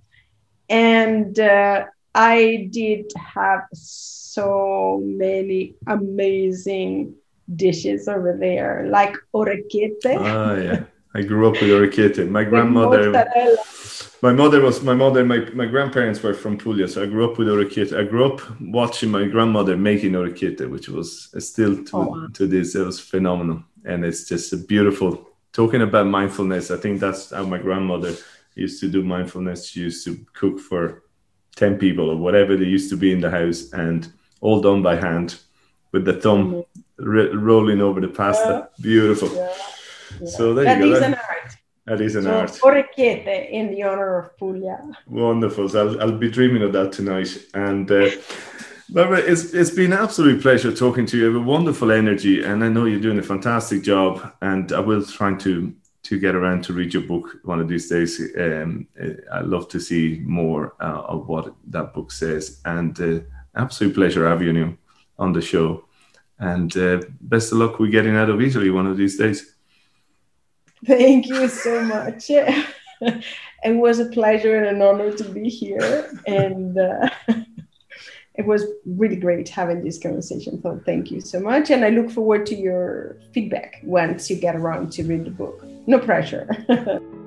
And 0.69 1.39
uh, 1.39 1.85
I 2.15 2.69
did 2.71 3.13
have 3.17 3.63
so 3.73 5.01
many 5.05 5.75
amazing 5.87 7.15
dishes 7.55 8.09
over 8.09 8.37
there, 8.39 8.87
like 8.89 9.15
orecchiette. 9.35 10.17
Ah, 10.19 10.55
yeah. 10.55 10.85
I 11.15 11.23
grew 11.23 11.49
up 11.49 11.61
with 11.61 11.71
orecchiette. 11.71 12.29
My 12.29 12.45
grandmother, 12.45 13.13
my 14.23 14.33
mother 14.33 14.63
was 14.63 14.83
my 14.83 14.95
mother. 14.95 15.25
My, 15.25 15.41
my 15.53 15.67
grandparents 15.67 16.23
were 16.23 16.33
from 16.33 16.57
Puglia, 16.57 16.89
so 16.89 17.03
I 17.03 17.07
grew 17.07 17.31
up 17.31 17.37
with 17.37 17.49
orecchiette. 17.49 17.93
I 17.99 18.05
grew 18.05 18.33
up 18.33 18.41
watching 18.61 19.11
my 19.11 19.27
grandmother 19.27 19.77
making 19.77 20.13
orecchiette, 20.13 20.71
which 20.71 20.89
was 20.89 21.35
still 21.39 21.85
to, 21.85 21.97
oh, 21.97 22.05
wow. 22.05 22.29
to 22.33 22.47
this. 22.47 22.75
It 22.75 22.87
was 22.87 22.99
phenomenal, 22.99 23.63
and 23.85 24.05
it's 24.05 24.27
just 24.29 24.53
a 24.53 24.57
beautiful. 24.57 25.29
Talking 25.53 25.83
about 25.83 26.07
mindfulness, 26.07 26.71
I 26.71 26.79
think 26.79 26.99
that's 26.99 27.31
how 27.31 27.45
my 27.45 27.59
grandmother 27.59 28.17
used 28.55 28.81
to 28.81 28.89
do 28.89 29.03
mindfulness. 29.03 29.69
She 29.69 29.81
used 29.81 30.05
to 30.07 30.25
cook 30.33 30.61
for 30.61 31.05
10 31.57 31.79
people 31.79 32.11
or 32.11 32.17
whatever 32.17 32.57
they 32.57 32.65
used 32.65 32.91
to 32.91 32.97
be 32.97 33.13
in 33.13 33.21
the 33.21 33.31
house 33.31 33.73
and 33.73 34.13
all 34.41 34.61
done 34.61 34.83
by 34.83 34.97
hand 34.97 35.39
with 35.93 36.05
the 36.05 36.15
thumb 36.15 36.65
mm-hmm. 36.99 37.39
rolling 37.39 37.81
over 37.81 38.01
the 38.01 38.09
pasta. 38.09 38.69
Yeah. 38.79 38.83
Beautiful. 38.83 39.35
Yeah. 39.35 39.53
Yeah. 40.21 40.29
So 40.29 40.55
there 40.55 40.65
that 40.65 40.79
you 40.79 40.85
go. 40.85 40.93
Is 40.93 41.01
that, 41.01 41.09
an 41.09 41.15
art. 41.15 41.57
That 41.87 42.01
is 42.01 42.17
an 42.17 42.23
so, 42.25 42.39
art. 42.39 42.51
Orecchiette 42.63 43.51
in 43.51 43.71
the 43.71 43.83
honor 43.83 44.19
of 44.19 44.37
Puglia. 44.39 44.79
Wonderful. 45.07 45.69
So 45.69 45.89
I'll, 45.89 46.01
I'll 46.01 46.19
be 46.19 46.31
dreaming 46.31 46.63
of 46.63 46.73
that 46.73 46.93
tonight. 46.93 47.37
And 47.55 47.91
uh, 47.91 48.11
Barbara, 48.89 49.19
it's, 49.19 49.53
it's 49.53 49.71
been 49.71 49.93
an 49.93 49.99
absolute 49.99 50.43
pleasure 50.43 50.75
talking 50.75 51.07
to 51.07 51.17
you. 51.17 51.25
You 51.25 51.35
have 51.35 51.43
a 51.43 51.45
wonderful 51.45 51.91
energy, 51.91 52.43
and 52.43 52.63
I 52.63 52.69
know 52.69 52.85
you're 52.85 53.01
doing 53.01 53.19
a 53.19 53.23
fantastic 53.23 53.83
job. 53.83 54.33
And 54.43 54.73
I 54.73 54.81
will 54.81 55.05
try 55.05 55.35
to 55.35 55.75
to 56.05 56.19
get 56.19 56.35
around 56.35 56.65
to 56.65 56.73
read 56.73 56.93
your 56.93 57.03
book 57.05 57.39
one 57.45 57.61
of 57.61 57.69
these 57.69 57.89
days. 57.89 58.21
Um, 58.37 58.89
I'd 59.33 59.47
love 59.47 59.69
to 59.69 59.81
see 59.81 60.21
more 60.25 60.75
uh, 60.81 61.03
of 61.03 61.29
what 61.29 61.55
that 61.69 61.95
book 61.95 62.11
says. 62.11 62.61
And 62.65 63.01
uh, 63.01 63.21
absolute 63.55 63.95
pleasure 63.95 64.29
having 64.29 64.57
you 64.57 64.79
on 65.19 65.33
the 65.33 65.41
show. 65.41 65.85
And 66.39 66.77
uh, 66.77 67.03
best 67.21 67.53
of 67.53 67.59
luck 67.59 67.79
with 67.79 67.93
getting 67.93 68.17
out 68.17 68.31
of 68.31 68.41
Italy 68.41 68.71
one 68.71 68.87
of 68.87 68.97
these 68.97 69.17
days. 69.17 69.55
Thank 70.85 71.29
you 71.29 71.47
so 71.47 71.83
much. 71.83 72.25
it 72.31 73.77
was 73.77 74.01
a 74.01 74.07
pleasure 74.07 74.57
and 74.57 74.77
an 74.77 74.83
honor 74.83 75.13
to 75.13 75.25
be 75.25 75.49
here. 75.49 76.11
And 76.27 76.77
uh, 76.77 77.09
it 78.35 78.45
was 78.45 78.65
really 78.85 79.17
great 79.17 79.49
having 79.49 79.85
this 79.85 80.03
conversation. 80.03 80.61
So 80.63 80.81
thank 80.85 81.13
you 81.13 81.21
so 81.21 81.39
much. 81.39 81.71
And 81.71 81.85
I 81.85 81.91
look 81.91 82.11
forward 82.11 82.45
to 82.47 82.57
your 82.57 83.19
feedback 83.33 83.81
once 83.85 84.29
you 84.29 84.37
get 84.37 84.57
around 84.57 84.91
to 84.95 85.05
read 85.05 85.25
the 85.25 85.31
book. 85.31 85.65
No 85.87 85.99
pressure. 85.99 86.47